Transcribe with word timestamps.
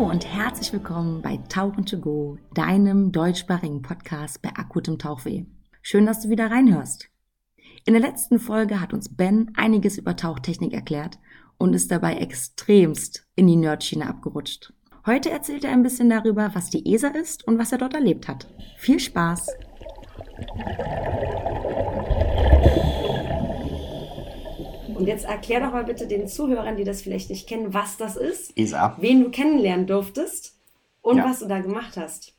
Hallo 0.00 0.12
und 0.12 0.26
herzlich 0.26 0.72
willkommen 0.72 1.20
bei 1.20 1.36
Tauchen 1.50 1.84
to 1.84 1.98
Go, 1.98 2.38
deinem 2.54 3.12
deutschsprachigen 3.12 3.82
Podcast 3.82 4.40
bei 4.40 4.48
akutem 4.48 4.98
Tauchweh. 4.98 5.44
Schön, 5.82 6.06
dass 6.06 6.22
du 6.22 6.30
wieder 6.30 6.50
reinhörst. 6.50 7.10
In 7.84 7.92
der 7.92 8.00
letzten 8.00 8.38
Folge 8.38 8.80
hat 8.80 8.94
uns 8.94 9.14
Ben 9.14 9.52
einiges 9.56 9.98
über 9.98 10.16
Tauchtechnik 10.16 10.72
erklärt 10.72 11.18
und 11.58 11.74
ist 11.74 11.90
dabei 11.90 12.14
extremst 12.14 13.26
in 13.34 13.46
die 13.46 13.56
Nerdschiene 13.56 14.08
abgerutscht. 14.08 14.72
Heute 15.04 15.28
erzählt 15.28 15.64
er 15.64 15.72
ein 15.72 15.82
bisschen 15.82 16.08
darüber, 16.08 16.54
was 16.54 16.70
die 16.70 16.94
ESA 16.94 17.08
ist 17.08 17.46
und 17.46 17.58
was 17.58 17.70
er 17.70 17.76
dort 17.76 17.92
erlebt 17.92 18.26
hat. 18.26 18.46
Viel 18.78 19.00
Spaß! 19.00 19.48
Und 25.00 25.06
jetzt 25.06 25.24
erklär 25.24 25.60
doch 25.60 25.72
mal 25.72 25.84
bitte 25.84 26.06
den 26.06 26.28
Zuhörern, 26.28 26.76
die 26.76 26.84
das 26.84 27.02
vielleicht 27.02 27.30
nicht 27.30 27.48
kennen, 27.48 27.72
was 27.74 27.96
das 27.96 28.16
ist, 28.16 28.56
ESA. 28.56 28.96
wen 29.00 29.24
du 29.24 29.30
kennenlernen 29.30 29.86
durftest 29.86 30.58
und 31.02 31.16
Ja. 31.18 31.24
was 31.24 31.40
du 31.40 31.46
da 31.46 31.60
gemacht 31.60 31.96
hast. 31.96 32.34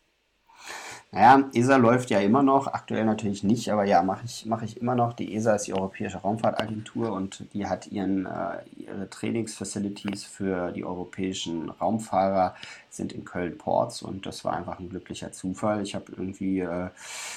Naja, 1.14 1.50
ESA 1.54 1.76
läuft 1.76 2.10
ja 2.10 2.22
immer 2.22 2.42
noch, 2.42 2.68
aktuell 2.68 3.04
natürlich 3.04 3.44
nicht, 3.44 3.70
aber 3.70 3.84
ja, 3.84 4.02
mache 4.02 4.24
ich, 4.24 4.46
mache 4.46 4.64
ich 4.64 4.78
immer 4.78 4.96
noch. 4.96 5.12
Die 5.12 5.36
ESA 5.36 5.56
ist 5.56 5.68
die 5.68 5.74
Europäische 5.74 6.20
Raumfahrtagentur 6.20 7.12
und 7.12 7.44
die 7.54 7.68
hat 7.68 7.88
ihren, 7.88 8.26
äh, 8.28 8.60
ihre 8.78 9.10
Trainingsfacilities 9.10 10.24
für 10.24 10.72
die 10.72 10.86
europäischen 10.86 11.70
Raumfahrer 11.70 12.56
sind 12.90 13.12
in 13.12 13.26
Köln-Ports 13.26 14.04
und 14.04 14.26
das 14.26 14.46
war 14.46 14.54
einfach 14.54 14.80
ein 14.80 14.88
glücklicher 14.88 15.34
Zufall. 15.34 15.82
Ich 15.82 15.96
habe 15.96 16.14
irgendwie 16.16 16.62
äh, 16.62 16.88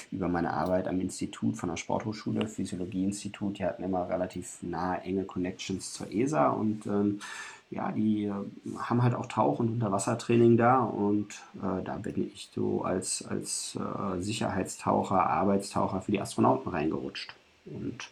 über 0.09 0.29
meine 0.29 0.53
Arbeit 0.53 0.87
am 0.87 1.01
Institut 1.01 1.57
von 1.57 1.67
der 1.67 1.75
Sporthochschule, 1.75 2.47
Physiologieinstitut, 2.47 3.59
die 3.59 3.65
hatten 3.65 3.83
immer 3.83 4.07
relativ 4.07 4.57
nahe, 4.61 5.01
enge 5.01 5.25
Connections 5.25 5.91
zur 5.91 6.09
ESA 6.13 6.47
und 6.47 6.85
ähm, 6.85 7.19
ja, 7.69 7.91
die 7.91 8.25
äh, 8.25 8.33
haben 8.77 9.03
halt 9.03 9.15
auch 9.15 9.25
Tauch- 9.25 9.59
und 9.59 9.69
Unterwassertraining 9.69 10.57
da 10.57 10.79
und 10.79 11.33
äh, 11.55 11.83
da 11.83 11.95
bin 11.97 12.31
ich 12.33 12.49
so 12.53 12.83
als, 12.83 13.25
als 13.27 13.77
äh, 13.77 14.21
Sicherheitstaucher, 14.21 15.27
Arbeitstaucher 15.29 16.01
für 16.01 16.11
die 16.11 16.21
Astronauten 16.21 16.71
reingerutscht. 16.71 17.35
Und 17.65 18.11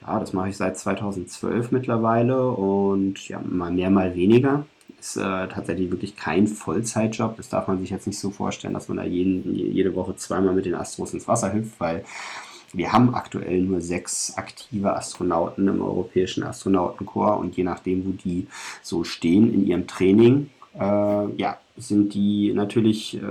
ja, 0.00 0.20
das 0.20 0.32
mache 0.32 0.50
ich 0.50 0.56
seit 0.56 0.78
2012 0.78 1.72
mittlerweile 1.72 2.48
und 2.48 3.28
ja, 3.28 3.40
mal 3.40 3.72
mehr, 3.72 3.90
mal 3.90 4.14
weniger. 4.14 4.64
Ist 5.00 5.16
äh, 5.16 5.48
tatsächlich 5.48 5.90
wirklich 5.90 6.16
kein 6.16 6.46
Vollzeitjob. 6.46 7.36
Das 7.36 7.48
darf 7.48 7.66
man 7.66 7.80
sich 7.80 7.90
jetzt 7.90 8.06
nicht 8.06 8.18
so 8.18 8.30
vorstellen, 8.30 8.74
dass 8.74 8.88
man 8.88 8.98
da 8.98 9.04
jeden, 9.04 9.54
jede 9.54 9.94
Woche 9.94 10.16
zweimal 10.16 10.54
mit 10.54 10.64
den 10.64 10.74
Astros 10.74 11.12
ins 11.12 11.26
Wasser 11.26 11.52
hüpft, 11.52 11.78
weil 11.80 12.04
wir 12.72 12.92
haben 12.92 13.14
aktuell 13.14 13.62
nur 13.62 13.80
sechs 13.80 14.36
aktive 14.36 14.94
Astronauten 14.94 15.68
im 15.68 15.80
Europäischen 15.80 16.42
Astronautenkorps 16.42 17.40
und 17.40 17.56
je 17.56 17.64
nachdem, 17.64 18.06
wo 18.06 18.10
die 18.10 18.46
so 18.82 19.04
stehen 19.04 19.52
in 19.52 19.66
ihrem 19.66 19.86
Training, 19.86 20.50
äh, 20.74 20.80
ja, 21.36 21.58
sind 21.76 22.14
die 22.14 22.52
natürlich 22.54 23.16
äh, 23.16 23.26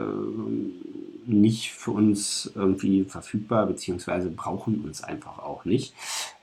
nicht 1.26 1.72
für 1.72 1.92
uns 1.92 2.52
irgendwie 2.56 3.04
verfügbar, 3.04 3.66
beziehungsweise 3.66 4.30
brauchen 4.30 4.82
uns 4.84 5.04
einfach 5.04 5.40
auch 5.40 5.66
nicht. 5.66 5.94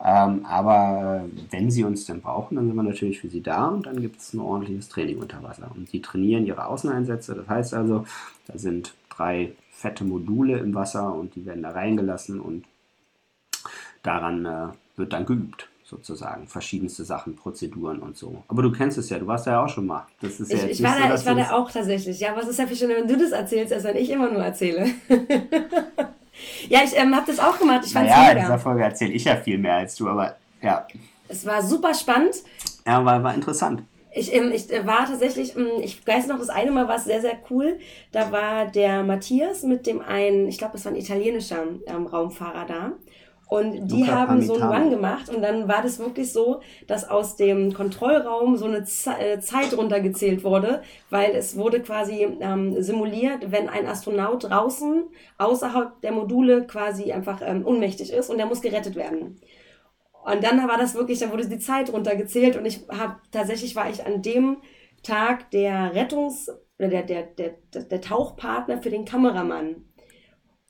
Ähm, 0.05 0.45
aber 0.45 1.25
wenn 1.51 1.71
sie 1.71 1.85
uns 1.85 2.05
denn 2.07 2.21
brauchen, 2.21 2.57
dann 2.57 2.67
sind 2.67 2.77
wir 2.77 2.83
natürlich 2.83 3.21
für 3.21 3.29
sie 3.29 3.43
da 3.43 3.67
und 3.67 3.87
dann 3.87 4.01
gibt 4.01 4.21
es 4.21 4.35
ein 4.35 4.41
ordentliches 4.41 4.89
Training 4.89 5.19
unter 5.19 5.43
Wasser. 5.43 5.71
Und 5.75 5.93
die 5.93 6.03
trainieren 6.03 6.47
ihre 6.47 6.67
Außeneinsätze, 6.67 7.35
das 7.35 7.49
heißt 7.49 7.75
also, 7.75 8.05
da 8.47 8.59
sind 8.59 8.95
drei 9.09 9.53
fette 9.71 10.05
Module 10.05 10.59
im 10.59 10.75
Wasser 10.75 11.15
und 11.15 11.35
die 11.35 11.47
werden 11.47 11.63
da 11.63 11.71
reingelassen 11.71 12.41
und 12.41 12.65
daran 14.03 14.45
äh, 14.47 14.69
wird 14.97 15.13
dann 15.13 15.27
geübt, 15.27 15.69
sozusagen. 15.85 16.47
Verschiedenste 16.47 17.05
Sachen, 17.05 17.37
Prozeduren 17.37 18.01
und 18.01 18.17
so. 18.17 18.43
Aber 18.49 18.63
du 18.63 18.73
kennst 18.73 18.99
es 18.99 19.11
ja, 19.11 19.19
du 19.19 19.27
warst 19.27 19.47
da 19.47 19.53
ja 19.53 19.65
auch 19.65 19.69
schon 19.69 19.87
mal. 19.87 20.07
Das 20.21 20.41
ist 20.41 20.51
ja 20.51 20.57
Ich, 20.59 20.63
jetzt 20.65 20.81
ich 20.81 20.83
war, 20.85 20.95
so, 20.95 21.03
da, 21.09 21.15
ich 21.15 21.27
war 21.27 21.35
da 21.35 21.51
auch 21.53 21.71
tatsächlich. 21.71 22.19
Ja, 22.21 22.35
es 22.39 22.49
ist 22.49 22.59
ja 22.59 22.67
viel 22.67 22.77
schöner, 22.77 22.95
wenn 22.97 23.09
du 23.09 23.17
das 23.17 23.33
erzählst, 23.33 23.73
als 23.73 23.85
wenn 23.85 23.97
ich 23.97 24.11
immer 24.11 24.31
nur 24.31 24.43
erzähle. 24.43 24.87
ja, 26.69 26.81
ich 26.85 26.97
ähm, 26.97 27.15
habe 27.15 27.27
das 27.27 27.39
auch 27.39 27.59
gemacht. 27.59 27.83
Ich 27.85 27.93
fand's 27.93 28.11
Naja, 28.11 28.31
in 28.31 28.35
mega. 28.37 28.47
dieser 28.47 28.59
Folge 28.59 28.83
erzähle 28.85 29.13
ich 29.13 29.25
ja 29.25 29.37
viel 29.37 29.59
mehr 29.59 29.77
als 29.77 29.95
du, 29.97 30.09
aber 30.09 30.37
ja, 30.61 30.87
Es 31.29 31.45
war 31.47 31.63
super 31.63 31.95
spannend. 31.95 32.37
ja 32.87 33.05
war, 33.05 33.23
war 33.23 33.35
interessant. 33.35 33.83
Ich, 34.15 34.35
ähm, 34.35 34.53
ich 34.53 34.71
äh, 34.71 34.87
war 34.87 35.07
tatsächlich, 35.07 35.57
ähm, 35.57 35.69
ich 35.83 36.07
weiß 36.07 36.27
noch, 36.27 36.39
das 36.39 36.51
eine 36.51 36.71
Mal 36.71 36.87
war 36.87 36.97
es 36.97 37.05
sehr, 37.05 37.21
sehr 37.23 37.37
cool. 37.51 37.79
Da 38.13 38.31
war 38.31 38.67
der 38.67 39.03
Matthias 39.03 39.63
mit 39.63 39.87
dem 39.87 40.01
einen, 40.03 40.49
ich 40.49 40.59
glaube, 40.59 40.77
es 40.77 40.85
war 40.85 40.93
ein 40.93 40.99
italienischer 40.99 41.65
ähm, 41.87 42.07
Raumfahrer 42.07 42.67
da. 42.67 42.93
Und 43.49 43.89
die 43.89 44.01
Luca 44.01 44.13
haben 44.13 44.41
so 44.41 44.55
einen 44.55 44.63
Pamitano. 44.63 44.85
Run 44.85 44.91
gemacht 44.91 45.29
und 45.29 45.43
dann 45.43 45.69
war 45.69 45.83
das 45.83 45.99
wirklich 45.99 46.33
so, 46.33 46.61
dass 46.87 47.09
aus 47.09 47.37
dem 47.37 47.75
Kontrollraum 47.75 48.57
so 48.57 48.65
eine 48.65 48.85
Ze 48.85 49.11
äh, 49.19 49.41
Zeit 49.41 49.77
runtergezählt 49.77 50.43
wurde, 50.43 50.83
weil 51.11 51.33
es 51.33 51.57
wurde 51.57 51.81
quasi 51.81 52.27
ähm, 52.41 52.83
simuliert, 52.83 53.53
wenn 53.53 53.69
ein 53.69 53.87
Astronaut 53.87 54.45
draußen 54.45 55.05
außerhalb 55.37 56.01
der 56.01 56.13
Module 56.13 56.67
quasi 56.67 57.13
einfach 57.13 57.43
ähm, 57.45 57.67
ohnmächtig 57.67 58.13
ist 58.13 58.31
und 58.31 58.39
der 58.39 58.47
muss 58.47 58.63
gerettet 58.63 58.97
werden. 58.97 59.39
Und 60.25 60.45
dann 60.45 60.67
war 60.69 60.79
das 60.79 60.95
wirklich, 60.95 61.19
dann 61.19 61.33
wurde 61.33 61.49
die 61.49 61.59
Zeit 61.59 61.93
runtergezählt 61.93 62.57
und 62.57 62.65
ich 62.65 62.87
habe 62.89 63.17
tatsächlich 63.33 63.77
war 63.77 63.91
ich 63.91 64.07
an 64.07 64.23
dem 64.23 64.59
Tag 65.03 65.51
der 65.51 65.95
Rettungs 65.95 66.49
oder 66.79 66.89
der, 66.89 67.03
der, 67.03 67.23
der, 67.25 67.55
der, 67.75 67.83
der 67.83 68.01
Tauchpartner 68.01 68.81
für 68.81 68.91
den 68.91 69.05
Kameramann. 69.05 69.85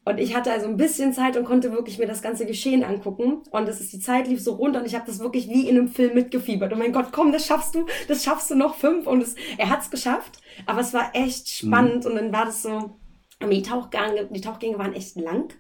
Und 0.05 0.19
ich 0.19 0.35
hatte 0.35 0.51
also 0.51 0.67
ein 0.67 0.77
bisschen 0.77 1.13
Zeit 1.13 1.37
und 1.37 1.45
konnte 1.45 1.71
wirklich 1.71 1.99
mir 1.99 2.07
das 2.07 2.23
ganze 2.23 2.45
Geschehen 2.45 2.83
angucken. 2.83 3.43
Und 3.51 3.69
das 3.69 3.81
ist, 3.81 3.93
die 3.93 4.01
Zeit 4.01 4.27
lief 4.27 4.43
so 4.43 4.55
runter 4.55 4.81
und 4.81 4.87
ich 4.87 4.95
habe 4.97 5.07
das 5.07 5.21
wirklich 5.21 5.49
wie 5.49 5.69
in 5.69 5.77
einem 5.77 5.89
Film 5.89 6.15
mitgefiebert. 6.15 6.73
Oh 6.73 6.77
mein 6.77 6.93
Gott, 6.93 7.13
komm, 7.13 7.31
das 7.31 7.47
schaffst 7.47 7.75
du, 7.77 7.87
das 8.09 8.25
schaffst 8.25 8.51
du 8.51 8.57
noch 8.57 8.75
fünf. 8.75 9.07
Und 9.07 9.23
es, 9.23 9.37
er 9.59 9.71
hat's 9.71 9.91
geschafft. 9.91 10.39
Aber 10.67 10.81
es 10.81 10.93
war 10.93 11.11
echt 11.15 11.49
spannend. 11.49 12.05
Und 12.05 12.17
dann 12.17 12.33
war 12.33 12.47
das 12.47 12.63
so, 12.63 12.97
die 13.41 13.63
Tauchgänge, 13.63 14.29
die 14.31 14.41
Tauchgänge 14.41 14.79
waren 14.79 14.93
echt 14.93 15.15
lang. 15.17 15.55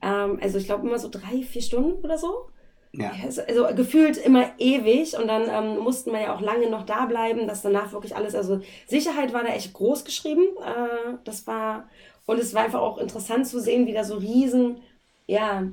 Ähm, 0.00 0.38
also 0.40 0.58
ich 0.58 0.64
glaube 0.64 0.86
immer 0.86 0.98
so 0.98 1.08
drei, 1.10 1.42
vier 1.42 1.62
Stunden 1.62 2.02
oder 2.02 2.16
so. 2.16 2.48
Ja. 2.92 3.12
Ja, 3.12 3.24
Also, 3.24 3.42
also 3.42 3.66
gefühlt 3.74 4.16
immer 4.16 4.52
ewig 4.58 5.18
und 5.18 5.26
dann 5.26 5.48
ähm, 5.50 5.80
mussten 5.80 6.12
wir 6.12 6.20
ja 6.20 6.34
auch 6.34 6.40
lange 6.40 6.70
noch 6.70 6.86
da 6.86 7.06
bleiben, 7.06 7.48
dass 7.48 7.62
danach 7.62 7.92
wirklich 7.92 8.14
alles, 8.14 8.34
also 8.36 8.60
Sicherheit 8.86 9.32
war 9.32 9.42
da 9.42 9.48
echt 9.48 9.72
groß 9.72 10.04
geschrieben. 10.04 10.42
Äh, 10.64 11.16
das 11.24 11.46
war, 11.46 11.88
und 12.26 12.38
es 12.38 12.54
war 12.54 12.64
einfach 12.64 12.80
auch 12.80 12.98
interessant 12.98 13.46
zu 13.46 13.60
sehen, 13.60 13.86
wie 13.86 13.92
da 13.92 14.04
so 14.04 14.16
riesen, 14.16 14.80
ja, 15.26 15.64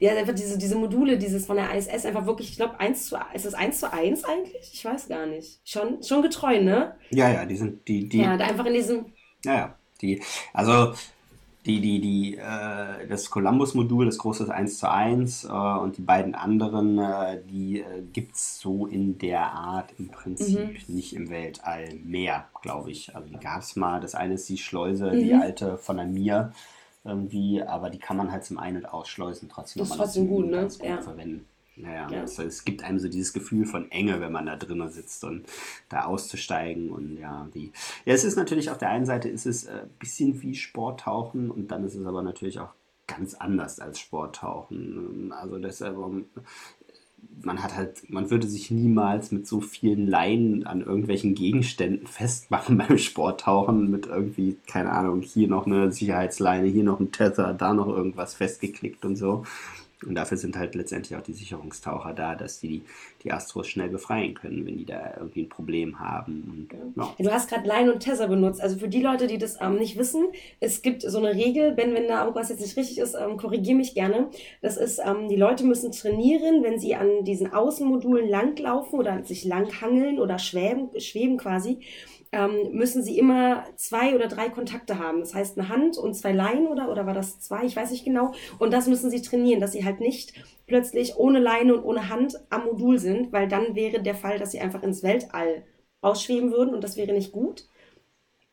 ja, 0.00 0.12
einfach 0.14 0.34
diese, 0.34 0.58
diese 0.58 0.76
Module, 0.76 1.18
dieses 1.18 1.46
von 1.46 1.56
der 1.56 1.74
ISS, 1.74 2.06
einfach 2.06 2.24
wirklich, 2.26 2.50
ich 2.50 2.56
glaube, 2.56 2.78
eins 2.78 3.06
zu, 3.06 3.18
ist 3.34 3.46
das 3.46 3.54
eins 3.54 3.80
zu 3.80 3.92
eins 3.92 4.24
eigentlich? 4.24 4.70
Ich 4.72 4.84
weiß 4.84 5.08
gar 5.08 5.26
nicht. 5.26 5.60
Schon, 5.64 6.02
schon 6.02 6.22
getreu, 6.22 6.62
ne? 6.62 6.94
Ja, 7.10 7.30
ja, 7.30 7.44
die 7.44 7.56
sind, 7.56 7.86
die, 7.88 8.08
die, 8.08 8.18
Ja, 8.18 8.36
da 8.36 8.46
einfach 8.46 8.66
in 8.66 8.74
diesem, 8.74 9.06
Ja, 9.44 9.54
ja. 9.54 9.74
Die, 10.00 10.22
also 10.52 10.94
die, 11.68 11.80
die, 11.80 12.00
die, 12.00 12.36
äh, 12.38 13.06
das 13.08 13.28
Columbus-Modul, 13.30 14.06
das 14.06 14.16
große 14.18 14.52
1 14.52 14.78
zu 14.78 14.90
1 14.90 15.44
äh, 15.44 15.48
und 15.48 15.98
die 15.98 16.02
beiden 16.02 16.34
anderen, 16.34 16.98
äh, 16.98 17.40
die 17.48 17.80
äh, 17.80 18.02
gibt 18.12 18.34
es 18.36 18.58
so 18.58 18.86
in 18.86 19.18
der 19.18 19.52
Art 19.52 19.92
im 19.98 20.08
Prinzip 20.08 20.88
nicht 20.88 21.14
im 21.14 21.28
Weltall 21.28 21.94
mehr, 22.02 22.46
glaube 22.62 22.90
ich. 22.90 23.14
Also 23.14 23.28
die 23.28 23.36
gab 23.38 23.60
es 23.60 23.76
mal. 23.76 24.00
Das 24.00 24.14
eine 24.14 24.34
ist 24.34 24.48
die 24.48 24.56
Schleuse, 24.58 25.10
die 25.10 25.34
alte 25.34 25.76
von 25.76 25.98
der 25.98 26.06
Mir 26.06 26.52
irgendwie, 27.04 27.62
aber 27.62 27.90
die 27.90 27.98
kann 27.98 28.16
man 28.16 28.32
halt 28.32 28.44
zum 28.44 28.58
Ein- 28.58 28.76
und 28.76 28.86
Ausschleusen 28.86 29.48
trotzdem 29.48 29.80
Das 29.80 29.88
ist 29.88 29.94
immer 29.94 29.98
noch 29.98 30.04
trotzdem 30.06 30.28
gut, 30.28 30.46
ne? 30.46 30.62
gut 30.62 30.82
Ja. 30.82 31.00
verwenden. 31.00 31.46
Naja, 31.80 32.08
Ja. 32.10 32.22
es, 32.22 32.38
es 32.38 32.64
gibt 32.64 32.82
einem 32.84 32.98
so 32.98 33.08
dieses 33.08 33.32
Gefühl 33.32 33.64
von 33.66 33.90
Enge, 33.90 34.20
wenn 34.20 34.32
man 34.32 34.46
da 34.46 34.56
drinnen 34.56 34.90
sitzt 34.90 35.24
und 35.24 35.44
da 35.88 36.04
auszusteigen 36.04 36.90
und 36.90 37.18
ja, 37.18 37.48
die. 37.54 37.72
Ja, 38.04 38.14
es 38.14 38.24
ist 38.24 38.36
natürlich 38.36 38.70
auf 38.70 38.78
der 38.78 38.90
einen 38.90 39.06
Seite 39.06 39.28
ist 39.28 39.46
es 39.46 39.66
ein 39.66 39.88
bisschen 39.98 40.42
wie 40.42 40.54
Sporttauchen 40.54 41.50
und 41.50 41.70
dann 41.70 41.84
ist 41.84 41.94
es 41.94 42.06
aber 42.06 42.22
natürlich 42.22 42.60
auch 42.60 42.70
ganz 43.06 43.34
anders 43.34 43.80
als 43.80 43.98
Sporttauchen. 44.00 45.32
Also 45.32 45.58
deshalb, 45.58 45.96
ähm, 45.96 46.26
man 47.42 47.62
hat 47.62 47.76
halt, 47.76 48.10
man 48.10 48.30
würde 48.30 48.46
sich 48.46 48.70
niemals 48.70 49.32
mit 49.32 49.46
so 49.46 49.60
vielen 49.60 50.06
Leinen 50.06 50.66
an 50.66 50.82
irgendwelchen 50.82 51.34
Gegenständen 51.34 52.06
festmachen 52.06 52.78
beim 52.88 52.98
Sporttauchen 52.98 53.90
mit 53.90 54.06
irgendwie, 54.06 54.56
keine 54.66 54.92
Ahnung, 54.92 55.22
hier 55.22 55.48
noch 55.48 55.66
eine 55.66 55.90
Sicherheitsleine, 55.90 56.68
hier 56.68 56.84
noch 56.84 57.00
ein 57.00 57.12
Tether, 57.12 57.54
da 57.54 57.72
noch 57.72 57.88
irgendwas 57.88 58.34
festgeklickt 58.34 59.04
und 59.04 59.16
so. 59.16 59.44
Und 60.06 60.14
dafür 60.14 60.36
sind 60.36 60.56
halt 60.56 60.74
letztendlich 60.74 61.18
auch 61.18 61.22
die 61.22 61.32
Sicherungstaucher 61.32 62.12
da, 62.12 62.36
dass 62.36 62.60
die 62.60 62.82
die 63.24 63.32
Astros 63.32 63.66
schnell 63.66 63.88
befreien 63.88 64.34
können, 64.34 64.64
wenn 64.64 64.76
die 64.76 64.84
da 64.84 65.14
irgendwie 65.18 65.42
ein 65.42 65.48
Problem 65.48 65.98
haben. 65.98 66.68
Und, 66.70 66.96
ja. 66.96 67.14
Du 67.18 67.30
hast 67.30 67.48
gerade 67.48 67.66
Line 67.66 67.92
und 67.92 68.00
Tether 68.00 68.28
benutzt. 68.28 68.60
Also 68.60 68.78
für 68.78 68.88
die 68.88 69.02
Leute, 69.02 69.26
die 69.26 69.38
das 69.38 69.60
ähm, 69.60 69.76
nicht 69.76 69.98
wissen, 69.98 70.26
es 70.60 70.82
gibt 70.82 71.02
so 71.02 71.18
eine 71.18 71.34
Regel, 71.34 71.76
wenn, 71.76 71.94
wenn 71.94 72.06
da 72.06 72.22
irgendwas 72.22 72.48
jetzt 72.48 72.60
nicht 72.60 72.76
richtig 72.76 72.98
ist, 72.98 73.14
ähm, 73.14 73.36
korrigier 73.36 73.74
mich 73.74 73.94
gerne. 73.94 74.28
Das 74.62 74.76
ist, 74.76 75.00
ähm, 75.04 75.28
die 75.28 75.36
Leute 75.36 75.64
müssen 75.64 75.90
trainieren, 75.90 76.62
wenn 76.62 76.78
sie 76.78 76.94
an 76.94 77.24
diesen 77.24 77.52
Außenmodulen 77.52 78.28
langlaufen 78.28 78.98
oder 78.98 79.24
sich 79.24 79.44
langhangeln 79.44 80.20
oder 80.20 80.38
schweben, 80.38 80.88
schweben 81.00 81.38
quasi 81.38 81.80
ähm, 82.32 82.72
müssen 82.72 83.02
sie 83.02 83.18
immer 83.18 83.64
zwei 83.76 84.14
oder 84.14 84.28
drei 84.28 84.48
Kontakte 84.48 84.98
haben. 84.98 85.20
Das 85.20 85.34
heißt 85.34 85.58
eine 85.58 85.68
Hand 85.68 85.98
und 85.98 86.14
zwei 86.14 86.32
Leinen 86.32 86.66
oder, 86.68 86.90
oder 86.90 87.06
war 87.06 87.14
das 87.14 87.40
zwei? 87.40 87.64
Ich 87.64 87.76
weiß 87.76 87.90
nicht 87.90 88.04
genau. 88.04 88.32
Und 88.58 88.72
das 88.72 88.86
müssen 88.86 89.10
sie 89.10 89.22
trainieren, 89.22 89.60
dass 89.60 89.72
sie 89.72 89.84
halt 89.84 90.00
nicht 90.00 90.34
plötzlich 90.66 91.16
ohne 91.16 91.38
Leine 91.38 91.74
und 91.74 91.84
ohne 91.84 92.08
Hand 92.08 92.34
am 92.50 92.64
Modul 92.66 92.98
sind, 92.98 93.32
weil 93.32 93.48
dann 93.48 93.74
wäre 93.74 94.02
der 94.02 94.14
Fall, 94.14 94.38
dass 94.38 94.52
sie 94.52 94.60
einfach 94.60 94.82
ins 94.82 95.02
Weltall 95.02 95.64
ausschweben 96.00 96.52
würden 96.52 96.74
und 96.74 96.84
das 96.84 96.96
wäre 96.96 97.12
nicht 97.12 97.32
gut. 97.32 97.66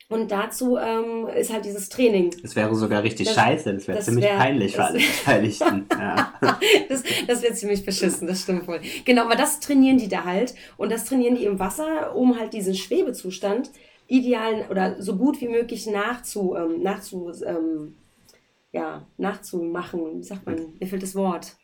Und 0.08 0.32
dazu 0.32 0.78
ähm, 0.78 1.28
ist 1.36 1.52
halt 1.52 1.66
dieses 1.66 1.90
Training. 1.90 2.32
Es 2.44 2.56
wäre 2.56 2.76
sogar 2.76 3.02
richtig 3.02 3.26
das, 3.26 3.36
scheiße, 3.36 3.74
das 3.74 3.88
wäre 3.88 4.00
ziemlich 4.02 4.26
wär, 4.26 4.38
peinlich 4.38 4.76
für 4.76 4.84
alle 4.86 5.00
Beteiligten. 5.00 5.88
ja. 5.92 6.34
das 6.90 7.04
das 7.28 7.42
wäre 7.42 7.54
ziemlich 7.56 7.84
beschissen, 7.84 8.28
das 8.28 8.44
stimmt 8.44 8.68
wohl. 8.68 8.82
Genau, 9.04 9.24
aber 9.24 9.36
das 9.36 9.60
trainieren 9.60 9.98
die 9.98 10.08
da 10.08 10.24
halt. 10.24 10.54
Und 10.78 10.92
das 10.92 11.06
trainieren 11.06 11.36
die 11.36 11.46
im 11.46 11.58
Wasser, 11.58 12.16
um 12.16 12.38
halt 12.38 12.54
diesen 12.54 12.76
Schwebezustand 12.76 13.72
ideal 14.08 14.68
oder 14.70 15.02
so 15.02 15.18
gut 15.18 15.42
wie 15.42 15.48
möglich 15.48 15.88
nachzu, 15.88 16.56
ähm, 16.56 16.84
nachzu, 16.84 17.32
ähm, 17.44 17.96
ja, 18.72 19.08
nachzumachen. 19.18 20.20
Wie 20.20 20.24
sagt 20.24 20.46
man? 20.46 20.74
Mir 20.80 20.86
fehlt 20.86 21.02
das 21.02 21.16
Wort. 21.16 21.56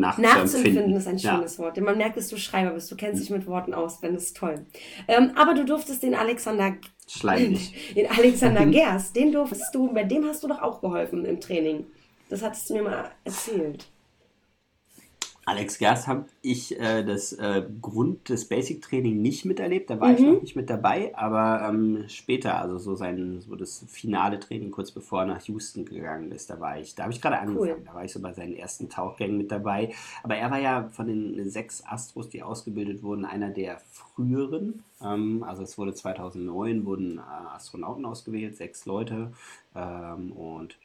Nachzuempfinden 0.00 0.94
ist 0.94 1.06
ein 1.06 1.18
schönes 1.18 1.56
ja. 1.56 1.64
Wort. 1.64 1.76
Denn 1.76 1.84
man 1.84 1.96
merkt, 1.96 2.16
dass 2.16 2.28
du 2.28 2.36
Schreiber 2.36 2.70
bist. 2.70 2.90
Du 2.90 2.96
kennst 2.96 3.22
dich 3.22 3.30
mit 3.30 3.46
Worten 3.46 3.74
aus, 3.74 4.02
wenn 4.02 4.14
es 4.14 4.32
toll. 4.32 4.66
Ähm, 5.08 5.32
aber 5.36 5.54
du 5.54 5.64
durftest 5.64 6.02
den 6.02 6.14
Alexander 6.14 6.74
Schleimig. 7.08 7.72
Den 7.94 8.10
Alexander 8.10 8.66
Gers, 8.66 9.12
den 9.12 9.30
durftest 9.30 9.72
du, 9.72 9.92
bei 9.92 10.02
dem 10.02 10.24
hast 10.24 10.42
du 10.42 10.48
doch 10.48 10.60
auch 10.60 10.80
geholfen 10.80 11.24
im 11.24 11.40
Training. 11.40 11.86
Das 12.28 12.42
hattest 12.42 12.68
du 12.68 12.74
mir 12.74 12.82
mal 12.82 13.10
erzählt. 13.24 13.86
Alex 15.46 15.78
Gerst 15.78 16.08
habe 16.08 16.24
ich 16.42 16.78
äh, 16.80 17.04
das 17.04 17.32
äh, 17.32 17.64
Grund 17.80 18.28
des 18.28 18.48
Basic 18.48 18.82
Training 18.82 19.22
nicht 19.22 19.44
miterlebt, 19.44 19.88
da 19.88 20.00
war 20.00 20.08
mhm. 20.08 20.14
ich 20.14 20.20
noch 20.22 20.42
nicht 20.42 20.56
mit 20.56 20.68
dabei, 20.68 21.16
aber 21.16 21.68
ähm, 21.68 22.04
später, 22.08 22.60
also 22.60 22.78
so 22.78 22.96
sein, 22.96 23.40
so 23.40 23.54
das 23.54 23.84
finale 23.88 24.40
Training 24.40 24.72
kurz 24.72 24.90
bevor 24.90 25.20
er 25.20 25.26
nach 25.26 25.42
Houston 25.42 25.84
gegangen 25.84 26.32
ist, 26.32 26.50
da 26.50 26.58
war 26.58 26.80
ich, 26.80 26.96
da 26.96 27.04
habe 27.04 27.12
ich 27.12 27.22
gerade 27.22 27.38
angefangen, 27.38 27.76
cool. 27.78 27.82
da 27.86 27.94
war 27.94 28.04
ich 28.04 28.12
so 28.12 28.20
bei 28.20 28.32
seinen 28.32 28.54
ersten 28.54 28.88
Tauchgängen 28.88 29.38
mit 29.38 29.52
dabei. 29.52 29.94
Aber 30.24 30.34
er 30.34 30.50
war 30.50 30.58
ja 30.58 30.88
von 30.88 31.06
den 31.06 31.48
sechs 31.48 31.84
Astros, 31.86 32.28
die 32.28 32.42
ausgebildet 32.42 33.04
wurden, 33.04 33.24
einer 33.24 33.50
der 33.50 33.78
früheren. 33.78 34.82
Ähm, 35.00 35.44
also 35.44 35.62
es 35.62 35.78
wurde 35.78 35.94
2009 35.94 36.84
wurden 36.84 37.18
äh, 37.18 37.54
Astronauten 37.54 38.04
ausgewählt, 38.04 38.56
sechs 38.56 38.84
Leute 38.84 39.32
ähm, 39.76 40.32
und 40.32 40.76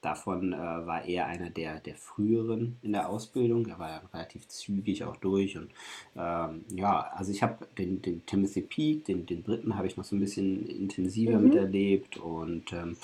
Davon 0.00 0.52
äh, 0.52 0.56
war 0.56 1.04
er 1.06 1.26
einer 1.26 1.50
der, 1.50 1.80
der 1.80 1.96
früheren 1.96 2.78
in 2.82 2.92
der 2.92 3.08
Ausbildung. 3.08 3.66
Er 3.66 3.80
war 3.80 4.02
relativ 4.14 4.46
zügig 4.46 5.02
auch 5.02 5.16
durch. 5.16 5.58
Und 5.58 5.70
ähm, 6.16 6.64
ja, 6.72 7.10
also 7.16 7.32
ich 7.32 7.42
habe 7.42 7.66
den, 7.76 8.00
den 8.00 8.24
Timothy 8.24 8.62
Peake, 8.62 9.04
den, 9.04 9.26
den 9.26 9.42
Briten, 9.42 9.76
habe 9.76 9.88
ich 9.88 9.96
noch 9.96 10.04
so 10.04 10.14
ein 10.14 10.20
bisschen 10.20 10.66
intensiver 10.68 11.38
mhm. 11.38 11.48
miterlebt. 11.48 12.16
Und 12.16 12.72
ähm, 12.72 12.96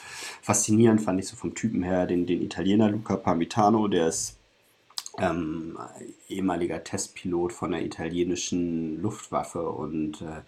faszinierend 0.42 1.00
fand 1.00 1.18
ich 1.18 1.26
so 1.26 1.34
vom 1.34 1.54
Typen 1.54 1.82
her 1.82 2.06
den, 2.06 2.26
den 2.26 2.42
Italiener 2.42 2.90
Luca 2.90 3.16
Parmitano, 3.16 3.88
der 3.88 4.08
ist 4.08 4.38
ähm, 5.18 5.78
ehemaliger 6.28 6.82
Testpilot 6.82 7.52
von 7.52 7.72
der 7.72 7.84
italienischen 7.84 9.00
Luftwaffe 9.00 9.68
und 9.68 10.22
äh, 10.22 10.42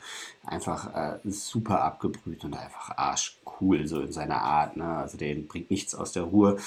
einfach 0.44 0.94
äh, 0.94 1.18
super 1.24 1.82
abgebrüht 1.82 2.44
und 2.44 2.54
einfach 2.54 2.96
arschcool 2.96 3.86
so 3.86 4.00
in 4.00 4.12
seiner 4.12 4.42
Art. 4.42 4.76
Ne? 4.76 4.84
Also 4.84 5.18
der 5.18 5.34
bringt 5.36 5.70
nichts 5.70 5.94
aus 5.94 6.12
der 6.12 6.24
Ruhe 6.24 6.58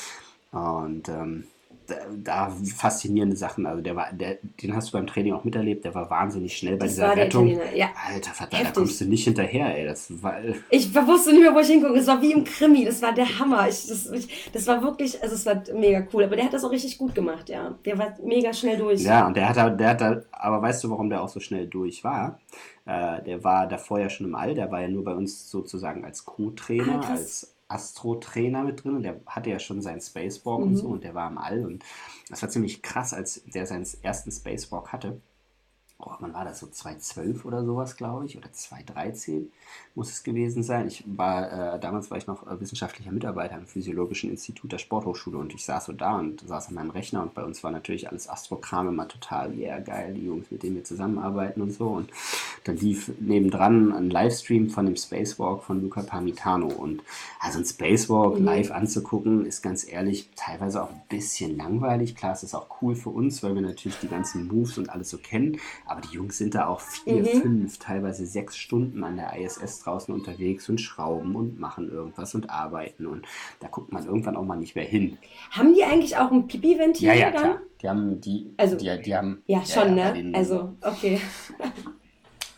und 0.51 1.09
ähm, 1.09 1.47
da 2.23 2.51
faszinierende 2.75 3.35
Sachen. 3.35 3.65
Also 3.65 3.81
der 3.81 3.95
war, 3.95 4.11
der, 4.13 4.37
den 4.61 4.75
hast 4.75 4.89
du 4.89 4.93
beim 4.93 5.07
Training 5.07 5.33
auch 5.33 5.43
miterlebt, 5.43 5.85
der 5.85 5.95
war 5.95 6.09
wahnsinnig 6.09 6.57
schnell 6.57 6.77
bei 6.77 6.85
das 6.85 6.95
dieser 6.95 7.15
Rettung. 7.15 7.59
Ja. 7.75 7.89
Alter, 8.07 8.31
Vater, 8.31 8.57
da 8.63 8.71
kommst 8.71 9.01
du 9.01 9.05
nicht 9.05 9.23
hinterher, 9.23 9.77
ey. 9.77 9.85
Das 9.85 10.21
war, 10.21 10.35
ich 10.69 10.93
wusste 10.93 11.31
nicht 11.31 11.41
mehr, 11.41 11.53
wo 11.53 11.59
ich 11.59 11.67
hingucke. 11.67 11.99
Es 11.99 12.07
war 12.07 12.21
wie 12.21 12.31
im 12.31 12.43
Krimi, 12.43 12.85
das 12.85 13.01
war 13.01 13.13
der 13.13 13.39
Hammer. 13.39 13.67
Ich, 13.67 13.87
das, 13.87 14.09
ich, 14.11 14.51
das 14.51 14.67
war 14.67 14.81
wirklich, 14.83 15.21
also 15.21 15.35
es 15.35 15.45
war 15.45 15.61
mega 15.73 16.05
cool. 16.13 16.23
Aber 16.23 16.35
der 16.35 16.45
hat 16.45 16.53
das 16.53 16.63
auch 16.63 16.71
richtig 16.71 16.97
gut 16.97 17.15
gemacht, 17.15 17.49
ja. 17.49 17.75
Der 17.85 17.97
war 17.97 18.17
mega 18.23 18.53
schnell 18.53 18.77
durch. 18.77 19.01
Ja, 19.01 19.27
und 19.27 19.35
der 19.35 19.49
hat, 19.49 19.79
der 19.79 19.89
hat, 19.89 20.25
aber 20.31 20.61
weißt 20.61 20.83
du, 20.83 20.89
warum 20.89 21.09
der 21.09 21.21
auch 21.21 21.29
so 21.29 21.39
schnell 21.39 21.67
durch 21.67 22.03
war? 22.03 22.39
Äh, 22.85 23.21
der 23.23 23.43
war 23.43 23.67
davor 23.67 23.99
ja 23.99 24.09
schon 24.09 24.25
im 24.25 24.35
All, 24.35 24.55
der 24.55 24.71
war 24.71 24.81
ja 24.81 24.87
nur 24.87 25.03
bei 25.03 25.13
uns 25.13 25.49
sozusagen 25.49 26.03
als 26.03 26.25
Co-Trainer, 26.25 27.01
ah, 27.03 27.11
als 27.11 27.55
Astro-Trainer 27.69 28.63
mit 28.63 28.83
drin 28.83 28.95
und 28.95 29.03
der 29.03 29.21
hatte 29.25 29.49
ja 29.49 29.59
schon 29.59 29.81
seinen 29.81 30.01
Spacewalk 30.01 30.59
mhm. 30.59 30.67
und 30.67 30.75
so 30.75 30.87
und 30.87 31.03
der 31.03 31.15
war 31.15 31.29
im 31.29 31.37
All 31.37 31.65
und 31.65 31.83
das 32.29 32.41
war 32.41 32.49
ziemlich 32.49 32.81
krass, 32.81 33.13
als 33.13 33.43
der 33.45 33.65
seinen 33.65 33.87
ersten 34.01 34.31
Spacewalk 34.31 34.91
hatte 34.91 35.21
oh, 35.99 36.11
wann 36.19 36.33
war 36.33 36.45
das 36.45 36.59
so 36.59 36.67
2012 36.67 37.43
oder 37.43 37.63
sowas, 37.65 37.97
glaube 37.97 38.25
ich, 38.25 38.37
oder 38.37 38.51
2013 38.51 39.51
muss 39.95 40.11
es 40.11 40.23
gewesen 40.23 40.63
sein. 40.63 40.87
Ich 40.87 41.03
war, 41.05 41.75
äh, 41.75 41.79
damals 41.79 42.09
war 42.09 42.17
ich 42.17 42.25
noch 42.25 42.47
äh, 42.47 42.59
wissenschaftlicher 42.59 43.11
Mitarbeiter 43.11 43.57
im 43.57 43.67
Physiologischen 43.67 44.29
Institut 44.29 44.71
der 44.71 44.77
Sporthochschule 44.77 45.37
und 45.37 45.53
ich 45.53 45.65
saß 45.65 45.85
so 45.85 45.93
da 45.93 46.17
und 46.17 46.47
saß 46.47 46.69
an 46.69 46.75
meinem 46.75 46.91
Rechner 46.91 47.21
und 47.21 47.33
bei 47.33 47.43
uns 47.43 47.63
war 47.63 47.71
natürlich 47.71 48.09
alles 48.09 48.29
Astrokram 48.29 48.87
immer 48.87 49.07
total, 49.09 49.53
yeah, 49.53 49.79
geil, 49.79 50.13
die 50.13 50.25
Jungs, 50.25 50.49
mit 50.49 50.63
denen 50.63 50.77
wir 50.77 50.85
zusammenarbeiten 50.85 51.61
und 51.61 51.73
so 51.73 51.87
und 51.87 52.09
dann 52.63 52.77
lief 52.77 53.11
nebendran 53.19 53.91
ein 53.91 54.09
Livestream 54.09 54.69
von 54.69 54.85
dem 54.85 54.95
Spacewalk 54.95 55.63
von 55.63 55.81
Luca 55.81 56.01
Parmitano 56.01 56.67
und 56.67 57.01
also 57.41 57.59
ein 57.59 57.65
Spacewalk 57.65 58.39
mhm. 58.39 58.45
live 58.45 58.71
anzugucken 58.71 59.45
ist 59.45 59.61
ganz 59.61 59.85
ehrlich 59.87 60.29
teilweise 60.35 60.83
auch 60.83 60.91
ein 60.91 61.01
bisschen 61.09 61.57
langweilig. 61.57 62.15
Klar, 62.15 62.33
es 62.33 62.43
ist 62.43 62.55
auch 62.55 62.81
cool 62.81 62.95
für 62.95 63.09
uns, 63.09 63.43
weil 63.43 63.55
wir 63.55 63.61
natürlich 63.61 63.99
die 63.99 64.07
ganzen 64.07 64.47
Moves 64.47 64.77
und 64.77 64.89
alles 64.89 65.09
so 65.09 65.17
kennen, 65.17 65.59
aber 65.89 66.01
die 66.01 66.15
Jungs 66.15 66.37
sind 66.37 66.55
da 66.55 66.67
auch 66.67 66.79
vier, 66.79 67.21
mhm. 67.21 67.41
fünf, 67.41 67.79
teilweise 67.79 68.25
sechs 68.25 68.57
Stunden 68.57 69.03
an 69.03 69.17
der 69.17 69.37
ISS 69.39 69.79
draußen 69.83 70.13
unterwegs 70.13 70.69
und 70.69 70.79
schrauben 70.79 71.35
und 71.35 71.59
machen 71.59 71.89
irgendwas 71.89 72.35
und 72.35 72.49
arbeiten. 72.49 73.05
Und 73.05 73.25
da 73.59 73.67
guckt 73.67 73.91
man 73.91 74.05
irgendwann 74.05 74.35
auch 74.35 74.45
mal 74.45 74.57
nicht 74.57 74.75
mehr 74.75 74.85
hin. 74.85 75.17
Haben 75.51 75.73
die 75.73 75.83
eigentlich 75.83 76.17
auch 76.17 76.31
ein 76.31 76.47
Pipi-Ventil 76.47 77.07
ja, 77.07 77.13
ja, 77.13 77.31
dann? 77.31 77.41
Klar. 77.41 77.61
Die 77.81 77.89
haben 77.89 78.21
die. 78.21 78.53
Also, 78.57 78.75
die, 78.75 79.01
die 79.01 79.15
haben. 79.15 79.41
Ja, 79.47 79.65
schon, 79.65 79.97
ja, 79.97 80.13
ne? 80.13 80.31
Also, 80.35 80.73
okay. 80.81 81.19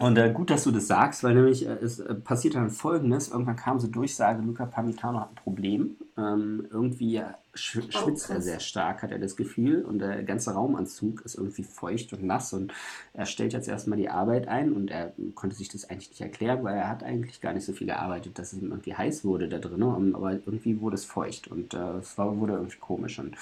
Und 0.02 0.18
äh, 0.18 0.32
gut, 0.34 0.50
dass 0.50 0.64
du 0.64 0.72
das 0.72 0.88
sagst, 0.88 1.24
weil 1.24 1.36
nämlich 1.36 1.64
äh, 1.68 1.74
es 1.74 2.00
äh, 2.00 2.16
passiert 2.16 2.56
dann 2.56 2.72
folgendes: 2.72 3.30
Irgendwann 3.30 3.56
kam 3.56 3.80
so 3.80 3.88
Durchsage, 3.88 4.42
Luca 4.42 4.66
Pamitano 4.66 5.20
hat 5.20 5.30
ein 5.30 5.36
Problem. 5.36 5.96
Ähm, 6.18 6.68
irgendwie 6.72 7.22
schwitzt 7.54 8.30
er 8.30 8.42
sehr 8.42 8.60
stark, 8.60 9.04
hat 9.04 9.12
er 9.12 9.20
das 9.20 9.36
Gefühl. 9.36 9.84
Und 9.84 10.00
der 10.00 10.24
ganze 10.24 10.52
Raumanzug 10.52 11.22
ist 11.22 11.36
irgendwie 11.36 11.64
feucht 11.64 12.14
und 12.14 12.24
nass. 12.24 12.54
Und 12.54 12.74
er 13.14 13.26
stellt 13.26 13.54
jetzt 13.54 13.68
erstmal 13.68 13.98
die 13.98 14.10
Arbeit 14.10 14.48
ein 14.48 14.74
und 14.74 14.90
er 14.90 15.14
konnte 15.36 15.56
sich 15.56 15.70
das 15.70 15.90
eigentlich 15.90 16.10
nicht 16.10 16.22
erklären, 16.22 16.64
weil 16.64 16.76
er 16.76 16.90
hat 16.90 17.04
eigentlich 17.04 17.42
gar 17.42 17.54
nicht 17.54 17.66
so 17.66 17.74
viel 17.74 17.88
gearbeitet, 17.88 18.40
dass 18.40 18.54
es 18.54 18.62
ihm 18.62 18.70
irgendwie 18.70 18.96
heiß 18.96 19.26
wurde 19.26 19.50
da 19.50 19.60
drin. 19.60 19.84
Aber 20.16 20.32
irgendwie 20.32 20.80
wurde 20.80 20.96
es 20.96 21.06
feucht 21.06 21.48
und 21.48 21.74
äh, 21.74 21.98
es 22.00 22.18
war, 22.18 22.38
wurde 22.40 22.54
irgendwie 22.54 22.80
komisch. 22.80 23.20
Und 23.20 23.36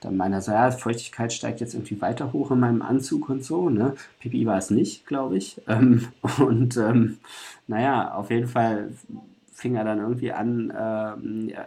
dann 0.00 0.16
meinte 0.16 0.38
er 0.38 0.42
so, 0.42 0.52
ja, 0.52 0.70
Feuchtigkeit 0.70 1.32
steigt 1.32 1.60
jetzt 1.60 1.74
irgendwie 1.74 2.00
weiter 2.00 2.32
hoch 2.32 2.50
in 2.50 2.60
meinem 2.60 2.82
Anzug 2.82 3.28
und 3.28 3.44
so. 3.44 3.70
Ne? 3.70 3.94
Pipi 4.20 4.46
war 4.46 4.58
es 4.58 4.70
nicht, 4.70 5.06
glaube 5.06 5.36
ich. 5.36 5.60
Ähm, 5.68 6.08
und 6.38 6.76
ähm, 6.78 7.18
naja, 7.66 8.14
auf 8.14 8.30
jeden 8.30 8.48
Fall 8.48 8.90
fing 9.52 9.74
er 9.74 9.84
dann 9.84 9.98
irgendwie 9.98 10.32
an, 10.32 10.70
äh, 10.70 11.64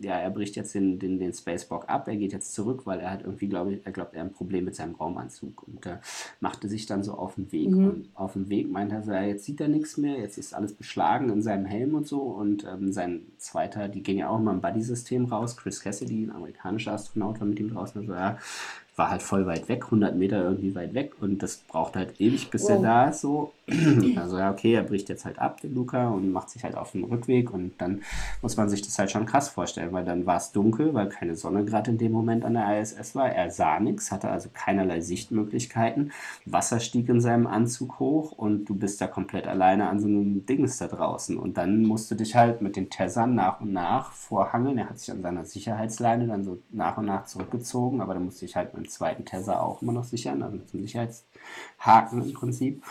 ja, 0.00 0.14
er 0.14 0.30
bricht 0.30 0.56
jetzt 0.56 0.74
den, 0.74 0.98
den, 0.98 1.18
den 1.18 1.32
Spacewalk 1.32 1.88
ab, 1.88 2.08
er 2.08 2.16
geht 2.16 2.32
jetzt 2.32 2.54
zurück, 2.54 2.82
weil 2.84 3.00
er 3.00 3.10
hat 3.10 3.22
irgendwie, 3.22 3.48
glaube 3.48 3.72
ich, 3.72 3.80
er 3.84 3.92
glaubt, 3.92 4.14
er 4.14 4.20
hat 4.20 4.28
ein 4.28 4.34
Problem 4.34 4.64
mit 4.64 4.74
seinem 4.74 4.94
Raumanzug 4.94 5.66
und 5.66 5.86
äh, 5.86 5.98
machte 6.40 6.68
sich 6.68 6.86
dann 6.86 7.02
so 7.02 7.14
auf 7.14 7.34
den 7.34 7.50
Weg. 7.52 7.70
Mhm. 7.70 7.88
Und 7.88 8.08
auf 8.14 8.34
dem 8.34 8.48
Weg 8.48 8.70
meinte 8.70 8.96
er 8.96 9.02
so, 9.02 9.12
ja, 9.12 9.22
jetzt 9.22 9.44
sieht 9.44 9.60
er 9.60 9.68
nichts 9.68 9.96
mehr, 9.96 10.18
jetzt 10.18 10.38
ist 10.38 10.54
alles 10.54 10.72
beschlagen 10.72 11.30
in 11.30 11.42
seinem 11.42 11.66
Helm 11.66 11.94
und 11.94 12.06
so 12.06 12.20
und 12.20 12.64
ähm, 12.64 12.92
sein 12.92 13.22
zweiter, 13.38 13.88
die 13.88 14.02
ging 14.02 14.18
ja 14.18 14.28
auch 14.28 14.38
mal 14.38 14.54
im 14.54 14.60
Buddy-System 14.60 15.26
raus, 15.26 15.56
Chris 15.56 15.80
Cassidy, 15.80 16.24
ein 16.24 16.32
amerikanischer 16.32 16.92
Astronaut, 16.92 17.40
war 17.40 17.46
mit 17.46 17.60
ihm 17.60 17.70
draußen, 17.70 18.00
also 18.00 18.12
ja, 18.12 18.38
war 18.96 19.10
halt 19.10 19.22
voll 19.22 19.46
weit 19.46 19.68
weg, 19.68 19.84
100 19.84 20.16
Meter 20.16 20.42
irgendwie 20.42 20.74
weit 20.74 20.94
weg 20.94 21.12
und 21.20 21.42
das 21.42 21.56
braucht 21.56 21.96
halt 21.96 22.20
ewig, 22.20 22.50
bis 22.50 22.64
oh. 22.66 22.72
er 22.72 22.78
da 22.80 23.08
ist 23.08 23.20
so. 23.20 23.52
Also 24.16 24.38
ja, 24.38 24.50
okay, 24.50 24.74
er 24.74 24.82
bricht 24.82 25.08
jetzt 25.08 25.24
halt 25.24 25.38
ab, 25.38 25.60
den 25.60 25.74
Luca, 25.74 26.08
und 26.08 26.32
macht 26.32 26.50
sich 26.50 26.64
halt 26.64 26.76
auf 26.76 26.92
den 26.92 27.04
Rückweg 27.04 27.52
und 27.52 27.72
dann 27.78 28.02
muss 28.42 28.56
man 28.56 28.68
sich 28.68 28.82
das 28.82 28.98
halt 28.98 29.10
schon 29.10 29.26
krass 29.26 29.48
vorstellen, 29.48 29.92
weil 29.92 30.04
dann 30.04 30.26
war 30.26 30.36
es 30.36 30.52
dunkel, 30.52 30.92
weil 30.94 31.08
keine 31.08 31.36
Sonne 31.36 31.64
gerade 31.64 31.90
in 31.90 31.98
dem 31.98 32.12
Moment 32.12 32.44
an 32.44 32.54
der 32.54 32.80
ISS 32.80 33.14
war. 33.14 33.30
Er 33.30 33.50
sah 33.50 33.80
nichts, 33.80 34.10
hatte 34.10 34.28
also 34.28 34.48
keinerlei 34.52 35.00
Sichtmöglichkeiten. 35.00 36.12
Wasser 36.44 36.80
stieg 36.80 37.08
in 37.08 37.20
seinem 37.20 37.46
Anzug 37.46 37.98
hoch 38.00 38.32
und 38.32 38.64
du 38.66 38.74
bist 38.74 39.00
da 39.00 39.06
komplett 39.06 39.46
alleine 39.46 39.88
an 39.88 40.00
so 40.00 40.08
einem 40.08 40.44
Dings 40.46 40.78
da 40.78 40.88
draußen. 40.88 41.38
Und 41.38 41.56
dann 41.56 41.82
musst 41.82 42.10
du 42.10 42.14
dich 42.14 42.34
halt 42.34 42.62
mit 42.62 42.76
den 42.76 42.90
Tessern 42.90 43.34
nach 43.34 43.60
und 43.60 43.72
nach 43.72 44.12
vorhangeln. 44.12 44.78
Er 44.78 44.90
hat 44.90 44.98
sich 44.98 45.10
an 45.10 45.22
seiner 45.22 45.44
Sicherheitsleine 45.44 46.26
dann 46.26 46.44
so 46.44 46.58
nach 46.70 46.98
und 46.98 47.06
nach 47.06 47.26
zurückgezogen, 47.26 48.00
aber 48.00 48.14
dann 48.14 48.24
musste 48.24 48.44
ich 48.44 48.56
halt 48.56 48.74
beim 48.80 48.88
zweiten 48.88 49.24
Tesla 49.24 49.60
auch 49.60 49.82
immer 49.82 49.92
noch 49.92 50.04
sichern, 50.04 50.42
also 50.42 50.56
mit 50.56 50.72
einem 50.72 50.82
Sicherheitshaken 50.82 52.22
im 52.22 52.32
Prinzip. 52.32 52.82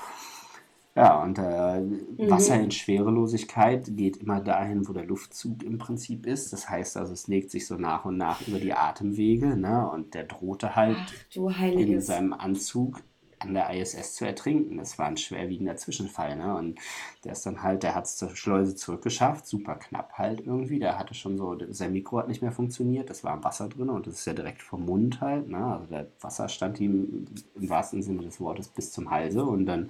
Ja, 0.96 1.22
und 1.22 1.38
äh, 1.38 1.79
mhm. 1.79 2.29
Wasser 2.29 2.60
in 2.60 2.72
Schwerelosigkeit 2.72 3.86
geht 3.96 4.17
immer 4.17 4.41
dahin, 4.41 4.88
wo 4.88 4.93
der 4.93 5.05
Luftzug 5.05 5.63
im 5.63 5.77
Prinzip 5.77 6.25
ist. 6.25 6.51
Das 6.51 6.69
heißt 6.69 6.98
also, 6.98 7.13
es 7.13 7.27
legt 7.27 7.51
sich 7.51 7.67
so 7.67 7.75
nach 7.75 8.05
und 8.05 8.17
nach 8.17 8.46
über 8.48 8.60
die 8.60 8.74
Atemwege, 8.74 9.55
ne? 9.55 9.89
Und 9.89 10.13
der 10.13 10.25
drohte 10.25 10.75
halt 10.75 10.98
Ach, 10.98 11.62
in 11.62 12.01
seinem 12.01 12.34
Anzug 12.34 13.01
an 13.39 13.53
der 13.53 13.69
ISS 13.74 14.15
zu 14.15 14.25
ertrinken. 14.25 14.77
Das 14.77 15.00
war 15.00 15.08
ein 15.08 15.17
schwerwiegender 15.17 15.77
Zwischenfall. 15.77 16.36
Ne? 16.36 16.55
Und 16.55 16.79
der 17.24 17.31
ist 17.31 17.46
dann 17.46 17.63
halt, 17.63 17.84
der 17.84 17.96
hat 17.96 18.05
es 18.05 18.17
zur 18.17 18.36
Schleuse 18.36 18.75
zurückgeschafft, 18.75 19.48
super 19.48 19.75
knapp 19.75 20.13
halt 20.13 20.46
irgendwie. 20.46 20.79
Der 20.79 21.00
hatte 21.00 21.13
schon 21.13 21.38
so, 21.38 21.58
sein 21.69 21.93
Mikro 21.93 22.19
hat 22.19 22.27
nicht 22.27 22.41
mehr 22.41 22.51
funktioniert, 22.51 23.10
das 23.10 23.24
war 23.24 23.36
im 23.36 23.43
Wasser 23.43 23.69
drin 23.69 23.89
und 23.89 24.08
das 24.08 24.15
ist 24.15 24.25
ja 24.25 24.34
direkt 24.34 24.62
vom 24.62 24.86
Mund 24.86 25.22
halt. 25.22 25.50
Ne? 25.50 25.58
Also 25.58 25.86
der 25.86 26.08
Wasser 26.22 26.50
stand 26.50 26.79
ihm 26.79 27.25
im 27.55 27.69
wahrsten 27.69 28.01
Sinne 28.01 28.24
des 28.24 28.39
Wortes 28.39 28.67
bis 28.67 28.91
zum 28.91 29.10
Halse 29.10 29.43
und 29.43 29.65
dann 29.65 29.89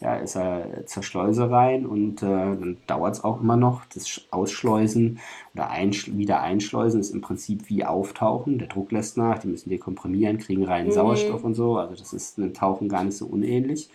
ja, 0.00 0.16
ist 0.16 0.36
er 0.36 0.86
zur 0.86 1.02
Schleuse 1.02 1.50
rein 1.50 1.86
und 1.86 2.22
äh, 2.22 2.26
dann 2.26 2.78
dauert 2.86 3.14
es 3.14 3.24
auch 3.24 3.40
immer 3.40 3.56
noch. 3.56 3.84
Das 3.94 4.20
Ausschleusen 4.30 5.20
oder 5.54 5.70
einsch 5.70 6.08
wieder 6.14 6.40
einschleusen 6.40 7.00
ist 7.00 7.10
im 7.10 7.20
Prinzip 7.20 7.68
wie 7.68 7.84
auftauchen. 7.84 8.58
Der 8.58 8.68
Druck 8.68 8.92
lässt 8.92 9.16
nach, 9.16 9.38
die 9.38 9.48
müssen 9.48 9.70
dekomprimieren, 9.70 10.38
kriegen 10.38 10.64
reinen 10.64 10.88
mhm. 10.88 10.92
Sauerstoff 10.92 11.44
und 11.44 11.54
so. 11.54 11.76
Also 11.76 11.94
das 11.94 12.12
ist 12.12 12.38
ein 12.38 12.54
Tauchen 12.54 12.77
Tauchen 12.78 12.88
gar 12.88 13.04
nicht 13.04 13.16
so 13.16 13.26
unähnlich. 13.26 13.90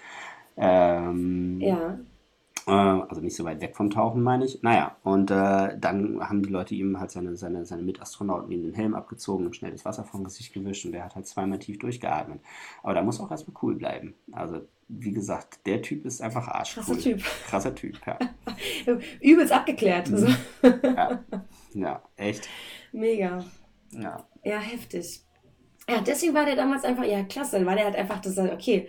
Ähm, 0.57 1.59
ja. 1.61 1.97
Äh, 2.67 2.71
also 2.71 3.21
nicht 3.21 3.35
so 3.35 3.43
weit 3.43 3.61
weg 3.61 3.75
vom 3.75 3.89
Tauchen, 3.89 4.21
meine 4.21 4.45
ich. 4.45 4.61
Naja, 4.61 4.95
und 5.03 5.31
äh, 5.31 5.77
dann 5.77 6.19
haben 6.21 6.43
die 6.43 6.49
Leute 6.49 6.75
ihm 6.75 6.99
halt 6.99 7.11
seine, 7.11 7.35
seine, 7.35 7.65
seine 7.65 7.81
Mitastronauten 7.81 8.51
ihm 8.51 8.63
den 8.63 8.73
Helm 8.73 8.93
abgezogen 8.93 9.45
und 9.45 9.55
schnell 9.55 9.71
das 9.71 9.85
Wasser 9.85 10.03
vom 10.03 10.23
Gesicht 10.23 10.53
gewischt 10.53 10.85
und 10.85 10.91
der 10.91 11.05
hat 11.05 11.15
halt 11.15 11.27
zweimal 11.27 11.59
tief 11.59 11.79
durchgeatmet. 11.79 12.41
Aber 12.83 12.93
da 12.93 13.01
muss 13.01 13.19
auch 13.19 13.31
erstmal 13.31 13.57
cool 13.61 13.75
bleiben. 13.75 14.13
Also, 14.31 14.61
wie 14.87 15.11
gesagt, 15.11 15.65
der 15.65 15.81
Typ 15.81 16.05
ist 16.05 16.21
einfach 16.21 16.47
arschcool. 16.47 16.83
Krasser 16.83 17.01
Typ. 17.01 17.23
Krasser 17.47 17.75
Typ, 17.75 17.99
ja. 18.05 18.19
Übelst 19.21 19.51
abgeklärt. 19.51 20.11
Mhm. 20.11 20.35
ja. 20.83 21.23
ja, 21.73 22.03
echt. 22.15 22.47
Mega. 22.91 23.43
Ja. 23.91 24.23
Ja, 24.43 24.59
heftig. 24.59 25.23
Ja, 25.89 26.01
deswegen 26.01 26.33
war 26.33 26.45
der 26.45 26.55
damals 26.55 26.83
einfach, 26.83 27.03
ja, 27.03 27.23
klasse. 27.23 27.57
Dann 27.57 27.65
war 27.65 27.75
der 27.75 27.85
halt 27.85 27.95
einfach, 27.95 28.19
das, 28.21 28.37
okay, 28.37 28.87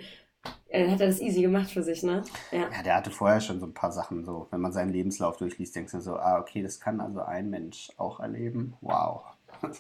dann 0.71 0.91
hat 0.91 1.01
er 1.01 1.09
das 1.09 1.21
easy 1.21 1.43
gemacht 1.43 1.71
für 1.71 1.83
sich, 1.83 2.03
ne? 2.03 2.23
Ja. 2.51 2.71
ja, 2.71 2.83
der 2.83 2.97
hatte 2.97 3.11
vorher 3.11 3.41
schon 3.41 3.61
so 3.61 3.67
ein 3.67 3.75
paar 3.75 3.93
Sachen, 3.93 4.25
so, 4.25 4.49
wenn 4.51 4.61
man 4.61 4.73
seinen 4.73 4.93
Lebenslauf 4.93 5.37
durchliest, 5.37 5.77
denkst 5.77 5.93
du 5.93 6.01
so, 6.01 6.17
ah, 6.17 6.39
okay, 6.41 6.63
das 6.63 6.81
kann 6.81 7.01
also 7.01 7.21
ein 7.21 7.51
Mensch 7.51 7.91
auch 7.97 8.21
erleben. 8.21 8.75
Wow. 8.81 9.23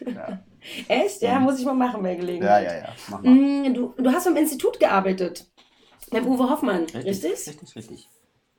ja. 0.00 0.42
Echt? 0.88 1.22
Ja, 1.22 1.38
muss 1.38 1.58
ich 1.58 1.66
mal 1.66 1.74
machen 1.74 2.02
bei 2.02 2.14
Gelegenheit. 2.14 2.64
Ja, 2.64 2.72
ja, 2.72 2.78
ja. 2.80 2.88
Mach 3.08 3.22
mal. 3.22 3.30
Mm, 3.30 3.74
du, 3.74 3.94
du 3.96 4.10
hast 4.10 4.24
beim 4.24 4.36
Institut 4.36 4.80
gearbeitet. 4.80 5.46
Beim 6.10 6.26
Uwe 6.26 6.48
Hoffmann, 6.48 6.84
richtig? 6.84 7.32
Richtig, 7.32 7.46
richtig. 7.46 7.76
richtig. 7.76 8.08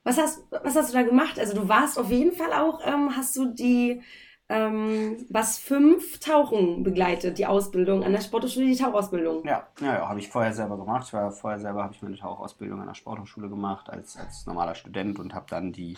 Was 0.03 0.19
hast, 0.19 0.43
was 0.51 0.75
hast 0.75 0.93
du 0.93 0.97
da 0.97 1.03
gemacht? 1.03 1.39
Also 1.39 1.55
du 1.55 1.67
warst 1.67 1.97
auf 1.97 2.11
jeden 2.11 2.31
Fall 2.31 2.53
auch, 2.53 2.79
ähm, 2.85 3.15
hast 3.15 3.35
du 3.35 3.45
die 3.45 4.03
ähm, 4.47 5.25
was 5.29 5.57
fünf 5.57 6.19
Tauchen 6.19 6.83
begleitet, 6.83 7.37
die 7.37 7.47
Ausbildung 7.47 8.03
an 8.03 8.11
der 8.11 8.21
Sporthochschule, 8.21 8.67
die 8.67 8.75
Tauchausbildung. 8.75 9.45
Ja, 9.45 9.67
ja, 9.79 9.93
ja 9.93 10.09
habe 10.09 10.19
ich 10.19 10.29
vorher 10.29 10.53
selber 10.53 10.77
gemacht. 10.77 11.11
War 11.13 11.31
vorher 11.31 11.59
selber, 11.59 11.83
habe 11.83 11.93
ich 11.93 12.01
meine 12.01 12.17
Tauchausbildung 12.17 12.79
an 12.79 12.87
der 12.87 12.93
Sporthochschule 12.93 13.49
gemacht 13.49 13.89
als, 13.89 14.17
als 14.17 14.45
normaler 14.45 14.75
Student 14.75 15.19
und 15.19 15.33
habe 15.33 15.47
dann 15.49 15.71
die, 15.71 15.97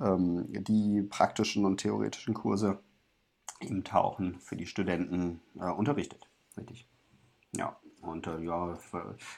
ähm, 0.00 0.46
die 0.50 1.02
praktischen 1.02 1.64
und 1.64 1.78
theoretischen 1.78 2.34
Kurse 2.34 2.78
im 3.60 3.82
Tauchen 3.82 4.38
für 4.40 4.56
die 4.56 4.66
Studenten 4.66 5.40
äh, 5.58 5.70
unterrichtet. 5.70 6.28
Richtig. 6.56 6.88
Ja. 7.56 7.76
Und 8.04 8.26
äh, 8.26 8.40
ja, 8.40 8.76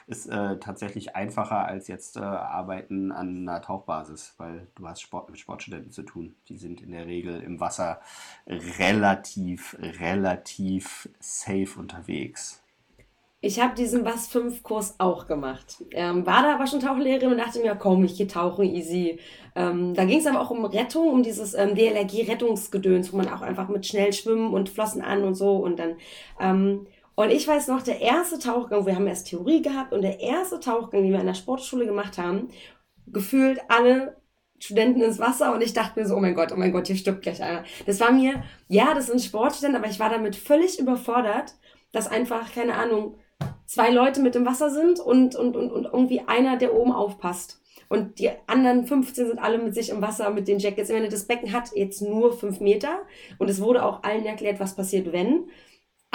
ist 0.07 0.27
äh, 0.27 0.57
tatsächlich 0.59 1.15
einfacher 1.15 1.65
als 1.65 1.87
jetzt 1.87 2.17
äh, 2.17 2.21
Arbeiten 2.21 3.11
an 3.11 3.47
einer 3.47 3.61
Tauchbasis, 3.61 4.35
weil 4.37 4.67
du 4.75 4.87
hast 4.87 5.01
Sport 5.01 5.29
mit 5.29 5.39
Sportstudenten 5.39 5.91
zu 5.91 6.03
tun. 6.03 6.35
Die 6.49 6.57
sind 6.57 6.81
in 6.81 6.91
der 6.91 7.05
Regel 7.05 7.41
im 7.41 7.59
Wasser 7.59 8.01
relativ, 8.45 9.77
relativ 9.79 11.09
safe 11.19 11.79
unterwegs. 11.79 12.61
Ich 13.39 13.61
habe 13.61 13.75
diesen 13.75 14.03
Was 14.03 14.27
5 14.27 14.63
Kurs 14.63 14.95
auch 14.97 15.27
gemacht. 15.27 15.83
Ähm, 15.91 16.25
war 16.25 16.41
da 16.41 16.55
aber 16.55 16.65
schon 16.65 16.79
Tauchlehrerin 16.79 17.33
und 17.33 17.37
dachte 17.37 17.59
mir, 17.59 17.75
komm, 17.75 18.03
ich 18.03 18.17
gehe 18.17 18.25
tauchen, 18.25 18.65
easy. 18.65 19.19
Ähm, 19.55 19.93
da 19.93 20.05
ging 20.05 20.19
es 20.19 20.25
aber 20.25 20.41
auch 20.41 20.49
um 20.49 20.65
Rettung, 20.65 21.07
um 21.09 21.21
dieses 21.21 21.53
ähm, 21.53 21.75
DLRG-Rettungsgedöns, 21.75 23.13
wo 23.13 23.17
man 23.17 23.29
auch 23.29 23.41
einfach 23.41 23.69
mit 23.69 23.85
schnell 23.85 24.11
schwimmen 24.11 24.53
und 24.53 24.69
Flossen 24.69 25.03
an 25.03 25.23
und 25.23 25.35
so 25.35 25.57
und 25.57 25.77
dann 25.77 25.97
ähm, 26.39 26.87
und 27.17 27.31
ich 27.31 27.47
weiß 27.47 27.67
noch, 27.69 27.81
der 27.81 27.99
erste 27.99 28.37
Tauchgang, 28.37 28.85
wir 28.85 28.95
haben 28.95 29.07
erst 29.07 29.27
Theorie 29.27 29.63
gehabt 29.63 29.91
und 29.91 30.03
der 30.03 30.19
erste 30.19 30.59
Tauchgang, 30.59 31.01
den 31.01 31.11
wir 31.11 31.19
in 31.19 31.25
der 31.25 31.33
Sportschule 31.33 31.87
gemacht 31.87 32.19
haben, 32.19 32.49
gefühlt 33.07 33.59
alle 33.69 34.17
Studenten 34.59 35.01
ins 35.01 35.17
Wasser 35.17 35.51
und 35.51 35.63
ich 35.63 35.73
dachte 35.73 35.99
mir 35.99 36.05
so, 36.05 36.15
oh 36.15 36.19
mein 36.19 36.35
Gott, 36.35 36.51
oh 36.51 36.55
mein 36.57 36.71
Gott, 36.71 36.85
hier 36.85 36.95
stirbt 36.95 37.23
gleich 37.23 37.41
einer. 37.41 37.63
Das 37.87 37.99
war 37.99 38.11
mir, 38.11 38.43
ja, 38.67 38.93
das 38.93 39.07
sind 39.07 39.19
Sportstudenten, 39.19 39.81
aber 39.81 39.91
ich 39.91 39.99
war 39.99 40.11
damit 40.11 40.35
völlig 40.35 40.77
überfordert, 40.77 41.55
dass 41.91 42.07
einfach, 42.07 42.53
keine 42.53 42.75
Ahnung, 42.75 43.15
zwei 43.65 43.89
Leute 43.89 44.21
mit 44.21 44.35
im 44.35 44.45
Wasser 44.45 44.69
sind 44.69 44.99
und, 44.99 45.35
und, 45.35 45.55
und, 45.55 45.71
und 45.71 45.85
irgendwie 45.85 46.21
einer, 46.27 46.57
der 46.57 46.75
oben 46.75 46.91
aufpasst. 46.91 47.63
Und 47.89 48.19
die 48.19 48.29
anderen 48.45 48.85
15 48.85 49.25
sind 49.25 49.39
alle 49.39 49.57
mit 49.57 49.73
sich 49.73 49.89
im 49.89 50.03
Wasser 50.03 50.29
mit 50.29 50.47
den 50.47 50.59
Jackets. 50.59 50.89
Ich 50.89 50.95
meine, 50.95 51.09
das 51.09 51.25
Becken 51.25 51.51
hat 51.51 51.71
jetzt 51.73 52.01
nur 52.01 52.37
fünf 52.37 52.59
Meter 52.59 52.99
und 53.39 53.49
es 53.49 53.59
wurde 53.59 53.83
auch 53.83 54.03
allen 54.03 54.25
erklärt, 54.25 54.59
was 54.59 54.75
passiert, 54.75 55.11
wenn. 55.11 55.49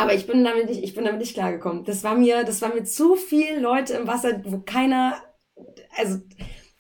Aber 0.02 0.14
ich 0.14 0.26
bin 0.26 0.44
damit 0.44 0.68
nicht, 0.68 0.82
ich 0.82 0.94
bin 0.94 1.04
damit 1.04 1.20
nicht 1.20 1.34
klargekommen. 1.34 1.84
Das 1.84 2.02
war 2.02 2.14
mir, 2.14 2.44
das 2.44 2.60
war 2.60 2.74
mir 2.74 2.84
zu 2.84 3.14
viel 3.14 3.60
Leute 3.60 3.94
im 3.94 4.06
Wasser, 4.06 4.40
wo 4.44 4.58
keiner, 4.58 5.16
also 5.96 6.18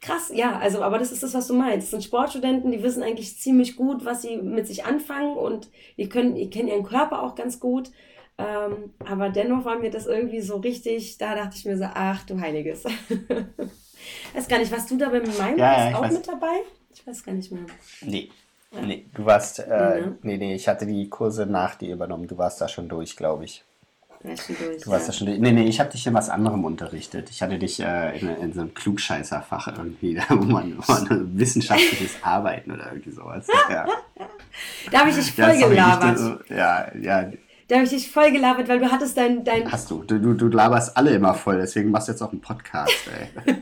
krass, 0.00 0.32
ja, 0.34 0.58
also, 0.58 0.82
aber 0.82 0.98
das 0.98 1.12
ist 1.12 1.22
das, 1.22 1.34
was 1.34 1.46
du 1.46 1.54
meinst. 1.54 1.86
Das 1.86 1.90
sind 1.90 2.04
Sportstudenten, 2.04 2.72
die 2.72 2.82
wissen 2.82 3.02
eigentlich 3.02 3.38
ziemlich 3.38 3.76
gut, 3.76 4.04
was 4.04 4.22
sie 4.22 4.36
mit 4.36 4.66
sich 4.66 4.84
anfangen 4.84 5.36
und 5.36 5.70
die 5.96 6.08
können, 6.08 6.34
die 6.34 6.50
kennen 6.50 6.68
ihren 6.68 6.82
Körper 6.82 7.22
auch 7.22 7.34
ganz 7.34 7.60
gut. 7.60 7.90
Ähm, 8.38 8.94
aber 8.98 9.28
dennoch 9.28 9.64
war 9.64 9.78
mir 9.78 9.90
das 9.90 10.06
irgendwie 10.06 10.40
so 10.40 10.56
richtig, 10.56 11.18
da 11.18 11.34
dachte 11.34 11.56
ich 11.56 11.64
mir 11.64 11.78
so, 11.78 11.84
ach 11.84 12.24
du 12.24 12.40
Heiliges. 12.40 12.84
weiß 14.34 14.48
gar 14.48 14.58
nicht, 14.58 14.72
warst 14.72 14.90
du 14.90 14.96
da 14.96 15.10
bei 15.10 15.20
meinem 15.20 15.58
ja, 15.58 15.90
ja, 15.90 15.96
auch 15.96 16.02
weiß. 16.02 16.14
mit 16.14 16.26
dabei? 16.26 16.62
Ich 16.92 17.06
weiß 17.06 17.24
gar 17.24 17.32
nicht 17.32 17.52
mehr. 17.52 17.66
Nee, 18.02 18.30
Nee, 18.80 19.06
du 19.14 19.24
warst, 19.26 19.58
äh, 19.58 20.00
mhm. 20.00 20.18
nee, 20.22 20.38
nee, 20.38 20.54
ich 20.54 20.66
hatte 20.68 20.86
die 20.86 21.08
Kurse 21.08 21.46
nach 21.46 21.74
dir 21.74 21.92
übernommen. 21.92 22.26
Du 22.26 22.38
warst 22.38 22.60
da 22.60 22.68
schon 22.68 22.88
durch, 22.88 23.16
glaube 23.16 23.44
ich. 23.44 23.64
Ja, 24.24 24.36
schon 24.36 24.56
durch, 24.56 24.82
du 24.82 24.90
warst 24.90 25.06
ja. 25.06 25.12
da 25.12 25.18
schon 25.18 25.26
durch. 25.26 25.38
Nee, 25.40 25.52
nee, 25.52 25.64
ich 25.64 25.78
habe 25.78 25.90
dich 25.90 26.06
in 26.06 26.14
was 26.14 26.30
anderem 26.30 26.64
unterrichtet. 26.64 27.28
Ich 27.30 27.42
hatte 27.42 27.58
dich 27.58 27.80
äh, 27.80 28.18
in, 28.18 28.28
in, 28.36 28.52
so 28.52 28.60
einem 28.60 28.72
Klugscheißerfach 28.72 29.76
irgendwie, 29.76 30.18
wo 30.28 30.36
man, 30.36 30.78
wo 30.78 30.92
man 30.92 31.38
wissenschaftliches 31.38 32.16
Arbeiten 32.22 32.72
oder 32.72 32.86
irgendwie 32.86 33.10
sowas. 33.10 33.46
Ja. 33.70 33.86
Da 34.90 34.98
habe 35.00 35.10
ich 35.10 35.16
dich 35.16 35.32
voll 35.32 35.54
ja, 35.54 35.68
gelabert. 35.68 36.18
So, 36.18 36.36
ja, 36.54 36.86
ja. 37.00 37.32
Da 37.68 37.76
habe 37.76 37.84
ich 37.84 37.90
dich 37.90 38.10
voll 38.10 38.30
gelabert, 38.32 38.68
weil 38.68 38.80
du 38.80 38.90
hattest 38.90 39.16
dein. 39.16 39.44
dein 39.44 39.70
Hast 39.70 39.90
du. 39.90 40.02
Du, 40.02 40.18
du. 40.18 40.34
du 40.34 40.48
laberst 40.48 40.96
alle 40.96 41.10
immer 41.10 41.34
voll, 41.34 41.58
deswegen 41.58 41.90
machst 41.90 42.08
du 42.08 42.12
jetzt 42.12 42.22
auch 42.22 42.32
einen 42.32 42.40
Podcast, 42.40 42.94
ey. 43.46 43.54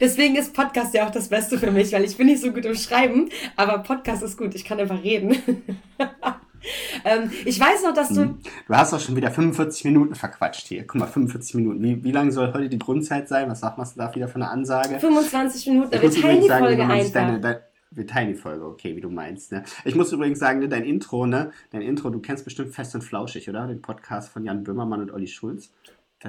Deswegen 0.00 0.36
ist 0.36 0.54
Podcast 0.54 0.94
ja 0.94 1.06
auch 1.06 1.10
das 1.10 1.28
Beste 1.28 1.58
für 1.58 1.70
mich, 1.70 1.92
weil 1.92 2.04
ich 2.04 2.16
bin 2.16 2.26
nicht 2.26 2.42
so 2.42 2.52
gut 2.52 2.64
im 2.64 2.74
Schreiben, 2.74 3.28
aber 3.56 3.78
Podcast 3.78 4.22
ist 4.22 4.36
gut, 4.36 4.54
ich 4.54 4.64
kann 4.64 4.78
einfach 4.78 5.02
reden. 5.02 5.36
ähm, 7.04 7.30
ich 7.44 7.58
weiß 7.58 7.82
noch, 7.84 7.94
dass 7.94 8.08
du. 8.08 8.22
Hm. 8.22 8.38
Du 8.66 8.74
hast 8.74 8.92
doch 8.92 9.00
schon 9.00 9.16
wieder 9.16 9.30
45 9.30 9.84
Minuten 9.84 10.14
verquatscht 10.14 10.66
hier. 10.66 10.86
Guck 10.86 11.00
mal, 11.00 11.06
45 11.06 11.54
Minuten. 11.56 11.82
Wie, 11.82 12.04
wie 12.04 12.12
lange 12.12 12.32
soll 12.32 12.52
heute 12.52 12.68
die 12.68 12.78
Grundzeit 12.78 13.28
sein? 13.28 13.50
Was 13.50 13.60
sagt 13.60 13.78
man 13.78 13.86
da 13.96 14.14
wieder 14.14 14.28
für 14.28 14.36
eine 14.36 14.50
Ansage? 14.50 14.98
25 14.98 15.66
Minuten, 15.68 15.92
wir 15.92 16.10
teilen 16.10 16.42
die 16.42 16.48
Folge 16.48 16.86
einfach. 16.86 17.12
Deine, 17.12 17.40
deine, 17.40 17.60
wir 17.90 18.06
teilen 18.06 18.28
die 18.28 18.34
Folge, 18.34 18.66
okay, 18.66 18.96
wie 18.96 19.00
du 19.00 19.08
meinst. 19.08 19.52
Ne? 19.52 19.64
Ich 19.84 19.94
muss 19.94 20.12
übrigens 20.12 20.38
sagen, 20.38 20.58
ne, 20.58 20.68
dein 20.68 20.84
Intro, 20.84 21.26
ne? 21.26 21.52
Dein 21.70 21.82
Intro, 21.82 22.10
du 22.10 22.20
kennst 22.20 22.44
bestimmt 22.44 22.74
Fest 22.74 22.94
und 22.94 23.02
Flauschig, 23.02 23.48
oder? 23.48 23.66
Den 23.66 23.80
Podcast 23.80 24.30
von 24.30 24.44
Jan 24.44 24.64
Böhmermann 24.64 25.00
und 25.00 25.12
Olli 25.12 25.28
Schulz. 25.28 25.70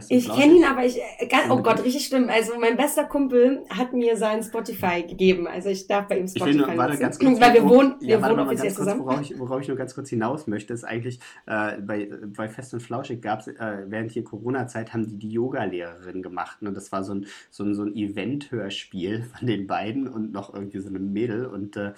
Ich 0.10 0.30
kenne 0.30 0.56
ihn, 0.58 0.64
aber 0.64 0.86
ich, 0.86 0.98
äh, 0.98 1.28
oh 1.50 1.62
Gott, 1.62 1.84
richtig 1.84 2.06
schlimm. 2.06 2.30
Also 2.30 2.54
mein 2.60 2.78
bester 2.78 3.04
Kumpel 3.06 3.64
hat 3.70 3.94
mir 3.94 4.18
sein 4.18 4.42
Spotify 4.44 5.04
gegeben. 5.04 5.48
Also 5.48 5.70
ich 5.70 5.88
darf 5.88 6.08
bei 6.08 6.20
ihm 6.20 6.28
Spotify 6.28 6.50
ich 6.50 6.56
will 6.58 6.68
nur, 6.68 6.78
warte, 6.78 6.98
ganz 6.98 7.20
kurz, 7.20 7.40
Weil 7.40 7.54
wir 7.54 7.64
wohnen, 7.64 7.96
ja, 8.02 8.22
wir 8.22 8.30
wohnen 8.30 8.40
offiziell 8.40 8.74
zusammen. 8.74 9.02
Worauf 9.02 9.22
ich, 9.22 9.40
worauf 9.40 9.62
ich 9.62 9.68
nur 9.68 9.78
ganz 9.78 9.94
kurz 9.94 10.10
hinaus 10.10 10.48
möchte, 10.48 10.74
ist 10.74 10.84
eigentlich, 10.84 11.20
äh, 11.46 11.78
bei, 11.82 12.10
bei 12.36 12.48
Fest 12.48 12.74
und 12.74 12.82
Flauschig 12.82 13.22
gab 13.22 13.42
es, 13.42 13.48
äh, 13.48 13.86
während 13.88 14.12
hier 14.12 14.24
Corona-Zeit 14.24 14.94
haben 14.94 15.08
die 15.08 15.18
die 15.18 15.30
Yoga-Lehrerin 15.30 16.22
gemacht. 16.22 16.58
Und 16.62 16.74
das 16.76 16.92
war 16.92 17.04
so 17.04 17.14
ein, 17.14 17.28
so 17.50 17.64
ein, 17.64 17.76
so 17.76 17.84
ein 17.84 17.96
Event-Hörspiel 17.96 19.24
von 19.24 19.48
den 19.48 19.68
beiden 19.68 20.08
und 20.08 20.32
noch 20.32 20.54
irgendwie 20.54 20.80
so 20.80 20.90
einem 20.90 21.12
Mädel. 21.14 21.46
Und, 21.46 21.78
äh, 21.78 21.94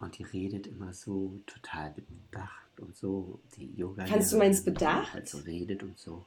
und 0.00 0.18
die 0.18 0.24
redet 0.24 0.66
immer 0.66 0.92
so 0.92 1.40
total 1.46 1.94
bedacht 1.94 2.67
und 2.80 2.96
so, 2.96 3.40
die 3.56 3.72
Yoga. 3.76 4.04
Kannst 4.04 4.32
du 4.32 4.38
meins 4.38 4.62
bedacht? 4.62 5.14
Halt 5.14 5.28
so 5.28 5.38
redet 5.38 5.82
und 5.82 5.98
so. 5.98 6.24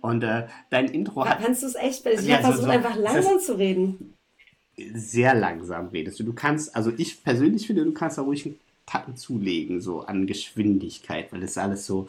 Und 0.00 0.22
äh, 0.22 0.46
dein 0.70 0.86
Intro 0.88 1.24
hat. 1.24 1.40
Kannst 1.42 1.62
du 1.62 1.66
es 1.66 1.74
echt? 1.74 2.04
Ich 2.06 2.22
ja, 2.22 2.38
versuche 2.38 2.64
so, 2.64 2.70
einfach 2.70 2.96
langsam 2.96 3.40
zu 3.40 3.58
reden. 3.58 4.14
Sehr 4.76 5.34
langsam 5.34 5.88
redest 5.88 6.18
du. 6.18 6.24
Du 6.24 6.32
kannst, 6.32 6.74
also 6.74 6.92
ich 6.96 7.22
persönlich 7.22 7.66
finde, 7.66 7.84
du 7.84 7.92
kannst 7.92 8.18
da 8.18 8.22
ruhig 8.22 8.44
einen 8.44 8.58
Tacken 8.86 9.16
zulegen, 9.16 9.80
so 9.80 10.00
an 10.00 10.26
Geschwindigkeit, 10.26 11.32
weil 11.32 11.40
das 11.40 11.56
alles 11.56 11.86
so, 11.86 12.06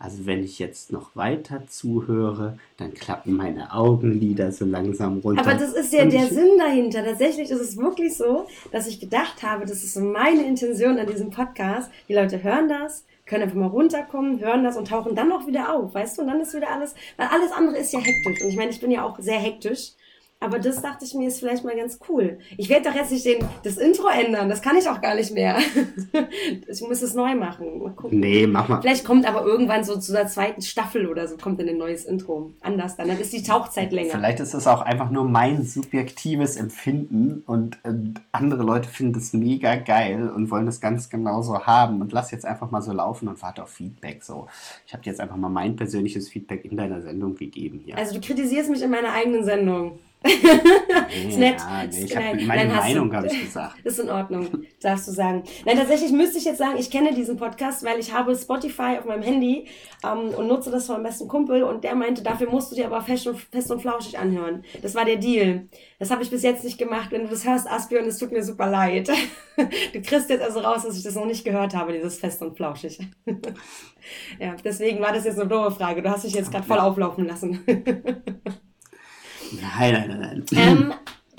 Also 0.00 0.26
wenn 0.26 0.44
ich 0.44 0.58
jetzt 0.58 0.92
noch 0.92 1.16
weiter 1.16 1.66
zuhöre, 1.66 2.58
dann 2.76 2.94
klappen 2.94 3.34
meine 3.36 3.72
Augenlider 3.74 4.52
so 4.52 4.64
langsam 4.64 5.18
runter. 5.18 5.40
Aber 5.42 5.54
das 5.54 5.72
ist 5.72 5.92
ja 5.92 6.04
der 6.04 6.24
ich- 6.24 6.30
Sinn 6.30 6.58
dahinter. 6.58 7.04
Tatsächlich 7.04 7.50
ist 7.50 7.60
es 7.60 7.76
wirklich 7.76 8.16
so, 8.16 8.46
dass 8.70 8.86
ich 8.86 9.00
gedacht 9.00 9.42
habe, 9.42 9.62
das 9.66 9.82
ist 9.82 9.94
so 9.94 10.00
meine 10.00 10.44
Intention 10.46 10.98
an 10.98 11.06
diesem 11.06 11.30
Podcast. 11.30 11.90
Die 12.08 12.14
Leute 12.14 12.42
hören 12.42 12.68
das, 12.68 13.04
können 13.26 13.42
einfach 13.42 13.56
mal 13.56 13.66
runterkommen, 13.66 14.40
hören 14.40 14.64
das 14.64 14.76
und 14.76 14.88
tauchen 14.88 15.14
dann 15.14 15.32
auch 15.32 15.46
wieder 15.46 15.74
auf, 15.74 15.94
weißt 15.94 16.16
du? 16.18 16.22
Und 16.22 16.28
dann 16.28 16.40
ist 16.40 16.54
wieder 16.54 16.70
alles, 16.70 16.94
weil 17.16 17.26
alles 17.28 17.52
andere 17.52 17.76
ist 17.76 17.92
ja 17.92 17.98
hektisch. 18.00 18.42
Und 18.42 18.48
ich 18.48 18.56
meine, 18.56 18.70
ich 18.70 18.80
bin 18.80 18.90
ja 18.90 19.04
auch 19.04 19.18
sehr 19.18 19.38
hektisch. 19.38 19.92
Aber 20.40 20.60
das 20.60 20.80
dachte 20.80 21.04
ich 21.04 21.14
mir 21.14 21.26
ist 21.26 21.40
vielleicht 21.40 21.64
mal 21.64 21.76
ganz 21.76 21.98
cool. 22.08 22.38
Ich 22.56 22.68
werde 22.68 22.88
doch 22.88 22.94
jetzt 22.94 23.10
nicht 23.10 23.26
den, 23.26 23.44
das 23.64 23.76
Intro 23.76 24.06
ändern. 24.06 24.48
Das 24.48 24.62
kann 24.62 24.76
ich 24.76 24.88
auch 24.88 25.00
gar 25.00 25.14
nicht 25.14 25.32
mehr. 25.32 25.58
Ich 26.70 26.80
muss 26.82 27.02
es 27.02 27.14
neu 27.14 27.34
machen. 27.34 27.82
Mal 27.82 27.92
gucken. 27.92 28.20
Nee, 28.20 28.46
mach 28.46 28.68
mal. 28.68 28.80
Vielleicht 28.80 29.04
kommt 29.04 29.26
aber 29.26 29.44
irgendwann 29.44 29.84
so 29.84 29.98
zu 29.98 30.12
der 30.12 30.26
zweiten 30.26 30.62
Staffel 30.62 31.06
oder 31.06 31.26
so 31.26 31.36
kommt 31.36 31.60
dann 31.60 31.68
ein 31.68 31.78
neues 31.78 32.04
Intro. 32.04 32.52
Anders 32.60 32.96
dann. 32.96 33.08
Dann 33.08 33.18
ist 33.18 33.32
die 33.32 33.42
Tauchzeit 33.42 33.92
länger. 33.92 34.10
Vielleicht 34.10 34.40
ist 34.40 34.54
das 34.54 34.66
auch 34.66 34.82
einfach 34.82 35.10
nur 35.10 35.24
mein 35.24 35.64
subjektives 35.64 36.56
Empfinden 36.56 37.42
und 37.46 37.78
äh, 37.84 37.94
andere 38.32 38.62
Leute 38.62 38.88
finden 38.88 39.18
es 39.18 39.32
mega 39.32 39.76
geil 39.76 40.30
und 40.30 40.50
wollen 40.50 40.66
das 40.66 40.80
ganz 40.80 41.08
genauso 41.08 41.66
haben 41.66 42.00
und 42.00 42.12
lass 42.12 42.30
jetzt 42.30 42.44
einfach 42.44 42.70
mal 42.70 42.82
so 42.82 42.92
laufen 42.92 43.28
und 43.28 43.40
warte 43.42 43.62
auf 43.62 43.70
Feedback. 43.70 44.22
So, 44.22 44.46
ich 44.86 44.92
habe 44.92 45.02
dir 45.02 45.10
jetzt 45.10 45.20
einfach 45.20 45.36
mal 45.36 45.48
mein 45.48 45.76
persönliches 45.76 46.28
Feedback 46.28 46.64
in 46.64 46.76
deiner 46.76 47.02
Sendung 47.02 47.34
gegeben 47.34 47.80
hier. 47.84 47.96
Also 47.96 48.14
du 48.14 48.20
kritisierst 48.20 48.70
mich 48.70 48.82
in 48.82 48.90
meiner 48.90 49.12
eigenen 49.12 49.44
Sendung. 49.44 49.98
Ist 50.28 51.38
nett. 51.38 51.58
Ja, 51.58 51.84
nee, 51.84 52.04
ich 52.04 52.16
hab, 52.16 52.22
meine 52.22 52.46
nein, 52.46 52.68
Meinung 52.68 53.14
habe 53.14 53.26
ich 53.26 53.40
gesagt. 53.40 53.76
Ist 53.84 53.98
in 53.98 54.10
Ordnung, 54.10 54.66
darfst 54.80 55.08
du 55.08 55.12
sagen. 55.12 55.42
Nein, 55.64 55.76
tatsächlich 55.76 56.12
müsste 56.12 56.38
ich 56.38 56.44
jetzt 56.44 56.58
sagen, 56.58 56.76
ich 56.78 56.90
kenne 56.90 57.14
diesen 57.14 57.36
Podcast, 57.36 57.84
weil 57.84 57.98
ich 57.98 58.12
habe 58.12 58.34
Spotify 58.36 58.96
auf 58.98 59.04
meinem 59.04 59.22
Handy 59.22 59.66
ähm, 60.04 60.34
und 60.34 60.48
nutze 60.48 60.70
das 60.70 60.86
von 60.86 60.96
meinem 60.96 61.04
besten 61.04 61.28
Kumpel 61.28 61.62
und 61.62 61.84
der 61.84 61.94
meinte, 61.94 62.22
dafür 62.22 62.50
musst 62.50 62.70
du 62.70 62.76
dir 62.76 62.86
aber 62.86 63.02
fest 63.02 63.26
und, 63.26 63.38
fest 63.38 63.70
und 63.70 63.80
flauschig 63.80 64.18
anhören. 64.18 64.64
Das 64.82 64.94
war 64.94 65.04
der 65.04 65.16
Deal. 65.16 65.68
Das 65.98 66.10
habe 66.10 66.22
ich 66.22 66.30
bis 66.30 66.42
jetzt 66.42 66.64
nicht 66.64 66.78
gemacht. 66.78 67.10
Wenn 67.10 67.22
du 67.22 67.28
das 67.28 67.46
hörst, 67.46 67.70
Asbjörn, 67.70 68.06
es 68.06 68.18
tut 68.18 68.32
mir 68.32 68.42
super 68.42 68.68
leid. 68.68 69.10
Du 69.92 70.00
kriegst 70.00 70.30
jetzt 70.30 70.40
also 70.40 70.60
raus, 70.60 70.84
dass 70.84 70.96
ich 70.96 71.02
das 71.02 71.16
noch 71.16 71.26
nicht 71.26 71.44
gehört 71.44 71.74
habe, 71.74 71.92
dieses 71.92 72.16
fest 72.16 72.40
und 72.42 72.56
flauschig. 72.56 73.00
Ja, 74.38 74.54
deswegen 74.64 75.00
war 75.00 75.12
das 75.12 75.24
jetzt 75.24 75.38
eine 75.38 75.48
doofe 75.48 75.72
Frage. 75.72 76.02
Du 76.02 76.10
hast 76.10 76.24
dich 76.24 76.34
jetzt 76.34 76.50
gerade 76.50 76.66
voll 76.66 76.78
auflaufen 76.78 77.26
lassen. 77.26 77.60
Nein, 79.52 79.92
nein, 80.08 80.20
nein, 80.20 80.44
ähm, 80.52 80.94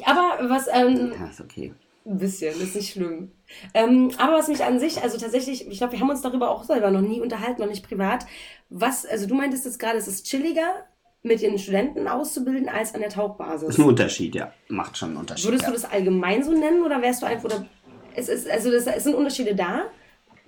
aber 0.05 0.49
was, 0.49 0.67
ähm, 0.71 1.13
ja, 1.19 1.27
ist 1.27 1.41
okay. 1.41 1.73
Ein 2.05 2.17
bisschen, 2.17 2.59
ist 2.59 2.75
nicht 2.75 2.93
schlimm. 2.93 3.31
Ähm, 3.73 4.11
aber 4.17 4.33
was 4.33 4.47
mich 4.47 4.63
an 4.63 4.79
sich, 4.79 5.03
also 5.03 5.17
tatsächlich, 5.17 5.67
ich 5.67 5.77
glaube, 5.77 5.93
wir 5.93 5.99
haben 5.99 6.09
uns 6.09 6.21
darüber 6.21 6.49
auch 6.49 6.63
selber 6.63 6.91
noch 6.91 7.01
nie 7.01 7.21
unterhalten, 7.21 7.61
noch 7.61 7.69
nicht 7.69 7.87
privat. 7.87 8.25
Was, 8.69 9.05
also 9.05 9.27
du 9.27 9.35
meintest 9.35 9.65
jetzt 9.65 9.79
gerade, 9.79 9.97
es 9.97 10.07
ist 10.07 10.25
chilliger, 10.25 10.85
mit 11.21 11.41
den 11.41 11.57
Studenten 11.59 12.07
auszubilden, 12.07 12.69
als 12.69 12.95
an 12.95 13.01
der 13.01 13.09
Tauchbasis. 13.09 13.69
Ist 13.69 13.79
ein 13.79 13.85
Unterschied, 13.85 14.35
ja. 14.35 14.53
Macht 14.69 14.97
schon 14.97 15.09
einen 15.09 15.17
Unterschied. 15.17 15.47
Würdest 15.47 15.63
ja. 15.63 15.69
du 15.69 15.73
das 15.73 15.85
allgemein 15.85 16.43
so 16.43 16.53
nennen 16.53 16.83
oder 16.83 17.01
wärst 17.01 17.21
du 17.21 17.25
einfach, 17.25 17.45
oder, 17.45 17.65
es 18.15 18.29
ist, 18.29 18.49
also 18.49 18.71
das, 18.71 18.87
es 18.87 19.03
sind 19.03 19.15
Unterschiede 19.15 19.53
da. 19.53 19.83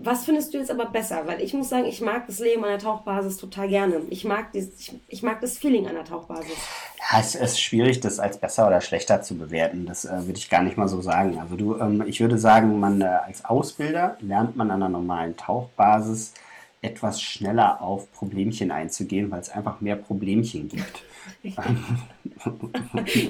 Was 0.04 0.26
findest 0.26 0.54
du 0.54 0.58
jetzt 0.58 0.72
aber 0.72 0.86
besser? 0.86 1.24
Weil 1.26 1.42
ich 1.42 1.54
muss 1.54 1.70
sagen, 1.70 1.86
ich 1.86 2.02
mag 2.02 2.26
das 2.28 2.40
Leben 2.40 2.64
an 2.64 2.72
der 2.72 2.80
Tauchbasis 2.80 3.38
total 3.38 3.68
gerne. 3.68 4.02
Ich 4.10 4.26
mag, 4.26 4.52
dieses, 4.52 4.80
ich, 4.80 4.94
ich 5.08 5.24
mag 5.24 5.42
das 5.42 5.58
Feeling 5.58 5.88
an 5.88 5.96
der 5.96 6.06
Tauchbasis. 6.06 6.52
Ja, 6.98 7.20
es 7.20 7.36
ist 7.36 7.62
schwierig, 7.62 8.00
das 8.00 8.20
als 8.20 8.38
besser 8.38 8.68
oder 8.68 8.82
schlechter 8.82 9.22
zu 9.22 9.38
bewerten. 9.38 9.86
Das 9.86 10.06
äh, 10.06 10.26
würde 10.26 10.38
ich 10.38 10.50
gar 10.50 10.64
nicht 10.64 10.78
mal 10.78 10.88
so 10.88 11.02
sagen. 11.02 11.40
Also 11.40 11.56
du, 11.56 11.78
ähm, 11.78 12.04
ich 12.06 12.20
würde 12.20 12.38
sagen, 12.38 12.80
man 12.80 13.02
äh, 13.02 13.06
als 13.06 13.46
Ausbilder 13.46 14.18
lernt 14.22 14.56
man 14.56 14.72
an 14.72 14.82
einer 14.82 14.90
normalen 14.90 15.38
Tauchbasis 15.38 16.34
etwas 16.82 17.22
schneller 17.22 17.82
auf 17.82 18.12
Problemchen 18.12 18.72
einzugehen, 18.72 19.30
weil 19.30 19.42
es 19.42 19.50
einfach 19.50 19.82
mehr 19.82 19.96
Problemchen 19.96 20.68
gibt. 20.68 21.04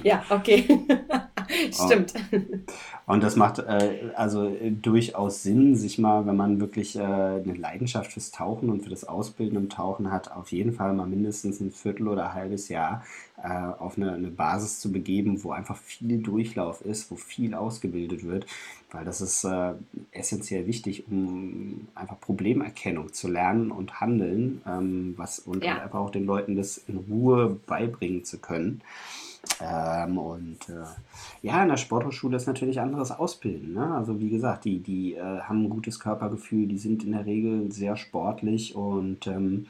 Ja, 0.04 0.24
okay. 0.30 0.66
Stimmt. 1.72 2.14
Und 3.12 3.24
das 3.24 3.36
macht 3.36 3.60
äh, 3.60 4.12
also 4.16 4.46
äh, 4.48 4.72
durchaus 4.72 5.44
Sinn, 5.44 5.76
sich 5.76 6.00
mal, 6.00 6.26
wenn 6.26 6.38
man 6.38 6.62
wirklich 6.62 6.96
äh, 6.96 7.02
eine 7.02 7.54
Leidenschaft 7.54 8.14
fürs 8.14 8.32
Tauchen 8.32 8.70
und 8.70 8.84
für 8.84 8.90
das 8.90 9.04
Ausbilden 9.04 9.58
im 9.58 9.70
Tauchen 9.70 10.12
hat, 10.12 10.32
auf 10.32 10.52
jeden 10.54 10.72
Fall 10.72 10.94
mal 10.94 11.08
mindestens 11.08 11.60
ein 11.60 11.72
Viertel 11.72 12.08
oder 12.08 12.28
ein 12.30 12.34
halbes 12.36 12.70
Jahr 12.70 13.04
äh, 13.44 13.50
auf 13.50 13.98
eine, 13.98 14.14
eine 14.14 14.30
Basis 14.30 14.80
zu 14.80 14.92
begeben, 14.94 15.44
wo 15.44 15.52
einfach 15.52 15.76
viel 15.76 16.20
Durchlauf 16.22 16.82
ist, 16.86 17.12
wo 17.12 17.16
viel 17.16 17.54
ausgebildet 17.54 18.24
wird, 18.24 18.46
weil 18.92 19.04
das 19.04 19.20
ist 19.20 19.44
äh, 19.44 19.74
essentiell 20.12 20.66
wichtig, 20.66 21.04
um 21.10 21.88
einfach 21.96 22.20
Problemerkennung 22.20 23.12
zu 23.12 23.28
lernen 23.28 23.72
und 23.72 24.00
handeln, 24.00 24.62
ähm, 24.66 25.16
was 25.18 25.40
und 25.40 25.66
Ja. 25.66 25.74
halt 25.74 25.84
einfach 25.84 26.00
auch 26.00 26.12
den 26.12 26.26
Leuten 26.26 26.56
das 26.56 26.78
in 26.88 26.98
Ruhe 26.98 27.58
beibringen 27.68 28.24
zu 28.24 28.38
können. 28.38 28.82
Ähm, 29.60 30.18
und 30.18 30.70
äh, 30.70 30.86
ja, 31.42 31.62
in 31.64 31.70
der 31.70 31.78
Sporthochschule 31.78 32.38
ist 32.38 32.48
natürlich 32.48 32.80
anderes 32.80 33.12
Ausbilden. 33.12 33.74
Ne? 33.74 33.94
Also 33.94 34.20
wie 34.20 34.30
gesagt, 34.30 34.66
die, 34.66 34.80
die 34.80 35.16
äh, 35.16 35.42
haben 35.42 35.64
ein 35.64 35.70
gutes 35.70 36.00
Körpergefühl, 36.00 36.68
die 36.68 36.78
sind 36.78 37.04
in 37.04 37.12
der 37.12 37.26
Regel 37.26 37.72
sehr 37.72 37.96
sportlich 37.96 38.76
und 38.76 39.28
ähm, 39.28 39.68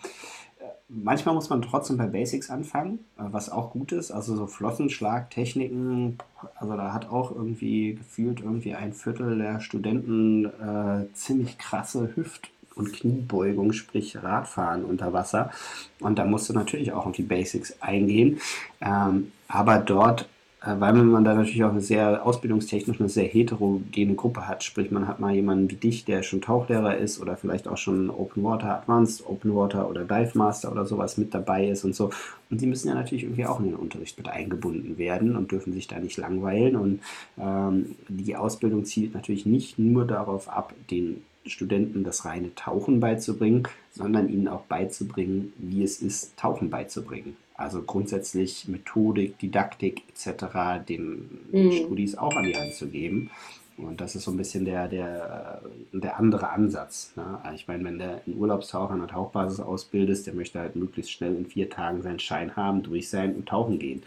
äh, 0.59 0.63
manchmal 0.89 1.35
muss 1.35 1.49
man 1.49 1.61
trotzdem 1.61 1.97
bei 1.97 2.07
Basics 2.07 2.49
anfangen, 2.49 2.99
äh, 3.17 3.23
was 3.31 3.49
auch 3.49 3.71
gut 3.71 3.91
ist. 3.93 4.11
Also 4.11 4.35
so 4.35 4.47
Flossenschlagtechniken, 4.47 6.17
also 6.55 6.75
da 6.75 6.93
hat 6.93 7.09
auch 7.09 7.31
irgendwie 7.31 7.95
gefühlt 7.95 8.41
irgendwie 8.41 8.75
ein 8.75 8.93
Viertel 8.93 9.37
der 9.37 9.61
Studenten 9.61 10.45
äh, 10.45 11.13
ziemlich 11.13 11.57
krasse 11.57 12.13
Hüft- 12.15 12.49
und 12.75 12.93
Kniebeugung, 12.93 13.73
sprich 13.73 14.21
Radfahren 14.21 14.85
unter 14.85 15.13
Wasser. 15.13 15.51
Und 15.99 16.17
da 16.19 16.25
musst 16.25 16.49
du 16.49 16.53
natürlich 16.53 16.93
auch 16.93 17.05
auf 17.05 17.15
die 17.15 17.23
Basics 17.23 17.75
eingehen. 17.81 18.39
Ähm, 18.81 19.31
aber 19.47 19.79
dort, 19.79 20.27
äh, 20.61 20.79
weil 20.79 20.93
man 20.93 21.23
da 21.25 21.33
natürlich 21.33 21.63
auch 21.63 21.71
eine 21.71 21.81
sehr 21.81 22.25
ausbildungstechnisch 22.25 22.99
eine 22.99 23.09
sehr 23.09 23.27
heterogene 23.27 24.15
Gruppe 24.15 24.47
hat, 24.47 24.63
sprich 24.63 24.91
man 24.91 25.07
hat 25.07 25.19
mal 25.19 25.33
jemanden 25.33 25.69
wie 25.69 25.75
dich, 25.75 26.05
der 26.05 26.23
schon 26.23 26.41
Tauchlehrer 26.41 26.97
ist 26.97 27.19
oder 27.19 27.35
vielleicht 27.35 27.67
auch 27.67 27.77
schon 27.77 28.09
Open 28.09 28.43
Water 28.43 28.77
Advanced, 28.77 29.25
Open 29.27 29.53
Water 29.53 29.89
oder 29.89 30.05
Dive 30.05 30.37
Master 30.37 30.71
oder 30.71 30.85
sowas 30.85 31.17
mit 31.17 31.33
dabei 31.33 31.67
ist 31.67 31.83
und 31.83 31.93
so. 31.93 32.11
Und 32.49 32.61
die 32.61 32.67
müssen 32.67 32.87
ja 32.87 32.95
natürlich 32.95 33.23
irgendwie 33.23 33.45
auch 33.45 33.59
in 33.59 33.65
den 33.65 33.75
Unterricht 33.75 34.17
mit 34.17 34.29
eingebunden 34.29 34.97
werden 34.97 35.35
und 35.35 35.51
dürfen 35.51 35.73
sich 35.73 35.87
da 35.87 35.99
nicht 35.99 36.17
langweilen. 36.17 36.75
Und 36.75 36.99
ähm, 37.37 37.95
die 38.07 38.35
Ausbildung 38.35 38.85
zielt 38.85 39.13
natürlich 39.13 39.45
nicht 39.45 39.77
nur 39.77 40.05
darauf 40.05 40.47
ab, 40.49 40.73
den 40.89 41.23
Studenten 41.45 42.03
das 42.03 42.25
reine 42.25 42.53
Tauchen 42.55 42.99
beizubringen, 42.99 43.67
sondern 43.91 44.29
ihnen 44.29 44.47
auch 44.47 44.61
beizubringen, 44.61 45.53
wie 45.57 45.83
es 45.83 46.01
ist, 46.01 46.37
Tauchen 46.37 46.69
beizubringen. 46.69 47.35
Also 47.55 47.81
grundsätzlich 47.81 48.67
Methodik, 48.67 49.37
Didaktik 49.39 50.03
etc. 50.09 50.85
den 50.87 51.29
Mhm. 51.51 51.71
Studis 51.71 52.17
auch 52.17 52.35
an 52.35 52.45
die 52.45 52.55
Hand 52.55 52.73
zu 52.73 52.87
geben. 52.87 53.29
Und 53.77 53.99
das 54.01 54.15
ist 54.15 54.25
so 54.25 54.31
ein 54.31 54.37
bisschen 54.37 54.65
der, 54.65 54.87
der, 54.87 55.61
der 55.91 56.17
andere 56.19 56.49
Ansatz. 56.49 57.13
Ne? 57.15 57.39
Also 57.43 57.55
Ich 57.55 57.67
meine, 57.67 57.83
wenn 57.83 57.97
der 57.97 58.21
einen 58.25 58.37
Urlaubstaucher 58.37 58.93
an 58.93 58.99
der 58.99 59.07
Tauchbasis 59.07 59.59
ausbildest, 59.59 60.27
der 60.27 60.33
möchte 60.33 60.59
halt 60.59 60.75
möglichst 60.75 61.11
schnell 61.11 61.35
in 61.35 61.45
vier 61.45 61.69
Tagen 61.69 62.01
seinen 62.01 62.19
Schein 62.19 62.55
haben, 62.55 62.83
durch 62.83 63.09
sein 63.09 63.35
und 63.35 63.47
tauchen 63.47 63.79
gehen. 63.79 64.03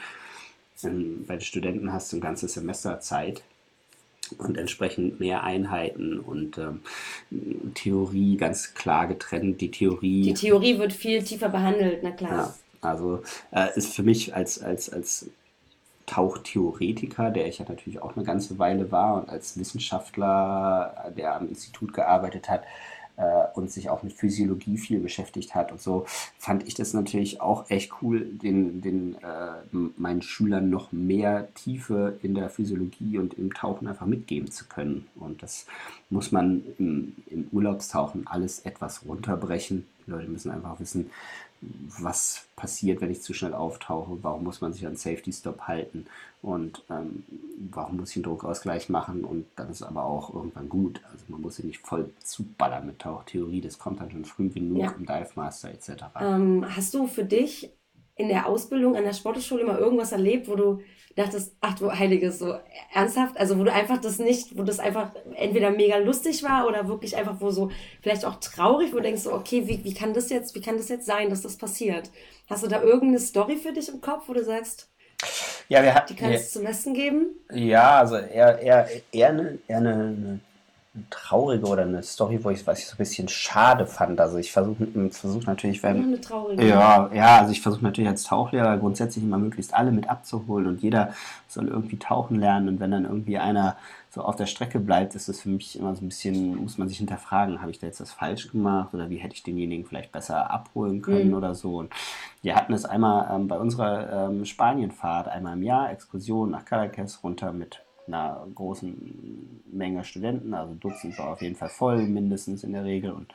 Ähm, 0.84 1.24
Bei 1.26 1.36
den 1.36 1.40
Studenten 1.42 1.92
hast 1.92 2.12
du 2.12 2.16
ein 2.16 2.20
ganzes 2.20 2.54
Semester 2.54 3.00
Zeit 3.00 3.42
und 4.38 4.56
entsprechend 4.56 5.20
mehr 5.20 5.44
Einheiten 5.44 6.18
und 6.18 6.58
ähm, 6.58 6.80
Theorie 7.74 8.36
ganz 8.36 8.74
klar 8.74 9.06
getrennt. 9.06 9.60
Die 9.60 9.70
Theorie. 9.70 10.22
Die 10.22 10.34
Theorie 10.34 10.78
wird 10.78 10.92
viel 10.92 11.22
tiefer 11.22 11.48
behandelt, 11.48 12.00
na 12.02 12.10
klar. 12.10 12.54
Ja, 12.82 12.88
also 12.88 13.22
äh, 13.50 13.68
ist 13.76 13.94
für 13.94 14.02
mich 14.02 14.34
als, 14.34 14.62
als, 14.62 14.90
als 14.90 15.30
Tauchtheoretiker, 16.06 17.30
der 17.30 17.46
ich 17.46 17.58
ja 17.58 17.64
natürlich 17.68 18.02
auch 18.02 18.16
eine 18.16 18.24
ganze 18.24 18.58
Weile 18.58 18.92
war 18.92 19.14
und 19.14 19.28
als 19.28 19.58
Wissenschaftler, 19.58 21.12
der 21.16 21.36
am 21.36 21.48
Institut 21.48 21.94
gearbeitet 21.94 22.48
hat 22.48 22.62
äh, 22.62 22.93
und 23.54 23.70
sich 23.70 23.90
auch 23.90 24.02
mit 24.02 24.12
Physiologie 24.12 24.76
viel 24.76 25.00
beschäftigt 25.00 25.54
hat 25.54 25.70
und 25.70 25.80
so, 25.80 26.04
fand 26.38 26.66
ich 26.66 26.74
das 26.74 26.94
natürlich 26.94 27.40
auch 27.40 27.70
echt 27.70 27.92
cool, 28.02 28.20
den, 28.24 28.80
den 28.80 29.14
äh, 29.14 29.76
meinen 29.96 30.22
Schülern 30.22 30.70
noch 30.70 30.92
mehr 30.92 31.48
Tiefe 31.54 32.18
in 32.22 32.34
der 32.34 32.50
Physiologie 32.50 33.18
und 33.18 33.34
im 33.34 33.54
Tauchen 33.54 33.86
einfach 33.86 34.06
mitgeben 34.06 34.50
zu 34.50 34.66
können. 34.66 35.06
Und 35.14 35.42
das 35.42 35.66
muss 36.10 36.32
man 36.32 36.64
im, 36.78 37.14
im 37.26 37.48
Urlaubstauchen 37.52 38.26
alles 38.26 38.60
etwas 38.60 39.06
runterbrechen. 39.06 39.86
Die 40.06 40.10
Leute 40.10 40.28
müssen 40.28 40.50
einfach 40.50 40.80
wissen, 40.80 41.10
was 41.98 42.46
passiert, 42.56 43.00
wenn 43.00 43.10
ich 43.10 43.22
zu 43.22 43.34
schnell 43.34 43.54
auftauche, 43.54 44.18
warum 44.22 44.44
muss 44.44 44.60
man 44.60 44.72
sich 44.72 44.86
an 44.86 44.96
Safety 44.96 45.32
Stop 45.32 45.62
halten 45.62 46.06
und 46.42 46.82
ähm, 46.90 47.24
warum 47.70 47.96
muss 47.98 48.10
ich 48.10 48.16
einen 48.16 48.24
Druckausgleich 48.24 48.88
machen 48.88 49.24
und 49.24 49.46
dann 49.56 49.70
ist 49.70 49.82
aber 49.82 50.04
auch 50.04 50.34
irgendwann 50.34 50.68
gut. 50.68 51.00
Also 51.12 51.24
man 51.28 51.40
muss 51.40 51.56
sich 51.56 51.64
nicht 51.64 51.80
voll 51.86 52.10
zuballern 52.22 52.86
mit 52.86 52.98
Tauchtheorie, 52.98 53.60
das 53.60 53.78
kommt 53.78 54.00
dann 54.00 54.10
schon 54.10 54.24
früh 54.24 54.48
genug 54.48 54.78
Ja. 54.78 54.90
im 54.98 55.06
Dive 55.06 55.30
Master 55.34 55.70
etc. 55.70 56.04
Ähm, 56.20 56.64
hast 56.76 56.92
du 56.94 57.06
für 57.06 57.24
dich 57.24 57.70
in 58.16 58.28
der 58.28 58.46
Ausbildung 58.46 58.94
an 58.96 59.04
der 59.04 59.12
Sportschule 59.12 59.64
mal 59.64 59.78
irgendwas 59.78 60.12
erlebt, 60.12 60.48
wo 60.48 60.54
du 60.56 60.80
dachtest, 61.14 61.54
ach 61.60 61.78
du 61.78 61.92
Heiliges, 61.92 62.38
so 62.38 62.54
ernsthaft, 62.92 63.36
also 63.36 63.58
wo 63.58 63.64
du 63.64 63.72
einfach 63.72 64.00
das 64.00 64.18
nicht, 64.18 64.56
wo 64.56 64.62
das 64.62 64.80
einfach 64.80 65.10
entweder 65.36 65.70
mega 65.70 65.96
lustig 65.98 66.42
war 66.42 66.66
oder 66.66 66.88
wirklich 66.88 67.16
einfach 67.16 67.40
wo 67.40 67.50
so 67.50 67.70
vielleicht 68.02 68.24
auch 68.24 68.36
traurig, 68.40 68.92
wo 68.92 68.96
du 68.96 69.02
denkst 69.02 69.22
so, 69.22 69.32
okay, 69.32 69.66
wie, 69.66 69.84
wie 69.84 69.94
kann 69.94 70.14
das 70.14 70.30
jetzt, 70.30 70.54
wie 70.54 70.60
kann 70.60 70.76
das 70.76 70.88
jetzt 70.88 71.06
sein, 71.06 71.30
dass 71.30 71.42
das 71.42 71.56
passiert? 71.56 72.10
Hast 72.48 72.64
du 72.64 72.68
da 72.68 72.82
irgendeine 72.82 73.20
Story 73.20 73.56
für 73.56 73.72
dich 73.72 73.88
im 73.88 74.00
Kopf, 74.00 74.24
wo 74.28 74.32
du 74.32 74.44
sagst, 74.44 74.90
ja, 75.68 75.82
wir 75.82 75.94
hatten, 75.94 76.14
die 76.14 76.20
kannst 76.20 76.48
du 76.48 76.58
zum 76.58 76.66
Besten 76.66 76.94
geben? 76.94 77.26
Ja, 77.52 78.00
also 78.00 78.16
eher, 78.16 78.58
eher, 78.58 78.88
eher, 79.12 79.28
eine, 79.28 79.58
eher 79.66 79.76
eine, 79.78 79.92
eine 79.92 80.40
traurige 81.10 81.66
oder 81.66 81.82
eine 81.82 82.02
Story, 82.02 82.38
wo 82.42 82.50
ich, 82.50 82.66
was 82.66 82.78
ich 82.78 82.86
so 82.86 82.94
ein 82.94 82.98
bisschen 82.98 83.28
schade 83.28 83.86
fand. 83.86 84.20
Also 84.20 84.38
ich 84.38 84.52
versuche 84.52 84.86
versuch 85.10 85.44
natürlich, 85.44 85.82
wenn. 85.82 86.20
Ja, 86.58 87.10
ja, 87.12 87.38
also 87.38 87.50
ich 87.50 87.60
versuche 87.60 87.82
natürlich 87.82 88.08
als 88.08 88.24
Tauchlehrer 88.24 88.76
grundsätzlich 88.78 89.24
immer 89.24 89.38
möglichst 89.38 89.74
alle 89.74 89.90
mit 89.90 90.08
abzuholen 90.08 90.66
und 90.66 90.82
jeder 90.82 91.12
soll 91.48 91.68
irgendwie 91.68 91.98
tauchen 91.98 92.38
lernen 92.38 92.68
und 92.68 92.80
wenn 92.80 92.92
dann 92.92 93.04
irgendwie 93.04 93.38
einer 93.38 93.76
so 94.10 94.22
auf 94.22 94.36
der 94.36 94.46
Strecke 94.46 94.78
bleibt, 94.78 95.16
ist 95.16 95.28
es 95.28 95.40
für 95.40 95.48
mich 95.48 95.76
immer 95.76 95.96
so 95.96 96.04
ein 96.04 96.08
bisschen, 96.08 96.56
muss 96.56 96.78
man 96.78 96.88
sich 96.88 96.98
hinterfragen, 96.98 97.60
habe 97.60 97.72
ich 97.72 97.80
da 97.80 97.88
jetzt 97.88 98.00
das 98.00 98.12
falsch 98.12 98.52
gemacht 98.52 98.94
oder 98.94 99.10
wie 99.10 99.16
hätte 99.16 99.34
ich 99.34 99.42
denjenigen 99.42 99.84
vielleicht 99.84 100.12
besser 100.12 100.50
abholen 100.52 101.02
können 101.02 101.30
mhm. 101.30 101.34
oder 101.34 101.56
so. 101.56 101.78
Und 101.78 101.92
wir 102.42 102.54
hatten 102.54 102.72
es 102.72 102.84
einmal 102.84 103.28
ähm, 103.34 103.48
bei 103.48 103.58
unserer 103.58 104.28
ähm, 104.28 104.44
Spanienfahrt, 104.44 105.26
einmal 105.26 105.54
im 105.54 105.64
Jahr, 105.64 105.90
Exkursion 105.90 106.50
nach 106.52 106.64
Caracas 106.64 107.24
runter 107.24 107.52
mit 107.52 107.83
einer 108.06 108.46
großen 108.54 109.62
Menge 109.70 110.04
Studenten, 110.04 110.54
also 110.54 110.74
Dutzend 110.74 111.18
war 111.18 111.32
auf 111.32 111.42
jeden 111.42 111.56
Fall 111.56 111.68
voll, 111.68 112.02
mindestens 112.02 112.64
in 112.64 112.72
der 112.72 112.84
Regel. 112.84 113.12
Und 113.12 113.32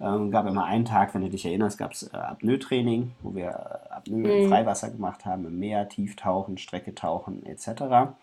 ähm, 0.00 0.30
gab 0.30 0.46
immer 0.46 0.64
einen 0.64 0.86
Tag, 0.86 1.14
wenn 1.14 1.22
du 1.22 1.28
dich 1.28 1.44
erinnerst, 1.44 1.78
gab 1.78 1.92
es 1.92 2.04
äh, 2.04 2.16
Apnoe-Training, 2.16 3.12
wo 3.22 3.34
wir 3.34 3.48
äh, 3.48 3.92
Apnoe 3.92 4.18
mhm. 4.18 4.24
im 4.24 4.48
Freiwasser 4.48 4.90
gemacht 4.90 5.26
haben, 5.26 5.44
im 5.46 5.58
Meer, 5.58 5.88
Tieftauchen, 5.88 6.56
Strecke 6.56 6.94
tauchen 6.94 7.44
etc. 7.44 8.14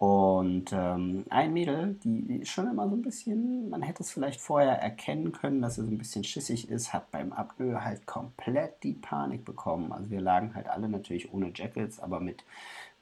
Und 0.00 0.72
ähm, 0.72 1.26
ein 1.28 1.52
Mädel, 1.52 1.98
die 2.02 2.46
schon 2.46 2.66
immer 2.66 2.88
so 2.88 2.96
ein 2.96 3.02
bisschen, 3.02 3.68
man 3.68 3.82
hätte 3.82 4.02
es 4.02 4.10
vielleicht 4.10 4.40
vorher 4.40 4.80
erkennen 4.80 5.32
können, 5.32 5.60
dass 5.60 5.74
sie 5.74 5.82
so 5.82 5.90
ein 5.90 5.98
bisschen 5.98 6.24
schissig 6.24 6.70
ist, 6.70 6.94
hat 6.94 7.10
beim 7.10 7.34
Apnoe 7.34 7.84
halt 7.84 8.06
komplett 8.06 8.82
die 8.82 8.94
Panik 8.94 9.44
bekommen. 9.44 9.92
Also 9.92 10.10
wir 10.10 10.22
lagen 10.22 10.54
halt 10.54 10.68
alle 10.68 10.88
natürlich 10.88 11.34
ohne 11.34 11.52
Jackets, 11.54 12.00
aber 12.00 12.18
mit 12.18 12.44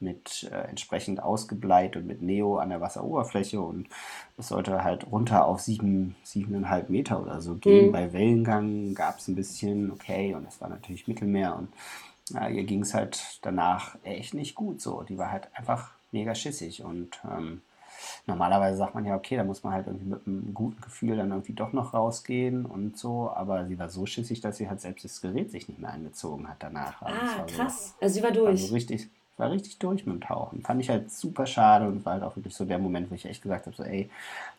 mit 0.01 0.49
äh, 0.53 0.69
entsprechend 0.69 1.23
ausgebleit 1.23 1.97
und 1.97 2.07
mit 2.07 2.23
Neo 2.23 2.59
an 2.59 2.71
der 2.71 2.81
Wasseroberfläche 2.81 3.61
und 3.61 3.89
es 4.37 4.49
sollte 4.49 4.85
halt 4.85 5.11
runter 5.11 5.47
auf 5.47 5.61
sieben, 5.61 6.15
siebeneinhalb 6.23 6.89
Meter 6.89 7.21
oder 7.21 7.41
so 7.41 7.57
gehen. 7.57 7.89
Mhm. 7.89 7.93
Bei 7.93 8.13
Wellengang 8.13 8.95
gab 8.95 9.19
es 9.19 9.27
ein 9.27 9.35
bisschen, 9.35 9.91
okay, 9.91 10.35
und 10.35 10.47
es 10.47 10.61
war 10.61 10.69
natürlich 10.69 11.09
Mittelmeer 11.09 11.57
und 11.57 11.69
äh, 12.37 12.53
ihr 12.55 12.65
ging 12.65 12.83
es 12.83 12.95
halt 12.95 13.39
danach 13.43 13.97
echt 14.05 14.35
nicht 14.35 14.55
gut 14.55 14.81
so. 14.81 15.03
Die 15.03 15.19
war 15.19 15.33
halt 15.33 15.49
einfach 15.55 15.98
mega 16.13 16.35
schissig 16.35 16.85
und 16.85 17.21
ähm, 17.31 17.63
normalerweise 18.27 18.79
sagt 18.79 18.95
man 18.95 19.05
ja, 19.05 19.17
okay, 19.17 19.37
da 19.37 19.45
muss 19.45 19.63
man 19.63 19.73
halt 19.73 19.87
irgendwie 19.87 20.07
mit 20.07 20.27
einem 20.27 20.55
guten 20.55 20.81
Gefühl 20.81 21.17
dann 21.17 21.31
irgendwie 21.31 21.53
doch 21.53 21.73
noch 21.73 21.95
rausgehen 21.95 22.65
und 22.65 22.97
so, 22.97 23.31
aber 23.35 23.67
sie 23.67 23.79
war 23.79 23.89
so 23.89 24.07
schissig, 24.07 24.41
dass 24.41 24.57
sie 24.57 24.69
halt 24.69 24.81
selbst 24.81 25.05
das 25.05 25.21
Gerät 25.21 25.51
sich 25.51 25.69
nicht 25.69 25.81
mehr 25.81 25.93
angezogen 25.93 26.49
hat 26.49 26.57
danach. 26.61 27.03
Also 27.03 27.19
ah, 27.21 27.47
krass. 27.47 27.89
So, 27.89 27.95
also 28.01 28.15
sie 28.15 28.23
war 28.23 28.33
durch. 28.33 28.63
Also 28.63 28.75
richtig, 28.75 29.09
war 29.37 29.51
richtig 29.51 29.79
durch 29.79 30.05
mit 30.05 30.15
dem 30.15 30.21
Tauchen. 30.21 30.63
Fand 30.63 30.81
ich 30.81 30.91
halt 30.91 31.11
super 31.11 31.47
schade 31.47 31.87
und 31.87 32.05
war 32.05 32.15
halt 32.15 32.23
auch 32.23 32.37
wirklich 32.37 32.55
so 32.55 32.65
der 32.65 32.79
Moment, 32.79 33.11
wo 33.11 33.15
ich 33.15 33.25
echt 33.25 33.43
gesagt 33.43 33.67
habe, 33.67 33.77
so 33.77 33.85
ey, 33.85 34.11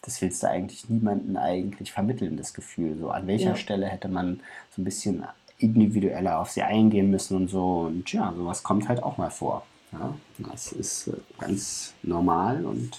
das 0.01 0.21
willst 0.21 0.41
du 0.41 0.49
eigentlich 0.49 0.89
niemanden 0.89 1.37
eigentlich 1.37 1.91
vermitteln, 1.91 2.37
das 2.37 2.53
Gefühl. 2.53 2.97
So 2.97 3.11
an 3.11 3.27
welcher 3.27 3.51
ja. 3.51 3.55
Stelle 3.55 3.87
hätte 3.87 4.07
man 4.07 4.39
so 4.71 4.81
ein 4.81 4.85
bisschen 4.85 5.25
individueller 5.57 6.39
auf 6.39 6.49
sie 6.49 6.63
eingehen 6.63 7.11
müssen 7.11 7.35
und 7.35 7.49
so. 7.49 7.81
Und 7.81 8.11
ja, 8.13 8.33
sowas 8.35 8.63
kommt 8.63 8.87
halt 8.87 9.03
auch 9.03 9.17
mal 9.17 9.29
vor. 9.29 9.65
Ja, 9.91 10.15
das 10.37 10.71
ist 10.71 11.07
äh, 11.07 11.13
ganz 11.39 11.93
normal 12.03 12.65
und 12.65 12.91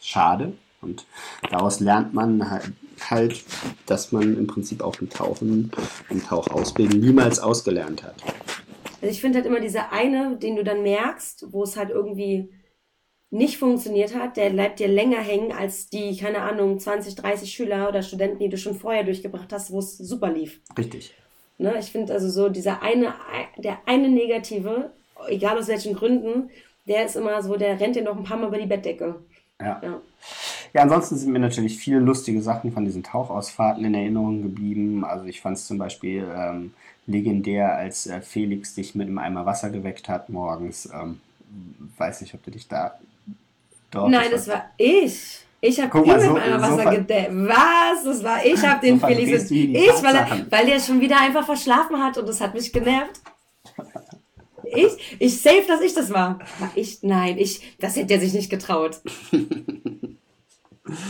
schade. 0.00 0.52
Und 0.80 1.06
daraus 1.50 1.80
lernt 1.80 2.12
man 2.12 2.50
halt, 2.50 2.72
halt 3.08 3.44
dass 3.86 4.12
man 4.12 4.36
im 4.36 4.46
Prinzip 4.46 4.82
auch 4.82 5.00
im 5.00 5.08
Tauchen, 5.08 5.72
im 6.10 6.22
Tauchausbilden 6.22 7.00
niemals 7.00 7.38
ausgelernt 7.38 8.02
hat. 8.02 8.22
Also 9.00 9.12
ich 9.12 9.20
finde 9.20 9.38
halt 9.38 9.46
immer 9.46 9.60
dieser 9.60 9.92
eine, 9.92 10.36
den 10.36 10.56
du 10.56 10.64
dann 10.64 10.82
merkst, 10.82 11.46
wo 11.52 11.62
es 11.62 11.76
halt 11.76 11.90
irgendwie 11.90 12.50
nicht 13.30 13.58
funktioniert 13.58 14.14
hat, 14.14 14.36
der 14.36 14.50
bleibt 14.50 14.78
dir 14.78 14.86
länger 14.86 15.18
hängen 15.18 15.52
als 15.52 15.88
die, 15.88 16.16
keine 16.16 16.40
Ahnung, 16.40 16.78
20, 16.78 17.16
30 17.16 17.52
Schüler 17.52 17.88
oder 17.88 18.02
Studenten, 18.02 18.38
die 18.38 18.48
du 18.48 18.56
schon 18.56 18.76
vorher 18.76 19.02
durchgebracht 19.02 19.52
hast, 19.52 19.72
wo 19.72 19.80
es 19.80 19.98
super 19.98 20.30
lief. 20.30 20.60
Richtig. 20.78 21.14
Ne, 21.58 21.74
ich 21.78 21.86
finde 21.86 22.12
also 22.12 22.28
so 22.30 22.48
dieser 22.48 22.82
eine, 22.82 23.14
der 23.58 23.78
eine 23.86 24.08
Negative, 24.08 24.92
egal 25.28 25.58
aus 25.58 25.68
welchen 25.68 25.94
Gründen, 25.94 26.50
der 26.86 27.06
ist 27.06 27.16
immer 27.16 27.42
so, 27.42 27.56
der 27.56 27.80
rennt 27.80 27.96
dir 27.96 28.02
noch 28.02 28.16
ein 28.16 28.24
paar 28.24 28.36
Mal 28.36 28.48
über 28.48 28.58
die 28.58 28.66
Bettdecke. 28.66 29.16
Ja. 29.60 29.80
ja. 29.82 30.00
Ja, 30.72 30.82
ansonsten 30.82 31.16
sind 31.16 31.32
mir 31.32 31.38
natürlich 31.38 31.78
viele 31.78 32.00
lustige 32.00 32.42
Sachen 32.42 32.72
von 32.72 32.84
diesen 32.84 33.04
Tauchausfahrten 33.04 33.84
in 33.84 33.94
Erinnerung 33.94 34.42
geblieben. 34.42 35.04
Also 35.04 35.26
ich 35.26 35.40
fand 35.40 35.56
es 35.56 35.66
zum 35.66 35.78
Beispiel 35.78 36.26
ähm, 36.36 36.74
legendär, 37.06 37.76
als 37.76 38.08
äh, 38.08 38.20
Felix 38.20 38.74
dich 38.74 38.96
mit 38.96 39.06
einem 39.06 39.18
Eimer 39.18 39.46
Wasser 39.46 39.70
geweckt 39.70 40.08
hat 40.08 40.30
morgens. 40.30 40.90
Ähm, 40.92 41.20
weiß 41.96 42.22
nicht, 42.22 42.34
ob 42.34 42.42
du 42.42 42.50
dich 42.50 42.66
da. 42.66 42.98
Doch, 43.92 44.08
Nein, 44.08 44.28
das 44.32 44.48
war, 44.48 44.64
ich. 44.76 45.40
Ich 45.60 45.80
habe 45.80 45.96
ihn 45.96 46.20
so, 46.20 46.32
mit 46.32 46.42
Eimer 46.42 46.60
Wasser 46.60 46.82
so 46.82 46.90
gedeckt. 46.90 47.30
Was? 47.32 48.04
Das 48.04 48.24
war 48.24 48.44
ich, 48.44 48.66
habe 48.66 48.80
den 48.84 48.98
so 48.98 49.06
Felix. 49.06 49.50
Ich, 49.52 50.02
weil 50.02 50.16
er, 50.16 50.46
weil 50.50 50.68
er 50.68 50.80
schon 50.80 51.00
wieder 51.00 51.20
einfach 51.20 51.46
verschlafen 51.46 52.02
hat 52.02 52.18
und 52.18 52.28
das 52.28 52.40
hat 52.40 52.52
mich 52.52 52.72
genervt. 52.72 53.20
Ich, 54.76 55.16
ich 55.18 55.40
safe, 55.40 55.64
dass 55.66 55.80
ich 55.80 55.94
das 55.94 56.12
war. 56.12 56.38
War 56.58 56.70
ich? 56.74 57.02
Nein, 57.02 57.38
ich, 57.38 57.76
das 57.78 57.96
hätte 57.96 58.14
er 58.14 58.20
sich 58.20 58.32
nicht 58.32 58.50
getraut. 58.50 59.00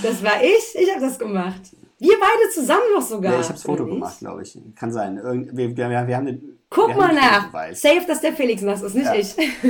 Das 0.02 0.22
war 0.22 0.42
ich, 0.42 0.80
ich 0.80 0.90
habe 0.90 1.00
das 1.00 1.18
gemacht. 1.18 1.60
Wir 1.98 2.16
beide 2.20 2.50
zusammen 2.52 2.92
noch 2.94 3.02
sogar. 3.02 3.32
Ja, 3.32 3.40
ich 3.40 3.46
habe 3.46 3.54
das 3.54 3.62
Foto 3.62 3.86
gemacht, 3.86 4.18
glaube 4.18 4.42
ich. 4.42 4.58
Kann 4.76 4.92
sein. 4.92 5.16
Irgend, 5.16 5.56
wir, 5.56 5.76
wir, 5.76 6.06
wir, 6.06 6.16
haben 6.16 6.26
den, 6.26 6.58
Guck 6.70 6.88
wir 6.88 6.96
mal 6.96 7.14
nach. 7.14 7.50
Safe, 7.74 8.02
dass 8.06 8.20
der 8.20 8.34
Felix 8.34 8.62
nass 8.62 8.82
ist, 8.82 8.94
nicht 8.94 9.06
ja. 9.06 9.14
ich. 9.14 9.36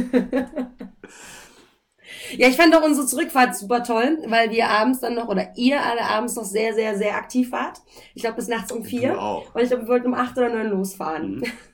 ja, 2.39 2.49
ich 2.49 2.57
fand 2.57 2.75
auch 2.75 2.83
unsere 2.83 3.07
Zurückfahrt 3.07 3.57
super 3.57 3.83
toll, 3.83 4.19
weil 4.27 4.51
wir 4.51 4.69
abends 4.69 5.01
dann 5.01 5.15
noch, 5.15 5.29
oder 5.29 5.53
ihr 5.57 5.83
alle 5.83 6.03
abends 6.03 6.37
noch 6.37 6.45
sehr, 6.45 6.75
sehr, 6.75 6.97
sehr 6.97 7.17
aktiv 7.17 7.53
wart. 7.53 7.81
Ich 8.15 8.23
glaube 8.23 8.37
bis 8.37 8.49
nachts 8.49 8.73
um 8.73 8.85
vier. 8.85 9.19
Und 9.53 9.63
ich 9.63 9.69
glaube, 9.69 9.85
wir 9.85 9.89
wollten 9.89 10.09
um 10.09 10.15
acht 10.15 10.37
oder 10.37 10.49
neun 10.49 10.71
losfahren. 10.71 11.37
Mhm. 11.37 11.45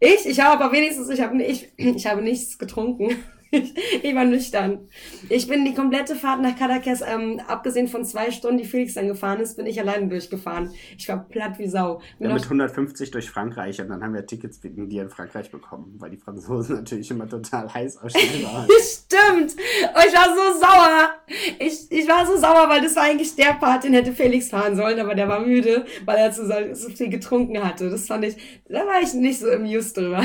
Ich, 0.00 0.26
ich 0.26 0.40
habe 0.40 0.62
aber 0.62 0.72
wenigstens, 0.72 1.08
ich 1.08 1.20
habe 1.20 1.42
ich, 1.42 1.72
ich 1.76 2.06
habe 2.06 2.22
nichts 2.22 2.58
getrunken. 2.58 3.24
ich 4.02 4.14
war 4.14 4.24
nüchtern. 4.24 4.88
Ich 5.28 5.46
bin 5.46 5.64
die 5.64 5.74
komplette 5.74 6.14
Fahrt 6.14 6.42
nach 6.42 6.56
Caracas, 6.56 7.02
ähm, 7.02 7.40
abgesehen 7.46 7.88
von 7.88 8.04
zwei 8.04 8.30
Stunden, 8.30 8.58
die 8.58 8.64
Felix 8.64 8.94
dann 8.94 9.08
gefahren 9.08 9.40
ist, 9.40 9.56
bin 9.56 9.66
ich 9.66 9.80
alleine 9.80 10.08
durchgefahren. 10.08 10.70
Ich 10.96 11.08
war 11.08 11.28
platt 11.28 11.58
wie 11.58 11.68
Sau. 11.68 12.00
Ja, 12.18 12.32
mit 12.32 12.44
150 12.44 13.10
durch 13.10 13.30
Frankreich 13.30 13.80
und 13.80 13.88
dann 13.88 14.02
haben 14.02 14.14
wir 14.14 14.26
Tickets 14.26 14.62
wegen 14.62 14.88
dir 14.88 15.02
in 15.02 15.10
Frankreich 15.10 15.50
bekommen, 15.50 15.94
weil 15.98 16.10
die 16.10 16.16
Franzosen 16.16 16.76
natürlich 16.76 17.10
immer 17.10 17.28
total 17.28 17.72
heiß 17.72 17.98
auf 17.98 18.12
waren. 18.12 18.68
Stimmt! 18.82 19.54
Oh, 19.94 20.00
ich 20.06 20.14
war 20.14 20.28
so 20.34 20.60
sauer! 20.60 21.14
Ich, 21.58 21.90
ich 21.90 22.08
war 22.08 22.26
so 22.26 22.36
sauer, 22.36 22.68
weil 22.68 22.82
das 22.82 22.96
war 22.96 23.04
eigentlich 23.04 23.34
der 23.36 23.54
Part, 23.54 23.84
den 23.84 23.94
hätte 23.94 24.12
Felix 24.12 24.50
fahren 24.50 24.76
sollen, 24.76 24.98
aber 24.98 25.14
der 25.14 25.28
war 25.28 25.40
müde, 25.40 25.84
weil 26.04 26.16
er 26.16 26.32
so, 26.32 26.44
so 26.72 26.88
viel 26.90 27.08
getrunken 27.08 27.62
hatte. 27.62 27.90
Das 27.90 28.06
fand 28.06 28.24
ich, 28.24 28.36
da 28.68 28.86
war 28.86 29.00
ich 29.02 29.14
nicht 29.14 29.40
so 29.40 29.48
im 29.48 29.66
Just 29.66 29.96
drüber. 29.96 30.24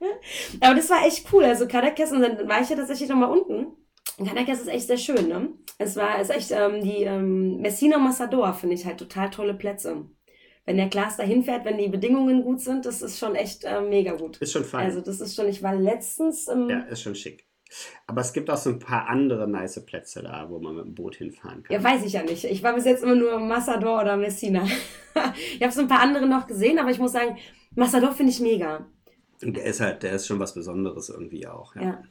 Aber 0.60 0.74
das 0.74 0.90
war 0.90 1.06
echt 1.06 1.32
cool. 1.32 1.44
Also 1.44 1.66
Caracas, 1.66 2.12
und 2.12 2.20
dann 2.20 2.48
war 2.48 2.60
ich 2.60 2.68
ja 2.68 2.76
tatsächlich 2.76 3.08
nochmal 3.08 3.30
unten. 3.30 3.76
Caracas 4.18 4.60
ist 4.60 4.68
echt 4.68 4.86
sehr 4.86 4.98
schön, 4.98 5.28
ne? 5.28 5.50
Es 5.78 5.96
war, 5.96 6.20
ist 6.20 6.30
echt, 6.30 6.50
ähm, 6.50 6.82
die 6.82 7.04
ähm, 7.04 7.60
Messina 7.60 7.98
Massador 7.98 8.52
finde 8.52 8.74
ich 8.74 8.84
halt 8.84 8.98
total 8.98 9.30
tolle 9.30 9.54
Plätze. 9.54 10.06
Wenn 10.66 10.76
der 10.76 10.88
Glas 10.88 11.16
da 11.16 11.22
hinfährt, 11.22 11.64
wenn 11.64 11.78
die 11.78 11.88
Bedingungen 11.88 12.42
gut 12.42 12.60
sind, 12.60 12.84
das 12.84 13.00
ist 13.02 13.18
schon 13.18 13.34
echt 13.34 13.64
äh, 13.64 13.80
mega 13.80 14.12
gut. 14.12 14.36
Ist 14.38 14.52
schon 14.52 14.64
fein. 14.64 14.84
Also 14.86 15.00
das 15.00 15.20
ist 15.20 15.34
schon, 15.34 15.48
ich 15.48 15.62
war 15.62 15.74
letztens 15.74 16.48
im... 16.48 16.68
Ja, 16.68 16.80
ist 16.80 17.02
schon 17.02 17.14
schick. 17.14 17.46
Aber 18.06 18.20
es 18.20 18.32
gibt 18.32 18.50
auch 18.50 18.56
so 18.56 18.70
ein 18.70 18.78
paar 18.78 19.08
andere 19.08 19.48
nice 19.48 19.84
Plätze 19.84 20.22
da, 20.22 20.48
wo 20.50 20.58
man 20.58 20.76
mit 20.76 20.84
dem 20.84 20.94
Boot 20.94 21.16
hinfahren 21.16 21.62
kann. 21.62 21.74
Ja, 21.74 21.82
weiß 21.82 22.04
ich 22.04 22.12
ja 22.12 22.22
nicht. 22.22 22.44
Ich 22.44 22.62
war 22.62 22.74
bis 22.74 22.84
jetzt 22.84 23.02
immer 23.02 23.14
nur 23.14 23.38
Massador 23.38 24.02
oder 24.02 24.16
Messina. 24.16 24.64
ich 25.54 25.62
habe 25.62 25.72
so 25.72 25.80
ein 25.80 25.88
paar 25.88 26.00
andere 26.00 26.26
noch 26.26 26.46
gesehen, 26.46 26.78
aber 26.78 26.90
ich 26.90 26.98
muss 26.98 27.12
sagen, 27.12 27.38
Massador 27.74 28.12
finde 28.12 28.32
ich 28.32 28.40
mega. 28.40 28.86
Und 29.42 29.56
der 29.56 29.64
ist 29.64 29.80
halt, 29.80 30.02
der 30.02 30.12
ist 30.12 30.26
schon 30.26 30.38
was 30.38 30.54
Besonderes 30.54 31.08
irgendwie 31.08 31.46
auch. 31.46 31.74
Ja. 31.76 31.82
ja. 31.82 32.02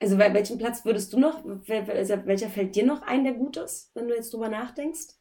Also 0.00 0.18
welchen 0.18 0.58
Platz 0.58 0.84
würdest 0.84 1.12
du 1.12 1.18
noch, 1.18 1.44
also 1.44 2.26
welcher 2.26 2.50
fällt 2.50 2.76
dir 2.76 2.84
noch 2.84 3.02
ein, 3.02 3.24
der 3.24 3.34
gut 3.34 3.56
ist, 3.56 3.90
wenn 3.94 4.08
du 4.08 4.14
jetzt 4.14 4.32
drüber 4.32 4.48
nachdenkst? 4.48 5.14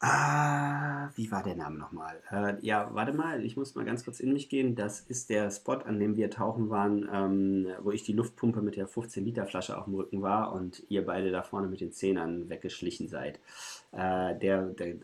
Ah, 0.00 1.08
wie 1.14 1.30
war 1.30 1.42
der 1.42 1.56
Name 1.56 1.78
nochmal? 1.78 2.22
Äh, 2.30 2.54
ja, 2.60 2.90
warte 2.92 3.14
mal, 3.14 3.44
ich 3.44 3.56
muss 3.56 3.74
mal 3.74 3.84
ganz 3.84 4.04
kurz 4.04 4.20
in 4.20 4.32
mich 4.32 4.50
gehen. 4.50 4.74
Das 4.74 5.00
ist 5.00 5.30
der 5.30 5.50
Spot, 5.50 5.72
an 5.72 5.98
dem 5.98 6.16
wir 6.16 6.28
tauchen 6.30 6.68
waren, 6.68 7.08
ähm, 7.10 7.68
wo 7.82 7.92
ich 7.92 8.02
die 8.02 8.12
Luftpumpe 8.12 8.60
mit 8.60 8.76
der 8.76 8.88
15-Liter-Flasche 8.88 9.78
auf 9.78 9.84
dem 9.84 9.94
Rücken 9.94 10.20
war 10.20 10.52
und 10.52 10.84
ihr 10.90 11.06
beide 11.06 11.30
da 11.30 11.42
vorne 11.42 11.68
mit 11.68 11.80
den 11.80 11.92
Zehnern 11.92 12.50
weggeschlichen 12.50 13.08
seid. 13.08 13.40
Äh, 13.92 14.38
der, 14.38 14.66
der 14.66 14.96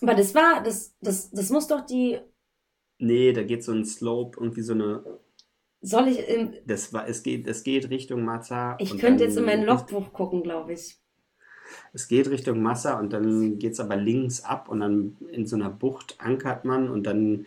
Aber 0.00 0.14
das 0.14 0.34
war, 0.34 0.60
das, 0.62 0.96
das, 1.00 1.30
das 1.30 1.50
muss 1.50 1.68
doch 1.68 1.86
die 1.86 2.18
Nee, 3.02 3.32
da 3.32 3.42
geht 3.42 3.64
so 3.64 3.72
ein 3.72 3.84
Slope, 3.84 4.38
irgendwie 4.40 4.62
so 4.62 4.74
eine. 4.74 5.02
Soll 5.80 6.06
ich 6.06 6.28
im. 6.28 6.54
Das 6.66 6.92
war, 6.92 7.08
es 7.08 7.24
geht, 7.24 7.48
es 7.48 7.64
geht 7.64 7.90
Richtung 7.90 8.24
Massa. 8.24 8.76
Ich 8.78 8.96
könnte 8.96 9.24
jetzt 9.24 9.36
in 9.36 9.44
mein 9.44 9.64
Logbuch 9.64 10.12
gucken, 10.12 10.44
glaube 10.44 10.74
ich. 10.74 10.98
Es 11.92 12.06
geht 12.06 12.30
Richtung 12.30 12.62
Massa 12.62 13.00
und 13.00 13.12
dann 13.12 13.58
geht 13.58 13.72
es 13.72 13.80
aber 13.80 13.96
links 13.96 14.44
ab 14.44 14.68
und 14.68 14.80
dann 14.80 15.16
in 15.32 15.46
so 15.46 15.56
einer 15.56 15.70
Bucht 15.70 16.14
ankert 16.18 16.64
man 16.64 16.88
und 16.88 17.04
dann 17.04 17.46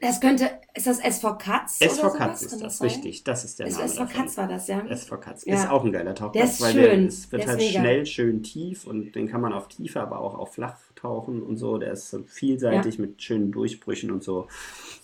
das 0.00 0.20
könnte, 0.20 0.50
ist 0.74 0.86
das 0.86 1.00
SV 1.00 1.36
Katz? 1.38 1.80
SV 1.80 2.12
Katz 2.12 2.42
ist 2.42 2.62
das, 2.62 2.82
richtig. 2.82 3.24
Das 3.24 3.44
ist 3.44 3.58
der 3.58 3.70
Name. 3.70 3.84
SV 3.84 4.06
Katz 4.06 4.36
war 4.36 4.48
das, 4.48 4.68
ja. 4.68 4.80
SV 4.86 5.16
Katz. 5.18 5.44
Ja. 5.44 5.54
Ist 5.54 5.70
auch 5.70 5.84
ein 5.84 5.92
geiler 5.92 6.14
Tauchplatz, 6.14 6.32
der 6.32 6.44
ist 6.44 6.60
weil 6.60 6.72
schön. 6.72 6.82
der 6.82 7.08
ist, 7.08 7.32
wird 7.32 7.42
der 7.42 7.48
halt 7.48 7.62
schnell 7.62 8.06
schön 8.06 8.42
tief 8.42 8.86
und 8.86 9.12
den 9.14 9.28
kann 9.28 9.40
man 9.40 9.52
auf 9.52 9.68
Tiefe, 9.68 10.00
aber 10.00 10.20
auch 10.20 10.38
auf 10.38 10.54
Flach 10.54 10.76
tauchen 10.94 11.42
und 11.42 11.56
so. 11.56 11.78
Der 11.78 11.92
ist 11.92 12.16
vielseitig 12.26 12.96
ja. 12.96 13.00
mit 13.02 13.22
schönen 13.22 13.52
Durchbrüchen 13.52 14.10
und 14.10 14.22
so. 14.22 14.48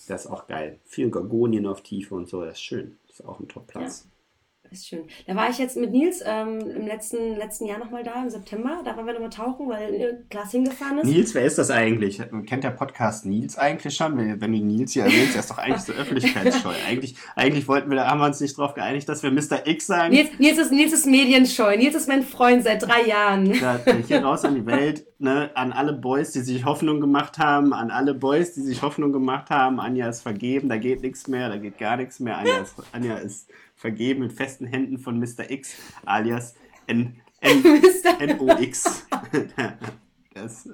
Der 0.09 0.16
ist 0.16 0.26
auch 0.26 0.46
geil. 0.46 0.79
Viel 0.85 1.11
Gorgonien 1.11 1.66
auf 1.66 1.83
Tiefe 1.83 2.14
und 2.14 2.29
so. 2.29 2.42
Der 2.42 2.52
ist 2.52 2.61
schön. 2.61 2.98
Das 3.09 3.20
ist 3.20 3.26
auch 3.26 3.40
ein 3.40 3.48
Top-Platz. 3.48 4.05
Ja. 4.05 4.15
Ist 4.70 4.88
schön. 4.88 5.05
Da 5.26 5.37
war 5.37 5.48
ich 5.48 5.59
jetzt 5.59 5.76
mit 5.76 5.92
Nils 5.92 6.22
ähm, 6.24 6.59
im 6.61 6.87
letzten, 6.87 7.37
letzten 7.37 7.66
Jahr 7.66 7.79
nochmal 7.79 8.02
da, 8.02 8.22
im 8.22 8.31
September. 8.31 8.81
Da 8.85 8.96
waren 8.96 9.07
wir 9.07 9.12
nochmal 9.12 9.31
tauchen, 9.31 9.68
weil 9.68 10.24
Glas 10.29 10.50
hingefahren 10.50 10.98
ist. 10.98 11.07
Nils, 11.07 11.35
wer 11.35 11.44
ist 11.44 11.59
das 11.59 11.70
eigentlich? 11.70 12.20
Kennt 12.46 12.64
der 12.64 12.70
Podcast 12.70 13.26
Nils 13.26 13.57
eigentlich 13.57 13.94
schon? 13.94 14.16
Wenn, 14.16 14.40
wenn 14.40 14.52
du 14.52 14.59
Nils 14.59 14.92
hier 14.92 15.05
erwähnst, 15.05 15.35
der 15.35 15.40
ist 15.40 15.50
doch 15.50 15.59
eigentlich 15.59 15.83
so 15.83 15.92
öffentlichkeitsscheu. 15.98 16.72
eigentlich, 16.88 17.16
eigentlich 17.37 17.68
wollten 17.68 17.90
wir, 17.90 17.96
da 17.96 18.09
haben 18.09 18.18
wir 18.20 18.26
uns 18.26 18.40
nicht 18.40 18.59
darauf 18.59 18.74
geeinigt, 18.74 19.09
dass 19.09 19.22
wir 19.22 19.31
Mr. 19.31 19.66
X 19.66 19.87
sagen. 19.87 20.12
Nils, 20.12 20.31
Nils, 20.38 20.59
ist, 20.59 20.72
Nils 20.72 20.92
ist 20.92 21.07
medienscheu. 21.07 21.76
Nils 21.76 21.94
ist 21.94 22.09
mein 22.09 22.22
Freund 22.22 22.64
seit 22.64 22.83
drei 22.83 23.07
Jahren. 23.07 23.52
Da, 23.61 23.81
hier 24.07 24.24
raus 24.24 24.44
an 24.44 24.55
die 24.55 24.66
Welt, 24.66 25.07
ne, 25.18 25.50
an 25.55 25.72
alle 25.72 25.92
Boys, 25.92 26.33
die 26.33 26.40
sich 26.40 26.64
Hoffnung 26.64 27.00
gemacht 27.00 27.38
haben, 27.38 27.72
an 27.72 27.90
alle 27.90 28.14
Boys, 28.14 28.55
die 28.55 28.62
sich 28.62 28.83
Hoffnung 28.83 29.12
gemacht 29.12 29.50
haben. 29.50 29.81
Anja 29.81 30.09
ist 30.09 30.22
vergeben, 30.22 30.68
da 30.68 30.76
geht 30.76 31.02
nichts 31.02 31.29
mehr, 31.29 31.48
da 31.48 31.57
geht 31.57 31.79
gar 31.79 31.96
nichts 31.96 32.20
mehr. 32.20 32.38
Anja 32.38 32.59
ist, 32.59 32.74
Anja 32.92 33.16
ist 33.16 33.48
vergeben 33.77 34.25
in 34.25 34.31
festen 34.31 34.67
Händen 34.67 34.99
von 34.99 35.19
Mr. 35.19 35.51
X, 35.51 35.77
alias 36.05 36.55
N, 36.87 37.17
N, 37.41 37.62
NOX. 38.39 39.07
das, 40.35 40.67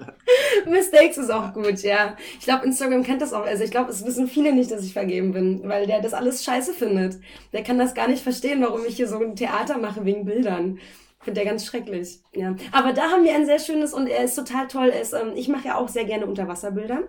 Mr. 0.65 1.03
X 1.05 1.19
ist 1.19 1.31
auch 1.31 1.53
gut, 1.53 1.83
ja. 1.83 2.17
Ich 2.39 2.45
glaube, 2.45 2.65
Instagram 2.65 3.03
kennt 3.03 3.21
das 3.21 3.33
auch. 3.33 3.45
Also 3.45 3.65
ich 3.65 3.71
glaube, 3.71 3.91
es 3.91 4.07
wissen 4.07 4.29
viele 4.29 4.55
nicht, 4.55 4.71
dass 4.71 4.85
ich 4.85 4.93
vergeben 4.93 5.33
bin, 5.33 5.69
weil 5.69 5.87
der 5.87 6.01
das 6.01 6.15
alles 6.15 6.45
scheiße 6.45 6.73
findet. 6.73 7.19
Der 7.53 7.63
kann 7.63 7.79
das 7.79 7.95
gar 7.95 8.09
nicht 8.09 8.23
verstehen, 8.23 8.63
warum 8.63 8.85
ich 8.87 8.97
hier 8.97 9.09
so 9.09 9.19
ein 9.19 9.37
Theater 9.37 9.79
mache 9.79 10.05
wegen 10.05 10.25
Bildern. 10.25 10.79
Finde 11.21 11.41
der 11.41 11.51
ganz 11.51 11.65
schrecklich. 11.65 12.21
Ja. 12.35 12.57
Aber 12.73 12.93
da 12.93 13.11
haben 13.11 13.25
wir 13.25 13.35
ein 13.35 13.47
sehr 13.47 13.61
schönes 13.61 13.95
und 13.95 14.09
er 14.09 14.25
ist 14.25 14.35
total 14.35 14.67
toll. 14.69 14.89
ist, 14.89 15.13
ähm, 15.13 15.33
ich 15.37 15.49
mache 15.49 15.69
ja 15.69 15.77
auch 15.77 15.89
sehr 15.89 16.05
gerne 16.05 16.27
Unterwasserbilder. 16.27 17.09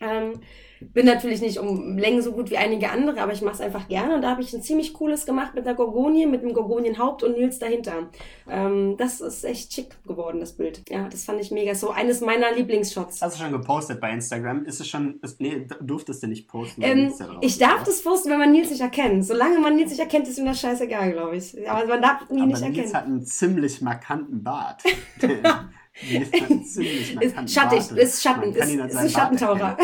Ähm, 0.00 0.40
bin 0.92 1.06
natürlich 1.06 1.40
nicht 1.40 1.58
um 1.58 1.96
Längen 1.98 2.22
so 2.22 2.32
gut 2.32 2.50
wie 2.50 2.56
einige 2.56 2.90
andere, 2.90 3.20
aber 3.20 3.32
ich 3.32 3.42
mache 3.42 3.54
es 3.54 3.60
einfach 3.60 3.88
gerne. 3.88 4.14
Und 4.14 4.22
da 4.22 4.30
habe 4.30 4.42
ich 4.42 4.52
ein 4.52 4.62
ziemlich 4.62 4.92
cooles 4.94 5.26
gemacht 5.26 5.54
mit 5.54 5.66
einer 5.66 5.76
Gorgonie, 5.76 6.26
mit 6.26 6.42
einem 6.42 6.52
Gorgonienhaupt 6.52 7.22
und 7.22 7.36
Nils 7.36 7.58
dahinter. 7.58 8.08
Ähm, 8.48 8.96
das 8.98 9.20
ist 9.20 9.44
echt 9.44 9.72
schick 9.72 9.96
geworden, 10.04 10.40
das 10.40 10.52
Bild. 10.52 10.82
Ja, 10.88 11.08
das 11.08 11.24
fand 11.24 11.40
ich 11.40 11.50
mega. 11.50 11.74
So 11.74 11.90
eines 11.90 12.20
meiner 12.20 12.52
Lieblingsshots. 12.52 13.22
Hast 13.22 13.38
du 13.38 13.42
schon 13.42 13.52
gepostet 13.52 14.00
bei 14.00 14.10
Instagram? 14.12 14.64
Ist 14.64 14.80
es 14.80 14.88
schon, 14.88 15.18
ist, 15.22 15.40
nee, 15.40 15.66
durftest 15.80 16.22
du 16.22 16.26
nicht 16.26 16.48
posten? 16.48 16.82
Ähm, 16.82 17.12
ich 17.40 17.58
darf 17.58 17.84
das 17.84 18.02
posten, 18.02 18.30
wenn 18.30 18.38
man 18.38 18.52
Nils 18.52 18.70
nicht 18.70 18.80
erkennt. 18.80 19.24
Solange 19.24 19.58
man 19.60 19.76
Nils 19.76 19.90
nicht 19.90 20.00
erkennt, 20.00 20.28
ist 20.28 20.38
mir 20.38 20.46
das 20.46 20.60
scheißegal, 20.60 21.12
glaube 21.12 21.36
ich. 21.36 21.68
Aber 21.68 21.86
man 21.86 22.02
darf 22.02 22.30
ihn 22.30 22.46
nicht 22.46 22.62
erkennen. 22.62 22.76
Nils 22.76 22.94
hat 22.94 23.04
einen 23.04 23.24
ziemlich 23.24 23.80
markanten 23.80 24.42
Bart. 24.42 24.82
ist 26.10 27.50
schattig, 27.54 27.90
ist 27.90 28.22
Schatten, 28.22 28.52
ist, 28.52 28.74
ist 28.74 28.96
ein 28.96 29.10
Schattentaucher. 29.10 29.76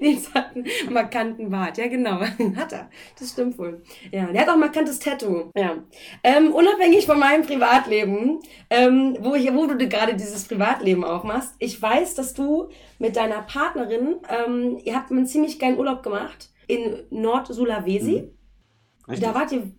Nils 0.00 0.30
hat 0.34 0.54
einen 0.54 0.66
markanten 0.90 1.50
Bart. 1.50 1.78
Ja, 1.78 1.88
genau. 1.88 2.20
hat 2.56 2.72
er. 2.72 2.90
Das 3.18 3.30
stimmt 3.30 3.58
wohl. 3.58 3.82
Ja, 4.12 4.26
der 4.26 4.42
hat 4.42 4.48
auch 4.48 4.54
ein 4.54 4.60
markantes 4.60 4.98
Tattoo. 4.98 5.50
Ja. 5.56 5.76
Ähm, 6.22 6.52
unabhängig 6.52 7.06
von 7.06 7.18
meinem 7.18 7.44
Privatleben, 7.44 8.40
ähm, 8.70 9.16
wo, 9.20 9.34
ich, 9.34 9.52
wo 9.52 9.66
du 9.66 9.76
gerade 9.88 10.14
dieses 10.14 10.44
Privatleben 10.44 11.04
aufmachst, 11.04 11.54
ich 11.58 11.80
weiß, 11.80 12.14
dass 12.14 12.34
du 12.34 12.68
mit 12.98 13.16
deiner 13.16 13.42
Partnerin, 13.42 14.16
ähm, 14.28 14.78
ihr 14.84 14.94
habt 14.94 15.10
einen 15.10 15.26
ziemlich 15.26 15.58
geilen 15.58 15.78
Urlaub 15.78 16.02
gemacht 16.02 16.50
in 16.66 17.04
Nord-Sulawesi. 17.10 18.32
Mhm. 19.06 19.20
Da 19.20 19.34
wart 19.34 19.52
ihr 19.52 19.70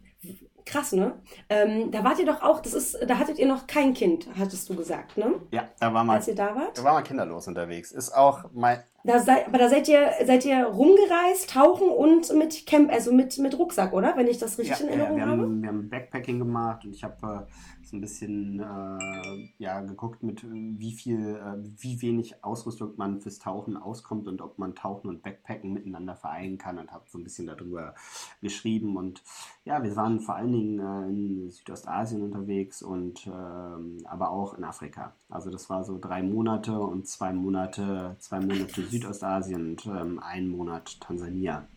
krass, 0.67 0.91
ne? 0.91 1.13
Ähm, 1.49 1.91
da 1.91 2.03
wart 2.03 2.19
ihr 2.19 2.25
doch 2.25 2.41
auch, 2.41 2.59
das 2.59 2.73
ist, 2.73 2.97
da 3.07 3.17
hattet 3.17 3.39
ihr 3.39 3.47
noch 3.47 3.67
kein 3.67 3.93
Kind, 3.93 4.27
hattest 4.37 4.69
du 4.69 4.75
gesagt, 4.75 5.17
ne? 5.17 5.35
Ja, 5.51 5.67
da 5.79 5.93
war 5.93 6.03
mal. 6.03 6.15
Als 6.15 6.27
ihr 6.27 6.35
da 6.35 6.55
wart? 6.55 6.77
Da 6.77 6.83
war 6.83 6.93
mal 6.93 7.01
kinderlos 7.01 7.47
unterwegs. 7.47 7.91
Ist 7.91 8.11
auch 8.11 8.45
mein. 8.53 8.79
Da 9.03 9.19
sei, 9.19 9.45
aber 9.47 9.57
da 9.57 9.69
seid 9.69 9.87
ihr, 9.87 10.11
seid 10.25 10.43
ihr 10.43 10.65
rumgereist, 10.65 11.51
tauchen 11.51 11.87
und 11.89 12.33
mit 12.33 12.65
Camp, 12.67 12.91
also 12.91 13.13
mit, 13.13 13.37
mit 13.37 13.57
Rucksack, 13.57 13.93
oder? 13.93 14.17
Wenn 14.17 14.27
ich 14.27 14.37
das 14.37 14.57
richtig 14.59 14.79
ja, 14.79 14.85
in 14.85 14.99
Erinnerung 14.99 15.17
ja, 15.17 15.25
wir 15.25 15.31
habe. 15.31 15.41
Haben, 15.43 15.61
wir 15.61 15.69
haben 15.69 15.89
Backpacking 15.89 16.39
gemacht 16.39 16.83
und 16.83 16.91
ich 16.93 17.03
habe 17.03 17.45
äh, 17.47 17.76
so 17.89 17.95
ein 17.95 18.01
bisschen 18.01 18.59
äh, 18.59 19.49
ja, 19.57 19.81
geguckt, 19.81 20.21
mit 20.23 20.43
wie 20.43 20.91
viel, 20.91 21.35
äh, 21.35 21.55
wie 21.81 22.01
wenig 22.01 22.43
Ausrüstung 22.43 22.93
man 22.97 23.21
fürs 23.21 23.39
Tauchen 23.39 23.77
auskommt 23.77 24.27
und 24.27 24.41
ob 24.41 24.59
man 24.59 24.75
Tauchen 24.75 25.09
und 25.09 25.23
Backpacken 25.23 25.73
miteinander 25.73 26.15
vereinen 26.15 26.57
kann 26.57 26.79
und 26.79 26.91
habe 26.91 27.05
so 27.07 27.17
ein 27.17 27.23
bisschen 27.23 27.47
darüber 27.47 27.95
geschrieben. 28.41 28.97
Und 28.97 29.23
ja, 29.63 29.81
wir 29.83 29.95
waren 29.95 30.19
vor 30.19 30.35
allen 30.35 30.51
Dingen 30.51 30.79
äh, 30.79 31.09
in 31.09 31.49
Südostasien 31.49 32.21
unterwegs 32.21 32.81
und 32.81 33.25
ähm, 33.27 33.99
aber 34.05 34.31
auch 34.31 34.53
in 34.55 34.63
Afrika. 34.63 35.13
Also 35.29 35.49
das 35.49 35.69
war 35.69 35.83
so 35.83 35.97
drei 35.97 36.23
Monate 36.23 36.79
und 36.79 37.07
zwei 37.07 37.31
Monate, 37.31 38.17
zwei 38.19 38.39
Monate 38.39 38.83
Südostasien 38.83 39.71
und 39.71 39.85
ähm, 39.85 40.19
ein 40.19 40.49
Monat 40.49 40.99
Tansania. 40.99 41.67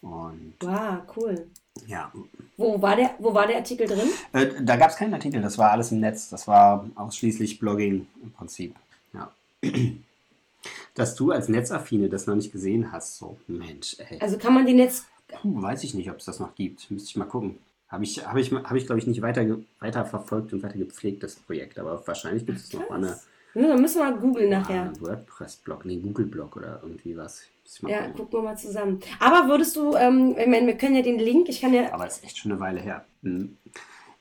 Und 0.00 0.54
wow, 0.60 1.02
cool. 1.16 1.48
Ja. 1.86 2.12
Wo 2.56 2.80
war 2.80 2.96
der, 2.96 3.14
wo 3.18 3.32
war 3.32 3.46
der 3.46 3.56
Artikel 3.56 3.86
drin? 3.86 4.08
Äh, 4.32 4.46
da 4.62 4.76
gab 4.76 4.90
es 4.90 4.96
keinen 4.96 5.14
Artikel, 5.14 5.40
das 5.40 5.58
war 5.58 5.70
alles 5.70 5.92
im 5.92 6.00
Netz. 6.00 6.28
Das 6.28 6.48
war 6.48 6.88
ausschließlich 6.94 7.58
Blogging 7.58 8.06
im 8.22 8.32
Prinzip. 8.32 8.74
Ja. 9.12 9.32
Dass 10.94 11.14
du 11.14 11.30
als 11.30 11.48
Netzaffine 11.48 12.08
das 12.08 12.26
noch 12.26 12.34
nicht 12.34 12.50
gesehen 12.50 12.90
hast, 12.90 13.18
so 13.18 13.38
Mensch, 13.46 13.96
ey. 13.98 14.18
Also 14.20 14.36
kann 14.38 14.54
man 14.54 14.66
den 14.66 14.76
Netz. 14.76 15.04
Puh, 15.28 15.62
weiß 15.62 15.84
ich 15.84 15.94
nicht, 15.94 16.10
ob 16.10 16.18
es 16.18 16.24
das 16.24 16.40
noch 16.40 16.54
gibt. 16.54 16.90
Müsste 16.90 17.10
ich 17.10 17.16
mal 17.16 17.26
gucken. 17.26 17.58
Habe 17.88 18.04
ich, 18.04 18.26
hab 18.26 18.36
ich, 18.36 18.52
hab 18.52 18.74
ich 18.74 18.86
glaube 18.86 18.98
ich, 18.98 19.06
nicht 19.06 19.22
weiter, 19.22 19.46
weiter 19.78 20.04
verfolgt 20.04 20.52
und 20.52 20.62
weiter 20.62 20.78
gepflegt, 20.78 21.22
das 21.22 21.36
Projekt. 21.36 21.78
Aber 21.78 22.06
wahrscheinlich 22.06 22.44
gibt 22.44 22.58
es 22.58 22.72
noch 22.72 22.90
eine. 22.90 23.18
Ja, 23.54 23.68
dann 23.68 23.80
müssen 23.80 24.00
wir 24.00 24.10
mal 24.10 24.18
googeln 24.18 24.50
nachher. 24.50 24.92
WordPress-Blog, 25.00 25.84
nee, 25.84 25.96
Google-Blog 25.96 26.56
oder 26.56 26.80
irgendwie 26.82 27.16
was. 27.16 27.42
Ja, 27.82 27.98
gucken. 27.98 28.14
gucken 28.14 28.32
wir 28.38 28.42
mal 28.42 28.56
zusammen. 28.56 29.00
Aber 29.20 29.48
würdest 29.48 29.76
du, 29.76 29.94
ähm, 29.94 30.34
ich 30.38 30.46
meine, 30.46 30.66
wir 30.66 30.76
können 30.76 30.96
ja 30.96 31.02
den 31.02 31.18
Link, 31.18 31.48
ich 31.48 31.60
kann 31.60 31.74
ja. 31.74 31.92
Aber 31.92 32.06
ist 32.06 32.24
echt 32.24 32.38
schon 32.38 32.52
eine 32.52 32.60
Weile 32.60 32.80
her. 32.80 33.04
Hm. 33.22 33.56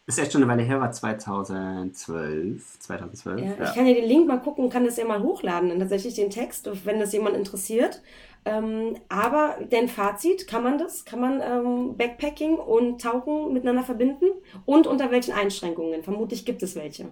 Ist 0.06 0.20
echt 0.20 0.32
schon 0.32 0.42
eine 0.42 0.52
Weile 0.52 0.64
her, 0.64 0.80
war 0.80 0.92
2012. 0.92 2.80
2012. 2.80 3.40
Ja, 3.40 3.46
ja. 3.46 3.64
Ich 3.66 3.74
kann 3.74 3.86
ja 3.86 3.94
den 3.94 4.08
Link 4.08 4.28
mal 4.28 4.40
gucken, 4.40 4.70
kann 4.70 4.86
das 4.86 4.96
ja 4.98 5.06
mal 5.06 5.22
hochladen, 5.22 5.70
dann 5.70 5.80
tatsächlich 5.80 6.16
den 6.16 6.30
Text, 6.30 6.70
wenn 6.86 7.00
das 7.00 7.12
jemand 7.12 7.36
interessiert. 7.36 8.02
Ähm, 8.48 8.96
aber 9.10 9.58
dein 9.70 9.90
Fazit, 9.90 10.48
kann 10.48 10.64
man 10.64 10.78
das? 10.78 11.04
Kann 11.04 11.20
man 11.20 11.42
ähm, 11.42 11.98
Backpacking 11.98 12.56
und 12.56 13.02
Tauchen 13.02 13.52
miteinander 13.52 13.84
verbinden? 13.84 14.26
Und 14.66 14.88
unter 14.88 15.12
welchen 15.12 15.34
Einschränkungen? 15.34 16.02
Vermutlich 16.04 16.46
gibt 16.46 16.64
es 16.64 16.76
welche. 16.76 17.10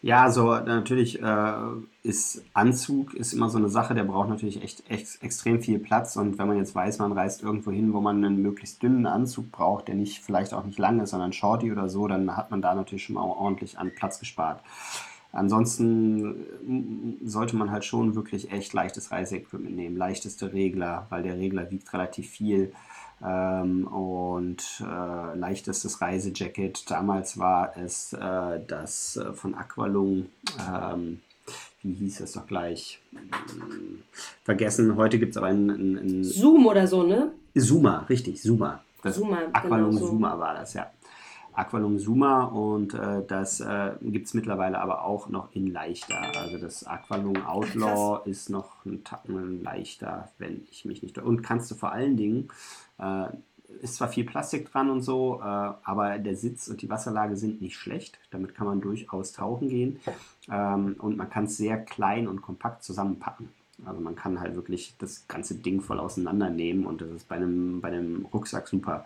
Ja, 0.00 0.22
also 0.22 0.54
natürlich 0.54 1.20
äh, 1.20 1.52
ist 2.04 2.44
Anzug 2.54 3.14
ist 3.14 3.32
immer 3.32 3.50
so 3.50 3.58
eine 3.58 3.68
Sache, 3.68 3.94
der 3.94 4.04
braucht 4.04 4.28
natürlich 4.28 4.62
echt, 4.62 4.88
echt 4.88 5.22
extrem 5.22 5.60
viel 5.60 5.80
Platz. 5.80 6.16
Und 6.16 6.38
wenn 6.38 6.46
man 6.46 6.56
jetzt 6.56 6.74
weiß, 6.74 6.98
man 6.98 7.12
reist 7.12 7.42
irgendwo 7.42 7.72
hin, 7.72 7.92
wo 7.92 8.00
man 8.00 8.24
einen 8.24 8.40
möglichst 8.40 8.82
dünnen 8.82 9.06
Anzug 9.06 9.50
braucht, 9.50 9.88
der 9.88 9.96
nicht 9.96 10.22
vielleicht 10.22 10.54
auch 10.54 10.64
nicht 10.64 10.78
lang 10.78 11.00
ist, 11.00 11.10
sondern 11.10 11.32
shorty 11.32 11.72
oder 11.72 11.88
so, 11.88 12.06
dann 12.06 12.36
hat 12.36 12.52
man 12.52 12.62
da 12.62 12.74
natürlich 12.74 13.04
schon 13.04 13.16
mal 13.16 13.24
ordentlich 13.24 13.76
an 13.76 13.92
Platz 13.94 14.20
gespart. 14.20 14.62
Ansonsten 15.32 16.30
mm, 16.66 17.18
sollte 17.24 17.56
man 17.56 17.70
halt 17.70 17.84
schon 17.84 18.14
wirklich 18.14 18.50
echt 18.52 18.72
leichtes 18.72 19.12
Reiseequipment 19.12 19.76
nehmen, 19.76 19.96
leichteste 19.96 20.52
Regler, 20.52 21.06
weil 21.10 21.22
der 21.22 21.38
Regler 21.38 21.70
wiegt 21.70 21.92
relativ 21.92 22.28
viel. 22.28 22.72
Ähm, 23.22 23.86
und 23.86 24.64
äh, 24.80 25.38
leichtestes 25.38 26.00
Reisejacket. 26.00 26.90
Damals 26.90 27.38
war 27.38 27.76
es 27.76 28.14
äh, 28.14 28.60
das 28.66 29.18
äh, 29.18 29.34
von 29.34 29.54
Aqualung, 29.54 30.26
ähm, 30.58 31.20
wie 31.82 31.92
hieß 31.92 32.20
es 32.20 32.32
doch 32.32 32.46
gleich? 32.46 33.00
Hm, 33.12 34.02
vergessen, 34.42 34.96
heute 34.96 35.18
gibt 35.18 35.32
es 35.32 35.36
aber 35.36 35.48
ein, 35.48 35.68
ein, 35.68 35.98
ein, 35.98 36.24
Zoom 36.24 36.66
oder 36.66 36.86
so, 36.86 37.02
ne? 37.02 37.30
Zuma, 37.58 38.06
richtig, 38.08 38.40
Zuma. 38.40 38.82
Das 39.02 39.16
Zuma, 39.16 39.38
Aqualung 39.52 39.90
genau 39.90 40.00
so. 40.00 40.08
Zuma 40.08 40.38
war 40.38 40.54
das, 40.54 40.74
ja. 40.74 40.90
Aqualung 41.52 41.98
Suma 41.98 42.44
und 42.44 42.94
äh, 42.94 43.22
das 43.26 43.60
äh, 43.60 43.92
gibt 44.02 44.26
es 44.26 44.34
mittlerweile 44.34 44.80
aber 44.80 45.04
auch 45.04 45.28
noch 45.28 45.54
in 45.54 45.72
leichter. 45.72 46.20
Also 46.36 46.58
das 46.58 46.86
Aqualung 46.86 47.44
Outlaw 47.44 48.20
Ach, 48.20 48.26
ist 48.26 48.50
noch 48.50 48.84
ein 48.84 49.04
Tacken 49.04 49.62
leichter, 49.62 50.30
wenn 50.38 50.66
ich 50.70 50.84
mich 50.84 51.02
nicht. 51.02 51.18
Und 51.18 51.42
kannst 51.42 51.70
du 51.70 51.74
vor 51.74 51.92
allen 51.92 52.16
Dingen, 52.16 52.48
äh, 52.98 53.26
ist 53.82 53.96
zwar 53.96 54.08
viel 54.08 54.24
Plastik 54.24 54.70
dran 54.70 54.90
und 54.90 55.02
so, 55.02 55.40
äh, 55.40 55.44
aber 55.44 56.18
der 56.18 56.36
Sitz 56.36 56.68
und 56.68 56.82
die 56.82 56.90
Wasserlage 56.90 57.36
sind 57.36 57.60
nicht 57.62 57.76
schlecht. 57.76 58.18
Damit 58.30 58.54
kann 58.54 58.66
man 58.66 58.80
durchaus 58.80 59.32
tauchen 59.32 59.68
gehen 59.68 60.00
ähm, 60.50 60.96
und 60.98 61.16
man 61.16 61.30
kann 61.30 61.44
es 61.44 61.56
sehr 61.56 61.78
klein 61.78 62.28
und 62.28 62.42
kompakt 62.42 62.82
zusammenpacken. 62.82 63.48
Also 63.86 64.00
man 64.00 64.14
kann 64.16 64.40
halt 64.40 64.54
wirklich 64.54 64.94
das 64.98 65.26
ganze 65.28 65.54
Ding 65.54 65.80
voll 65.80 65.98
auseinandernehmen 65.98 66.86
und 66.86 67.00
das 67.00 67.10
ist 67.10 67.28
bei 67.28 67.36
einem, 67.36 67.80
bei 67.80 67.88
einem 67.88 68.26
Rucksack 68.32 68.68
super. 68.68 69.04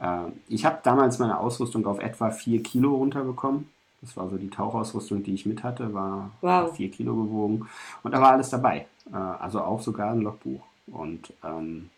Äh, 0.00 0.26
ich 0.48 0.64
habe 0.64 0.78
damals 0.82 1.18
meine 1.18 1.38
Ausrüstung 1.38 1.86
auf 1.86 1.98
etwa 1.98 2.30
4 2.30 2.62
Kilo 2.62 2.96
runterbekommen. 2.96 3.68
Das 4.00 4.16
war 4.16 4.28
so 4.30 4.36
die 4.36 4.48
Tauchausrüstung, 4.48 5.22
die 5.22 5.34
ich 5.34 5.44
mit 5.46 5.62
hatte, 5.62 5.92
war 5.92 6.30
Wow. 6.40 6.74
4 6.74 6.90
Kilo 6.90 7.14
gewogen. 7.14 7.68
Und 8.02 8.12
da 8.12 8.20
war 8.20 8.32
alles 8.32 8.50
dabei. 8.50 8.86
Äh, 9.12 9.16
also 9.16 9.60
auch 9.60 9.80
sogar 9.80 10.12
ein 10.12 10.22
Logbuch. 10.22 10.62
Und 10.86 11.32
ähm, 11.44 11.90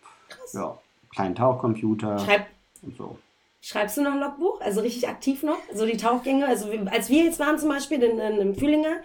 ja, 0.53 0.77
kleinen 1.15 1.35
Tauchcomputer 1.35 2.19
Schreib, 2.19 2.47
und 2.83 2.97
so. 2.97 3.19
Schreibst 3.63 3.97
du 3.97 4.03
noch 4.03 4.13
ein 4.13 4.21
Logbuch? 4.21 4.61
Also 4.61 4.81
richtig 4.81 5.09
aktiv 5.09 5.43
noch? 5.43 5.59
So 5.73 5.87
die 5.87 5.97
Tauchgänge? 5.97 6.47
Also 6.47 6.69
als 6.91 7.09
wir 7.09 7.25
jetzt 7.25 7.39
waren 7.39 7.59
zum 7.59 7.71
Beispiel 7.71 8.03
in, 8.03 8.19
in, 8.19 8.39
im 8.39 8.55
Fühlinger, 8.55 8.97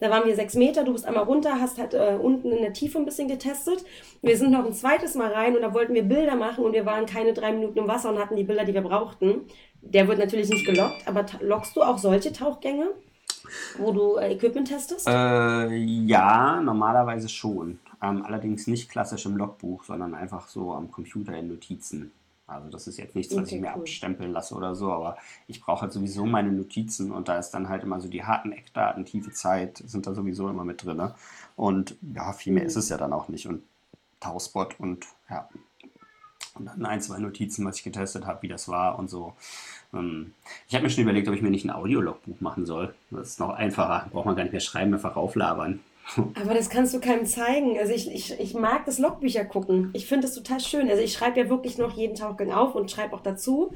da 0.00 0.10
waren 0.10 0.26
wir 0.26 0.34
sechs 0.34 0.54
Meter, 0.54 0.84
du 0.84 0.92
bist 0.92 1.06
einmal 1.06 1.24
runter, 1.24 1.60
hast 1.60 1.78
halt 1.78 1.94
äh, 1.94 2.18
unten 2.20 2.50
in 2.50 2.62
der 2.62 2.72
Tiefe 2.72 2.98
ein 2.98 3.04
bisschen 3.04 3.28
getestet. 3.28 3.84
Wir 4.22 4.36
sind 4.36 4.50
noch 4.50 4.64
ein 4.64 4.72
zweites 4.72 5.14
Mal 5.14 5.32
rein 5.32 5.54
und 5.54 5.62
da 5.62 5.72
wollten 5.72 5.94
wir 5.94 6.02
Bilder 6.02 6.34
machen 6.34 6.64
und 6.64 6.72
wir 6.72 6.84
waren 6.84 7.06
keine 7.06 7.32
drei 7.32 7.52
Minuten 7.52 7.78
im 7.78 7.88
Wasser 7.88 8.10
und 8.10 8.18
hatten 8.18 8.36
die 8.36 8.44
Bilder, 8.44 8.64
die 8.64 8.74
wir 8.74 8.82
brauchten. 8.82 9.42
Der 9.82 10.08
wird 10.08 10.18
natürlich 10.18 10.48
nicht 10.48 10.66
gelockt, 10.66 11.06
aber 11.06 11.24
lockst 11.40 11.76
du 11.76 11.82
auch 11.82 11.98
solche 11.98 12.32
Tauchgänge, 12.32 12.88
wo 13.78 13.92
du 13.92 14.16
äh, 14.16 14.32
Equipment 14.32 14.68
testest? 14.68 15.06
Äh, 15.06 15.74
ja, 15.76 16.60
normalerweise 16.60 17.28
schon. 17.28 17.78
Ähm, 18.02 18.22
allerdings 18.24 18.66
nicht 18.66 18.90
klassisch 18.90 19.24
im 19.26 19.36
Logbuch, 19.36 19.84
sondern 19.84 20.14
einfach 20.14 20.48
so 20.48 20.72
am 20.72 20.90
Computer 20.90 21.34
in 21.36 21.48
Notizen. 21.48 22.12
Also 22.48 22.68
das 22.70 22.86
ist 22.86 22.96
jetzt 22.98 23.16
nichts, 23.16 23.36
was 23.36 23.46
Okay, 23.46 23.56
ich 23.56 23.60
mir 23.60 23.72
cool. 23.74 23.80
abstempeln 23.82 24.32
lasse 24.32 24.54
oder 24.54 24.74
so, 24.76 24.92
aber 24.92 25.16
ich 25.48 25.60
brauche 25.60 25.82
halt 25.82 25.92
sowieso 25.92 26.26
meine 26.26 26.52
Notizen 26.52 27.10
und 27.10 27.28
da 27.28 27.38
ist 27.38 27.50
dann 27.50 27.68
halt 27.68 27.82
immer 27.82 28.00
so 28.00 28.08
die 28.08 28.24
harten 28.24 28.52
Eckdaten, 28.52 29.04
tiefe 29.04 29.32
Zeit, 29.32 29.82
sind 29.84 30.06
da 30.06 30.14
sowieso 30.14 30.48
immer 30.48 30.64
mit 30.64 30.84
drin. 30.84 31.10
Und 31.56 31.96
ja, 32.14 32.32
viel 32.32 32.52
mehr 32.52 32.62
Mhm. 32.64 32.68
ist 32.68 32.76
es 32.76 32.88
ja 32.88 32.96
dann 32.98 33.12
auch 33.12 33.28
nicht. 33.28 33.46
Und 33.48 33.64
Tauchspot 34.20 34.78
und 34.80 35.06
ja. 35.30 35.48
Und 36.54 36.66
dann 36.66 36.86
ein, 36.86 37.02
zwei 37.02 37.18
Notizen, 37.18 37.66
was 37.66 37.76
ich 37.78 37.84
getestet 37.84 38.26
habe, 38.26 38.42
wie 38.42 38.48
das 38.48 38.68
war 38.68 38.98
und 38.98 39.10
so. 39.10 39.34
Ähm, 39.92 40.32
Ich 40.68 40.74
habe 40.74 40.84
mir 40.84 40.90
schon 40.90 41.02
überlegt, 41.04 41.28
ob 41.28 41.34
ich 41.34 41.42
mir 41.42 41.50
nicht 41.50 41.64
ein 41.66 41.70
Audiologbuch 41.70 42.40
machen 42.40 42.64
soll. 42.66 42.94
Das 43.10 43.28
ist 43.28 43.40
noch 43.40 43.50
einfacher. 43.50 44.08
Braucht 44.10 44.26
man 44.26 44.36
gar 44.36 44.44
nicht 44.44 44.52
mehr 44.52 44.60
schreiben, 44.60 44.94
einfach 44.94 45.16
rauflabern. 45.16 45.80
Aber 46.34 46.54
das 46.54 46.70
kannst 46.70 46.94
du 46.94 47.00
keinem 47.00 47.26
zeigen. 47.26 47.78
Also 47.78 47.92
ich, 47.92 48.10
ich, 48.12 48.38
ich 48.38 48.54
mag 48.54 48.84
das 48.86 48.98
Logbücher 48.98 49.44
gucken. 49.44 49.90
Ich 49.92 50.06
finde 50.06 50.26
das 50.26 50.34
total 50.36 50.60
schön. 50.60 50.88
Also 50.88 51.02
ich 51.02 51.12
schreibe 51.12 51.40
ja 51.40 51.48
wirklich 51.50 51.78
noch 51.78 51.96
jeden 51.96 52.14
Tauchgang 52.14 52.52
auf 52.52 52.74
und 52.74 52.90
schreibe 52.90 53.14
auch 53.14 53.20
dazu. 53.22 53.72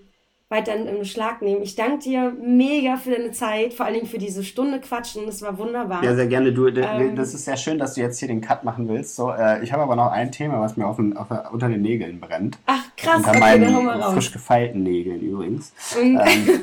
weiter 0.50 0.74
in, 0.74 0.86
in 0.86 0.98
Beschlag 0.98 1.42
nehmen. 1.42 1.62
Ich 1.62 1.76
danke 1.76 1.98
dir 2.04 2.32
mega 2.40 2.96
für 2.96 3.10
deine 3.10 3.32
Zeit, 3.32 3.74
vor 3.74 3.84
allen 3.84 3.96
Dingen 3.96 4.06
für 4.06 4.16
diese 4.16 4.42
Stunde 4.42 4.80
Quatschen. 4.80 5.26
Das 5.26 5.42
war 5.42 5.58
wunderbar. 5.58 6.02
Ja, 6.02 6.14
sehr 6.14 6.26
gerne. 6.26 6.52
Du, 6.52 6.68
Ähm. 6.68 7.16
das 7.16 7.34
ist 7.34 7.44
sehr 7.44 7.58
schön, 7.58 7.78
dass 7.78 7.94
du 7.94 8.00
jetzt 8.00 8.18
hier 8.18 8.28
den 8.28 8.40
Cut 8.40 8.64
machen 8.64 8.88
willst. 8.88 9.14
So, 9.14 9.30
äh, 9.30 9.62
ich 9.62 9.72
habe 9.74 9.82
aber 9.82 9.94
noch 9.94 10.10
ein 10.10 10.32
Thema, 10.32 10.60
was 10.60 10.76
mir 10.78 10.86
auf 10.86 10.96
den, 10.96 11.16
auf, 11.16 11.26
unter 11.52 11.68
den 11.68 11.82
Nägeln 11.82 12.18
brennt. 12.18 12.58
Ach, 12.64 12.82
krass, 12.96 13.18
unter 13.18 13.30
okay, 13.30 13.40
meinen 13.40 14.02
frisch 14.14 14.32
gefeilten 14.32 14.82
Nägeln 14.82 15.20
übrigens. 15.20 15.72
Und- 16.00 16.18
ähm, 16.18 16.60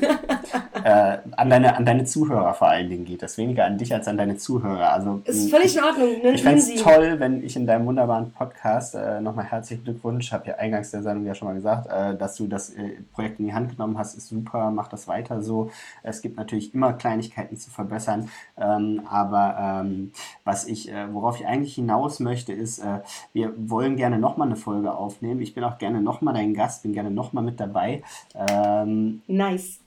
äh, 0.84 1.18
an, 1.36 1.50
deine, 1.52 1.78
an 1.78 1.86
deine 1.86 2.06
Zuhörer 2.06 2.56
vor 2.56 2.70
allen 2.70 2.90
Dingen 2.90 3.06
geht 3.06 3.22
das. 3.22 3.38
Weniger 3.38 3.66
an 3.66 3.78
dich 3.78 3.94
als 3.94 4.08
an 4.08 4.18
deine 4.18 4.38
Zuhörer. 4.38 4.94
Also, 4.94 5.22
Ist 5.26 5.52
völlig 5.52 5.76
in 5.78 5.84
Ordnung. 5.84 6.10
Ne? 6.24 6.32
ich 6.32 6.42
fände 6.42 6.60
es 6.60 6.74
toll, 6.82 7.20
wenn 7.20 7.44
ich 7.44 7.56
in 7.56 7.68
deinem 7.68 7.86
wunderbaren 7.86 8.32
Podcast 8.32 8.96
äh, 8.96 9.22
nochmal 9.22 9.46
herzlichen 9.46 9.84
Glückwunsch, 9.84 10.32
habe 10.32 10.48
ja 10.48 10.56
eingangs 10.56 10.90
der 10.90 11.04
Sendung 11.04 11.26
ja 11.26 11.36
schon 11.36 11.48
mal 11.50 11.54
gesagt, 11.54 11.88
äh, 11.88 12.18
dass 12.18 12.36
du 12.36 12.48
das 12.48 12.72
äh, 12.72 12.94
Projekt 13.14 13.40
in 13.40 13.46
die 13.46 13.54
Hand 13.54 13.75
genommen 13.76 13.98
hast, 13.98 14.16
ist 14.16 14.28
super, 14.28 14.72
mach 14.72 14.88
das 14.88 15.08
weiter 15.08 15.42
so. 15.42 15.72
Es 16.04 16.22
gibt 16.22 16.38
natürlich 16.38 16.74
immer 16.74 16.94
Kleinigkeiten 16.94 17.58
zu 17.58 17.70
verbessern, 17.70 18.30
ähm, 18.58 19.02
aber 19.10 19.84
ähm, 19.86 20.12
was 20.44 20.66
ich, 20.66 20.92
äh, 20.92 21.14
worauf 21.14 21.40
ich 21.40 21.48
eigentlich 21.48 21.76
hinaus 21.76 22.20
möchte, 22.20 22.54
ist, 22.54 22.80
äh, 22.80 23.02
wir 23.34 23.54
wollen 23.58 23.96
gerne 23.96 24.20
nochmal 24.20 24.48
eine 24.48 24.56
Folge 24.56 24.94
aufnehmen. 24.94 25.42
Ich 25.42 25.54
bin 25.54 25.64
auch 25.64 25.78
gerne 25.78 26.02
nochmal 26.02 26.34
dein 26.34 26.54
Gast, 26.54 26.84
bin 26.84 26.94
gerne 26.94 27.12
nochmal 27.12 27.44
mit 27.44 27.60
dabei. 27.60 28.04
Ähm, 28.36 29.22
Nice. 29.28 29.85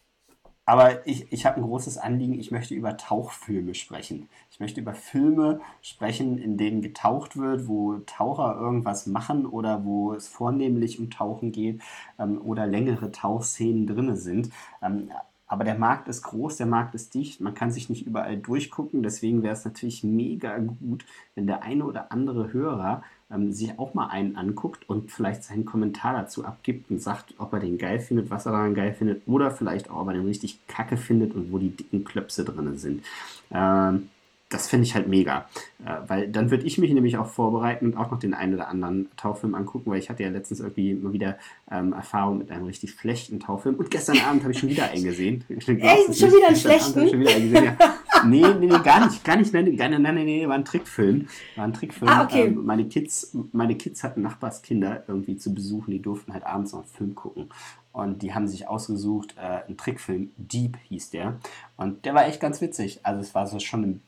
Aber 0.68 1.06
ich, 1.06 1.32
ich 1.32 1.46
habe 1.46 1.56
ein 1.56 1.62
großes 1.62 1.96
Anliegen, 1.96 2.38
ich 2.38 2.50
möchte 2.50 2.74
über 2.74 2.98
Tauchfilme 2.98 3.72
sprechen. 3.74 4.28
Ich 4.50 4.60
möchte 4.60 4.82
über 4.82 4.92
Filme 4.92 5.62
sprechen, 5.80 6.36
in 6.36 6.58
denen 6.58 6.82
getaucht 6.82 7.38
wird, 7.38 7.68
wo 7.68 8.00
Taucher 8.00 8.54
irgendwas 8.60 9.06
machen 9.06 9.46
oder 9.46 9.86
wo 9.86 10.12
es 10.12 10.28
vornehmlich 10.28 10.98
um 10.98 11.08
Tauchen 11.08 11.52
geht 11.52 11.80
ähm, 12.18 12.38
oder 12.42 12.66
längere 12.66 13.10
Tauchszenen 13.10 13.86
drinne 13.86 14.16
sind. 14.16 14.50
Ähm, 14.82 15.10
aber 15.48 15.64
der 15.64 15.78
Markt 15.78 16.08
ist 16.08 16.22
groß, 16.22 16.56
der 16.56 16.66
Markt 16.66 16.94
ist 16.94 17.14
dicht, 17.14 17.40
man 17.40 17.54
kann 17.54 17.70
sich 17.70 17.88
nicht 17.88 18.06
überall 18.06 18.36
durchgucken. 18.36 19.02
Deswegen 19.02 19.42
wäre 19.42 19.54
es 19.54 19.64
natürlich 19.64 20.04
mega 20.04 20.58
gut, 20.58 21.06
wenn 21.34 21.46
der 21.46 21.62
eine 21.62 21.84
oder 21.84 22.12
andere 22.12 22.52
Hörer 22.52 23.02
ähm, 23.30 23.50
sich 23.52 23.78
auch 23.78 23.94
mal 23.94 24.08
einen 24.08 24.36
anguckt 24.36 24.88
und 24.88 25.10
vielleicht 25.10 25.44
seinen 25.44 25.64
Kommentar 25.64 26.12
dazu 26.12 26.44
abgibt 26.44 26.90
und 26.90 27.00
sagt, 27.00 27.34
ob 27.38 27.52
er 27.54 27.60
den 27.60 27.78
geil 27.78 27.98
findet, 27.98 28.30
was 28.30 28.44
er 28.44 28.52
daran 28.52 28.74
geil 28.74 28.92
findet 28.92 29.26
oder 29.26 29.50
vielleicht 29.50 29.90
auch, 29.90 30.02
ob 30.02 30.08
er 30.08 30.14
den 30.14 30.26
richtig 30.26 30.66
kacke 30.66 30.98
findet 30.98 31.34
und 31.34 31.50
wo 31.50 31.58
die 31.58 31.74
dicken 31.74 32.04
Klöpse 32.04 32.44
drin 32.44 32.76
sind. 32.76 33.04
Ähm, 33.50 34.10
das 34.48 34.68
finde 34.68 34.86
ich 34.86 34.94
halt 34.94 35.08
mega, 35.08 35.46
äh, 35.84 35.96
weil 36.06 36.28
dann 36.28 36.50
würde 36.50 36.64
ich 36.64 36.78
mich 36.78 36.92
nämlich 36.92 37.18
auch 37.18 37.26
vorbereiten 37.26 37.86
und 37.86 37.96
auch 37.96 38.10
noch 38.10 38.18
den 38.18 38.32
einen 38.32 38.54
oder 38.54 38.68
anderen 38.68 39.08
Tauchfilm 39.16 39.54
angucken, 39.54 39.90
weil 39.90 39.98
ich 39.98 40.08
hatte 40.08 40.22
ja 40.22 40.30
letztens 40.30 40.60
irgendwie 40.60 40.94
mal 40.94 41.12
wieder 41.12 41.36
ähm, 41.70 41.92
Erfahrung 41.92 42.38
mit 42.38 42.50
einem 42.50 42.64
richtig 42.64 42.92
schlechten 42.92 43.40
Tauchfilm 43.40 43.74
und 43.76 43.90
gestern 43.90 44.18
Abend 44.20 44.42
habe 44.42 44.52
ich 44.52 44.58
schon 44.58 44.70
wieder 44.70 44.90
einen 44.90 45.04
gesehen. 45.04 45.44
Ey, 45.48 46.14
schon 46.14 46.30
wieder 46.30 46.48
einen 46.48 46.56
schlechten? 46.56 47.08
Schon 47.08 47.20
wieder 47.20 47.30
einen 47.30 47.52
gesehen, 47.52 47.64
ja. 47.64 47.76
Nee, 48.24 48.40
nee, 48.40 48.66
nee, 48.66 48.78
gar 48.82 49.06
nicht, 49.06 49.22
gar 49.22 49.36
nicht, 49.36 49.52
nein, 49.52 49.72
nein, 49.76 50.02
nein, 50.02 50.14
nein, 50.14 50.48
war 50.48 50.56
ein 50.56 50.64
Trickfilm, 50.64 51.28
war 51.54 51.64
ein 51.64 51.72
Trickfilm. 51.72 52.10
Ah, 52.10 52.24
okay. 52.24 52.46
Ähm, 52.46 52.64
meine 52.64 52.88
Kids, 52.88 53.36
meine 53.52 53.76
Kids 53.76 54.02
hatten 54.02 54.22
Nachbarskinder 54.22 55.04
irgendwie 55.06 55.36
zu 55.36 55.54
besuchen, 55.54 55.92
die 55.92 56.02
durften 56.02 56.32
halt 56.32 56.44
abends 56.44 56.72
noch 56.72 56.80
einen 56.80 56.88
Film 56.88 57.14
gucken. 57.14 57.48
Und 57.92 58.22
die 58.22 58.34
haben 58.34 58.48
sich 58.48 58.66
ausgesucht, 58.66 59.34
äh, 59.36 59.66
einen 59.66 59.76
Trickfilm, 59.76 60.32
Deep 60.36 60.76
hieß 60.88 61.10
der. 61.10 61.38
Und 61.76 62.04
der 62.04 62.14
war 62.14 62.26
echt 62.26 62.40
ganz 62.40 62.60
witzig. 62.60 63.00
Also 63.04 63.20
es 63.20 63.34
war 63.34 63.46
so 63.46 63.58
schon 63.60 63.84
eine 63.84 64.00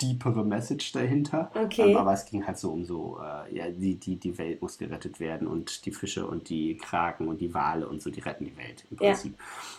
deepere 0.00 0.44
Message 0.44 0.92
dahinter. 0.92 1.50
Okay. 1.54 1.92
Ähm, 1.92 1.96
aber 1.96 2.12
es 2.12 2.26
ging 2.26 2.46
halt 2.46 2.58
so 2.58 2.70
um 2.70 2.84
so, 2.84 3.18
äh, 3.18 3.56
ja, 3.56 3.70
die, 3.70 3.94
die, 3.94 4.16
die 4.16 4.36
Welt 4.36 4.60
muss 4.60 4.76
gerettet 4.76 5.20
werden 5.20 5.48
und 5.48 5.86
die 5.86 5.90
Fische 5.90 6.26
und 6.26 6.50
die 6.50 6.76
Kraken 6.76 7.28
und 7.28 7.40
die 7.40 7.54
Wale 7.54 7.88
und 7.88 8.02
so, 8.02 8.10
die 8.10 8.20
retten 8.20 8.44
die 8.44 8.56
Welt 8.58 8.84
im 8.90 8.98
Ja. 9.00 9.12
Prinzip. 9.12 9.34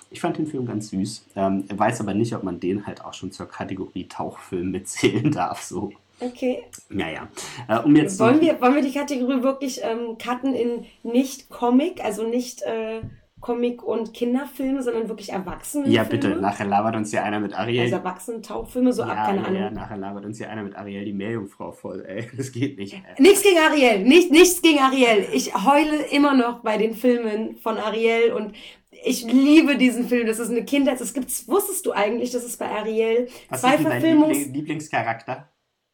Ich 0.09 0.19
fand 0.19 0.37
den 0.39 0.47
Film 0.47 0.65
ganz 0.65 0.89
süß. 0.89 1.25
Ähm, 1.35 1.65
weiß 1.69 2.01
aber 2.01 2.15
nicht, 2.15 2.35
ob 2.35 2.43
man 2.43 2.59
den 2.59 2.87
halt 2.87 3.05
auch 3.05 3.13
schon 3.13 3.31
zur 3.31 3.47
Kategorie 3.47 4.07
Tauchfilm 4.07 4.71
mitzählen 4.71 5.31
darf. 5.31 5.61
So. 5.61 5.91
Okay. 6.19 6.63
Naja. 6.89 7.27
Äh, 7.67 7.79
um 7.79 7.95
jetzt 7.95 8.19
Wollen 8.19 8.41
wir, 8.41 8.59
wollen 8.59 8.75
wir 8.75 8.81
die 8.83 8.93
Kategorie 8.93 9.43
wirklich 9.43 9.81
ähm, 9.83 10.17
cutten 10.17 10.55
in 10.55 10.85
nicht 11.03 11.49
Comic, 11.49 12.03
also 12.03 12.27
nicht 12.27 12.63
äh, 12.63 13.01
Comic- 13.41 13.83
und 13.83 14.13
Kinderfilme, 14.13 14.81
sondern 14.83 15.09
wirklich 15.09 15.31
Erwachsenenfilme? 15.33 15.95
Ja, 15.95 16.03
bitte. 16.03 16.29
Nachher 16.29 16.67
labert 16.67 16.95
uns 16.95 17.11
ja 17.11 17.23
einer 17.23 17.39
mit 17.39 17.53
Ariel. 17.53 17.81
Also 17.81 17.95
Erwachsenen-Tauchfilme, 17.95 18.93
so 18.93 19.01
ja, 19.01 19.09
ab, 19.09 19.25
keine 19.25 19.41
ja, 19.41 19.47
Ahnung. 19.47 19.61
ja, 19.61 19.71
nachher 19.71 19.97
labert 19.97 20.25
uns 20.25 20.39
ja 20.39 20.49
einer 20.49 20.63
mit 20.63 20.75
Ariel 20.75 21.03
die 21.03 21.13
Meerjungfrau 21.13 21.71
voll, 21.71 22.05
ey. 22.07 22.29
Das 22.37 22.51
geht 22.51 22.77
nicht. 22.77 22.93
Ey. 22.93 23.21
Nichts 23.21 23.41
gegen 23.41 23.57
Ariel, 23.57 24.03
nicht, 24.03 24.31
nichts 24.31 24.61
gegen 24.61 24.79
Ariel. 24.79 25.25
Ich 25.33 25.53
heule 25.53 26.03
immer 26.11 26.33
noch 26.35 26.59
bei 26.59 26.77
den 26.77 26.93
Filmen 26.93 27.57
von 27.57 27.77
Ariel 27.77 28.31
und 28.33 28.53
ich 29.03 29.23
liebe 29.23 29.77
diesen 29.77 30.07
Film. 30.07 30.27
Das 30.27 30.39
ist 30.39 30.51
eine 30.51 30.63
Kindheit. 30.63 31.01
Es 31.01 31.13
gibt, 31.13 31.47
wusstest 31.47 31.85
du 31.85 31.91
eigentlich, 31.91 32.31
dass 32.31 32.43
es 32.43 32.57
bei 32.57 32.67
Ariel 32.67 33.27
Was 33.49 33.61
zwei 33.61 33.71
ist 33.71 33.79
denn 33.79 33.83
dein 33.85 34.01
Verfilmungs... 34.01 34.37
Liebling 34.37 34.53
Lieblingscharakter? 34.53 35.49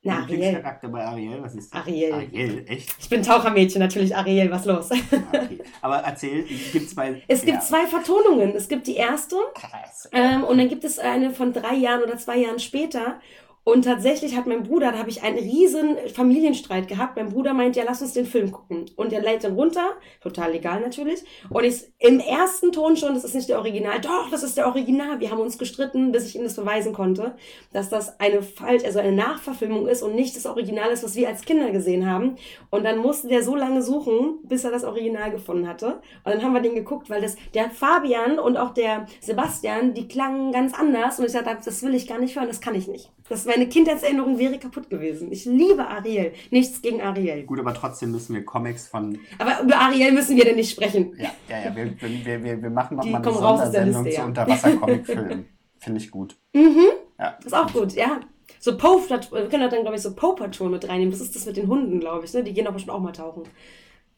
Na, 0.08 0.22
Ariel. 0.22 0.36
Lieblingscharakter 0.40 0.88
bei 0.90 1.06
Ariel? 1.06 1.42
Was 1.44 1.56
ist 1.56 1.74
das? 1.74 1.82
Ariel. 1.82 2.14
Ariel, 2.14 2.66
echt? 2.68 2.96
Ich 3.00 3.10
bin 3.10 3.22
Tauchermädchen, 3.24 3.80
natürlich 3.82 4.16
Ariel, 4.16 4.50
was 4.52 4.66
los? 4.66 4.90
Ah, 4.92 4.96
Okay. 5.34 5.60
Aber 5.82 5.98
erzähl, 5.98 6.44
gibt 6.72 6.90
zwei. 6.90 7.22
Es 7.28 7.42
gibt 7.42 7.58
ja. 7.58 7.62
zwei 7.62 7.86
Vertonungen. 7.88 8.56
Es 8.56 8.68
gibt 8.68 8.88
die 8.88 8.96
erste 8.96 9.36
Krass. 9.54 10.10
ähm, 10.12 10.44
und 10.44 10.58
dann 10.58 10.70
gibt 10.70 10.84
es 10.84 10.98
eine 11.00 11.32
von 11.32 11.54
drei 11.54 11.76
Jahren 11.76 12.02
oder 12.04 12.18
zwei 12.18 12.38
Jahren 12.38 12.60
später. 12.60 13.20
Und 13.68 13.84
tatsächlich 13.84 14.38
hat 14.38 14.48
mein 14.48 14.64
Bruder, 14.64 14.94
da 14.94 14.98
habe 14.98 15.10
ich 15.10 15.24
einen 15.24 15.40
riesen 15.40 15.98
Familienstreit 16.14 16.88
gehabt. 16.88 17.18
Mein 17.18 17.28
Bruder 17.28 17.54
meint, 17.54 17.76
ja, 17.76 17.84
lass 17.86 18.02
uns 18.02 18.14
den 18.14 18.26
Film 18.26 18.50
gucken. 18.54 18.86
Und 18.96 19.12
der 19.12 19.22
lädt 19.22 19.44
dann 19.44 19.56
runter, 19.56 19.90
total 20.22 20.54
legal 20.54 20.80
natürlich. 20.80 21.26
Und 21.50 21.66
ich 21.66 21.84
im 22.00 22.22
ersten 22.22 22.72
Ton 22.72 22.96
schon, 22.96 23.14
das 23.14 23.26
ist 23.26 23.36
nicht 23.36 23.50
der 23.50 23.58
Original. 23.58 24.00
Doch, 24.00 24.30
das 24.32 24.44
ist 24.44 24.56
der 24.56 24.68
Original. 24.68 25.20
Wir 25.20 25.32
haben 25.32 25.42
uns 25.42 25.58
gestritten, 25.58 26.14
bis 26.14 26.28
ich 26.28 26.38
ihm 26.38 26.44
das 26.44 26.56
beweisen 26.56 26.94
konnte, 26.94 27.36
dass 27.74 27.90
das 27.90 28.22
eine 28.22 28.42
falsch, 28.42 28.86
also 28.86 29.00
eine 29.00 29.12
Nachverfilmung 29.12 29.90
ist 29.90 30.02
und 30.02 30.16
nicht 30.16 30.38
das 30.38 30.46
Original 30.46 30.90
ist, 30.92 31.04
was 31.04 31.18
wir 31.18 31.28
als 31.28 31.42
Kinder 31.42 31.70
gesehen 31.72 32.10
haben. 32.10 32.38
Und 32.70 32.86
dann 32.86 33.00
musste 33.00 33.28
der 33.28 33.44
so 33.44 33.58
lange 33.58 33.82
suchen, 33.82 34.40
bis 34.44 34.64
er 34.64 34.72
das 34.72 34.86
Original 34.86 35.30
gefunden 35.30 35.68
hatte. 35.68 36.00
Und 36.24 36.34
dann 36.34 36.42
haben 36.42 36.54
wir 36.54 36.62
den 36.62 36.76
geguckt, 36.76 37.10
weil 37.10 37.22
das, 37.22 37.36
der 37.54 37.70
Fabian 37.70 38.40
und 38.40 38.56
auch 38.56 38.74
der 38.74 39.08
Sebastian, 39.20 39.94
die 39.94 40.08
klangen 40.08 40.54
ganz 40.54 40.74
anders. 40.74 41.20
Und 41.20 41.26
ich 41.26 41.34
dachte, 41.34 41.58
das 41.66 41.84
will 41.84 41.94
ich 41.96 42.08
gar 42.08 42.18
nicht 42.18 42.38
hören, 42.38 42.48
das 42.48 42.62
kann 42.62 42.74
ich 42.74 42.88
nicht. 42.88 43.12
Das 43.30 43.46
meine 43.46 43.68
Kindheitserinnerung 43.68 44.40
wäre 44.40 44.58
kaputt 44.58 44.90
gewesen. 44.90 45.32
Ich 45.32 45.46
liebe 45.46 45.86
Ariel. 45.86 46.34
Nichts 46.50 46.82
gegen 46.82 47.02
Ariel. 47.02 47.44
Gut, 47.44 47.60
aber 47.60 47.74
trotzdem 47.74 48.12
müssen 48.12 48.34
wir 48.36 48.46
Comics 48.46 48.88
von. 48.88 49.20
Aber 49.38 49.62
über 49.64 49.76
Ariel 49.76 50.14
müssen 50.14 50.38
wir 50.38 50.46
denn 50.46 50.56
nicht 50.56 50.72
sprechen. 50.72 51.14
Ja, 51.18 51.32
ja, 51.50 51.66
ja. 51.66 51.76
Wir, 51.76 51.94
wir, 52.02 52.44
wir, 52.44 52.62
wir 52.62 52.70
machen 52.70 52.98
nochmal 52.98 53.22
eine 53.22 53.34
Sondersendung 53.34 54.04
Liste, 54.04 54.18
ja. 54.18 54.24
zu 54.24 54.28
Unterwasser-Comic-Filmen. 54.28 55.46
Finde 55.80 56.00
ich 56.00 56.10
gut. 56.10 56.38
Mhm. 56.54 56.88
Ja. 57.20 57.38
Ist 57.44 57.54
auch 57.54 57.72
gut, 57.72 57.94
ja. 57.94 58.22
So 58.60 58.78
Poe, 58.78 59.02
wir 59.10 59.50
können 59.50 59.70
dann, 59.70 59.82
glaube 59.82 59.96
ich, 59.96 60.02
so 60.02 60.16
Poe 60.16 60.36
Patrol 60.36 60.70
mit 60.70 60.88
reinnehmen. 60.88 61.12
Das 61.12 61.22
ist 61.22 61.36
das 61.36 61.46
mit 61.46 61.58
den 61.58 61.68
Hunden, 61.68 62.00
glaube 62.00 62.26
ich. 62.26 62.34
Ne? 62.34 62.44
Die 62.44 62.54
gehen 62.54 62.66
doch 62.66 62.74
bestimmt 62.74 62.96
auch 62.96 63.02
mal 63.02 63.12
tauchen. 63.12 63.44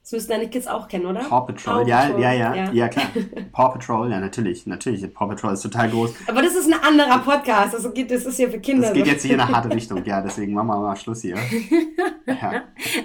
Das 0.09 0.13
müssten 0.13 0.31
deine 0.31 0.49
Kids 0.49 0.65
auch 0.65 0.87
kennen, 0.87 1.05
oder? 1.05 1.19
Paw 1.19 1.41
Patrol, 1.45 1.83
Paw 1.83 1.87
ja, 1.87 1.97
Patrol. 1.97 2.21
Ja, 2.23 2.33
ja, 2.33 2.55
ja, 2.55 2.71
ja, 2.71 2.87
klar. 2.87 3.05
Paw 3.51 3.69
Patrol, 3.73 4.09
ja, 4.09 4.19
natürlich, 4.19 4.65
natürlich. 4.65 5.01
Paw 5.13 5.27
Patrol 5.27 5.53
ist 5.53 5.61
total 5.61 5.87
groß. 5.91 6.15
Aber 6.25 6.41
das 6.41 6.55
ist 6.55 6.65
ein 6.65 6.81
anderer 6.81 7.19
Podcast, 7.19 7.75
das, 7.75 7.93
geht, 7.93 8.09
das 8.09 8.25
ist 8.25 8.37
hier 8.37 8.49
für 8.49 8.59
Kinder. 8.59 8.87
Das 8.87 8.93
geht 8.93 9.05
jetzt 9.05 9.21
hier 9.21 9.35
in 9.35 9.39
eine 9.39 9.55
harte 9.55 9.69
Richtung, 9.75 10.03
ja, 10.03 10.19
deswegen 10.21 10.55
machen 10.55 10.69
wir 10.69 10.79
mal 10.79 10.95
Schluss 10.95 11.21
hier. 11.21 11.35
Ja, 12.25 12.63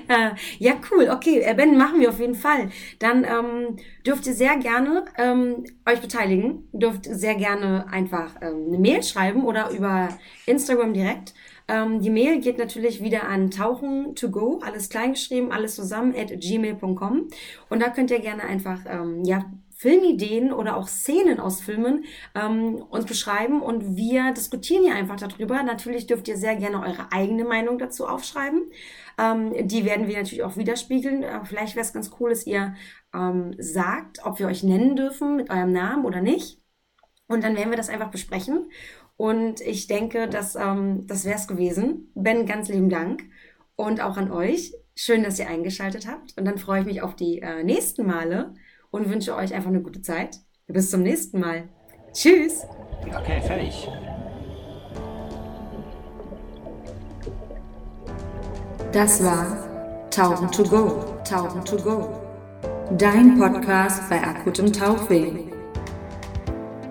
ja 0.59 0.72
cool, 0.90 1.11
okay, 1.12 1.40
äh, 1.40 1.52
Ben, 1.52 1.76
machen 1.76 2.00
wir 2.00 2.09
auf 2.09 2.18
jeden 2.18 2.36
Fall. 2.36 2.70
Dann 3.00 3.24
ähm, 3.24 3.76
dürft 4.07 4.26
ihr 4.26 4.32
sehr 4.32 4.57
gerne 4.57 5.05
ähm, 5.18 5.64
euch 5.86 6.00
beteiligen, 6.00 6.70
dürft 6.72 7.05
sehr 7.05 7.34
gerne 7.34 7.84
einfach 7.92 8.30
ähm, 8.40 8.68
eine 8.68 8.78
Mail 8.78 9.02
schreiben 9.02 9.44
oder 9.44 9.68
über 9.72 10.09
Instagram 10.46 10.94
direkt. 10.94 11.34
Ähm, 11.69 12.01
die 12.01 12.11
Mail 12.11 12.41
geht 12.41 12.59
natürlich 12.59 13.03
wieder 13.03 13.29
an 13.29 13.51
tauchen 13.51 14.15
to 14.15 14.31
go, 14.31 14.61
alles 14.62 14.89
kleingeschrieben, 14.89 15.53
alles 15.53 15.75
zusammen 15.75 16.15
at 16.17 16.29
gmail.com. 16.29 17.29
Und 17.71 17.83
da 17.83 17.89
könnt 17.91 18.11
ihr 18.11 18.21
gerne 18.21 18.43
einfach, 18.43 18.81
ähm, 18.87 19.25
ja, 19.25 19.45
Filmideen 19.77 20.53
oder 20.53 20.77
auch 20.77 20.89
Szenen 20.89 21.41
aus 21.41 21.61
Filmen 21.61 22.05
ähm, 22.35 22.77
uns 22.77 23.07
beschreiben 23.07 23.61
und 23.61 23.97
wir 23.97 24.33
diskutieren 24.33 24.85
hier 24.85 24.95
einfach 24.95 25.17
darüber. 25.17 25.62
Natürlich 25.62 26.07
dürft 26.07 26.29
ihr 26.29 26.37
sehr 26.37 26.57
gerne 26.57 26.81
eure 26.81 27.12
eigene 27.12 27.45
Meinung 27.45 27.79
dazu 27.79 28.07
aufschreiben. 28.07 28.71
Ähm, 29.19 29.53
die 29.67 29.85
werden 29.85 30.07
wir 30.07 30.17
natürlich 30.17 30.45
auch 30.45 30.57
widerspiegeln. 30.57 31.23
Äh, 31.23 31.45
vielleicht 31.45 31.75
wäre 31.75 31.85
es 31.85 31.93
ganz 31.93 32.12
cool, 32.19 32.31
dass 32.31 32.47
ihr 32.47 32.75
ähm, 33.12 33.55
sagt, 33.59 34.25
ob 34.25 34.39
wir 34.39 34.47
euch 34.47 34.62
nennen 34.62 34.97
dürfen 34.97 35.37
mit 35.37 35.51
eurem 35.51 35.73
Namen 35.73 36.05
oder 36.05 36.21
nicht. 36.21 36.61
Und 37.27 37.43
dann 37.43 37.57
werden 37.57 37.71
wir 37.71 37.77
das 37.77 37.89
einfach 37.89 38.11
besprechen. 38.11 38.71
Und 39.17 39.61
ich 39.61 39.87
denke, 39.87 40.29
dass, 40.29 40.57
ähm, 40.57 41.07
das 41.07 41.25
wäre 41.25 41.37
es 41.37 41.47
gewesen. 41.47 42.11
Ben, 42.15 42.47
ganz 42.47 42.69
lieben 42.69 42.91
Dank. 42.91 43.23
Und 43.77 44.01
auch 44.01 44.17
an 44.17 44.31
euch. 44.31 44.75
Schön, 44.97 45.25
dass 45.25 45.39
ihr 45.39 45.49
eingeschaltet 45.49 46.07
habt. 46.07 46.37
Und 46.39 46.45
dann 46.45 46.59
freue 46.59 46.81
ich 46.81 46.87
mich 46.87 47.03
auf 47.03 47.17
die 47.17 47.41
äh, 47.41 47.62
nächsten 47.65 48.07
Male 48.07 48.55
und 48.91 49.11
wünsche 49.11 49.35
euch 49.35 49.53
einfach 49.55 49.71
eine 49.71 49.83
gute 49.83 50.03
Zeit. 50.03 50.39
Bis 50.67 50.91
zum 50.91 51.03
nächsten 51.03 51.41
Mal. 51.41 51.69
Tschüss. 52.12 52.62
Okay, 53.07 53.41
fertig. 53.43 53.89
Das 58.93 59.23
war 59.25 60.09
Tauchen 60.11 60.51
to 60.53 60.62
Go. 60.62 61.05
Tauchen 61.29 61.65
to 61.65 61.77
Go. 61.77 62.21
Dein 62.97 63.37
Podcast 63.39 64.09
bei 64.09 64.23
akutem 64.23 64.73
Tauchweh. 64.73 65.33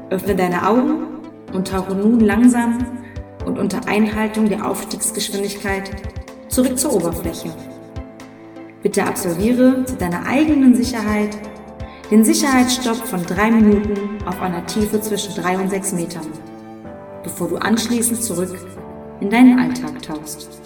Öffne 0.09 0.35
deine 0.35 0.67
Augen 0.67 1.12
und 1.53 1.67
tauche 1.67 1.95
nun 1.95 2.19
langsam 2.19 2.79
und 3.45 3.59
unter 3.59 3.87
Einhaltung 3.87 4.49
der 4.49 4.67
Aufstiegsgeschwindigkeit 4.67 5.91
zurück 6.47 6.77
zur 6.77 6.93
Oberfläche. 6.93 7.51
Bitte 8.81 9.05
absolviere 9.05 9.85
zu 9.85 9.95
deiner 9.95 10.25
eigenen 10.25 10.75
Sicherheit 10.75 11.37
den 12.11 12.23
Sicherheitsstopp 12.23 12.97
von 12.97 13.25
drei 13.25 13.49
Minuten 13.49 14.23
auf 14.25 14.41
einer 14.41 14.65
Tiefe 14.65 15.01
zwischen 15.01 15.33
drei 15.35 15.57
und 15.57 15.69
sechs 15.69 15.93
Metern, 15.93 16.27
bevor 17.23 17.47
du 17.47 17.57
anschließend 17.57 18.21
zurück 18.21 18.55
in 19.19 19.29
deinen 19.29 19.57
Alltag 19.57 20.01
tauchst. 20.01 20.62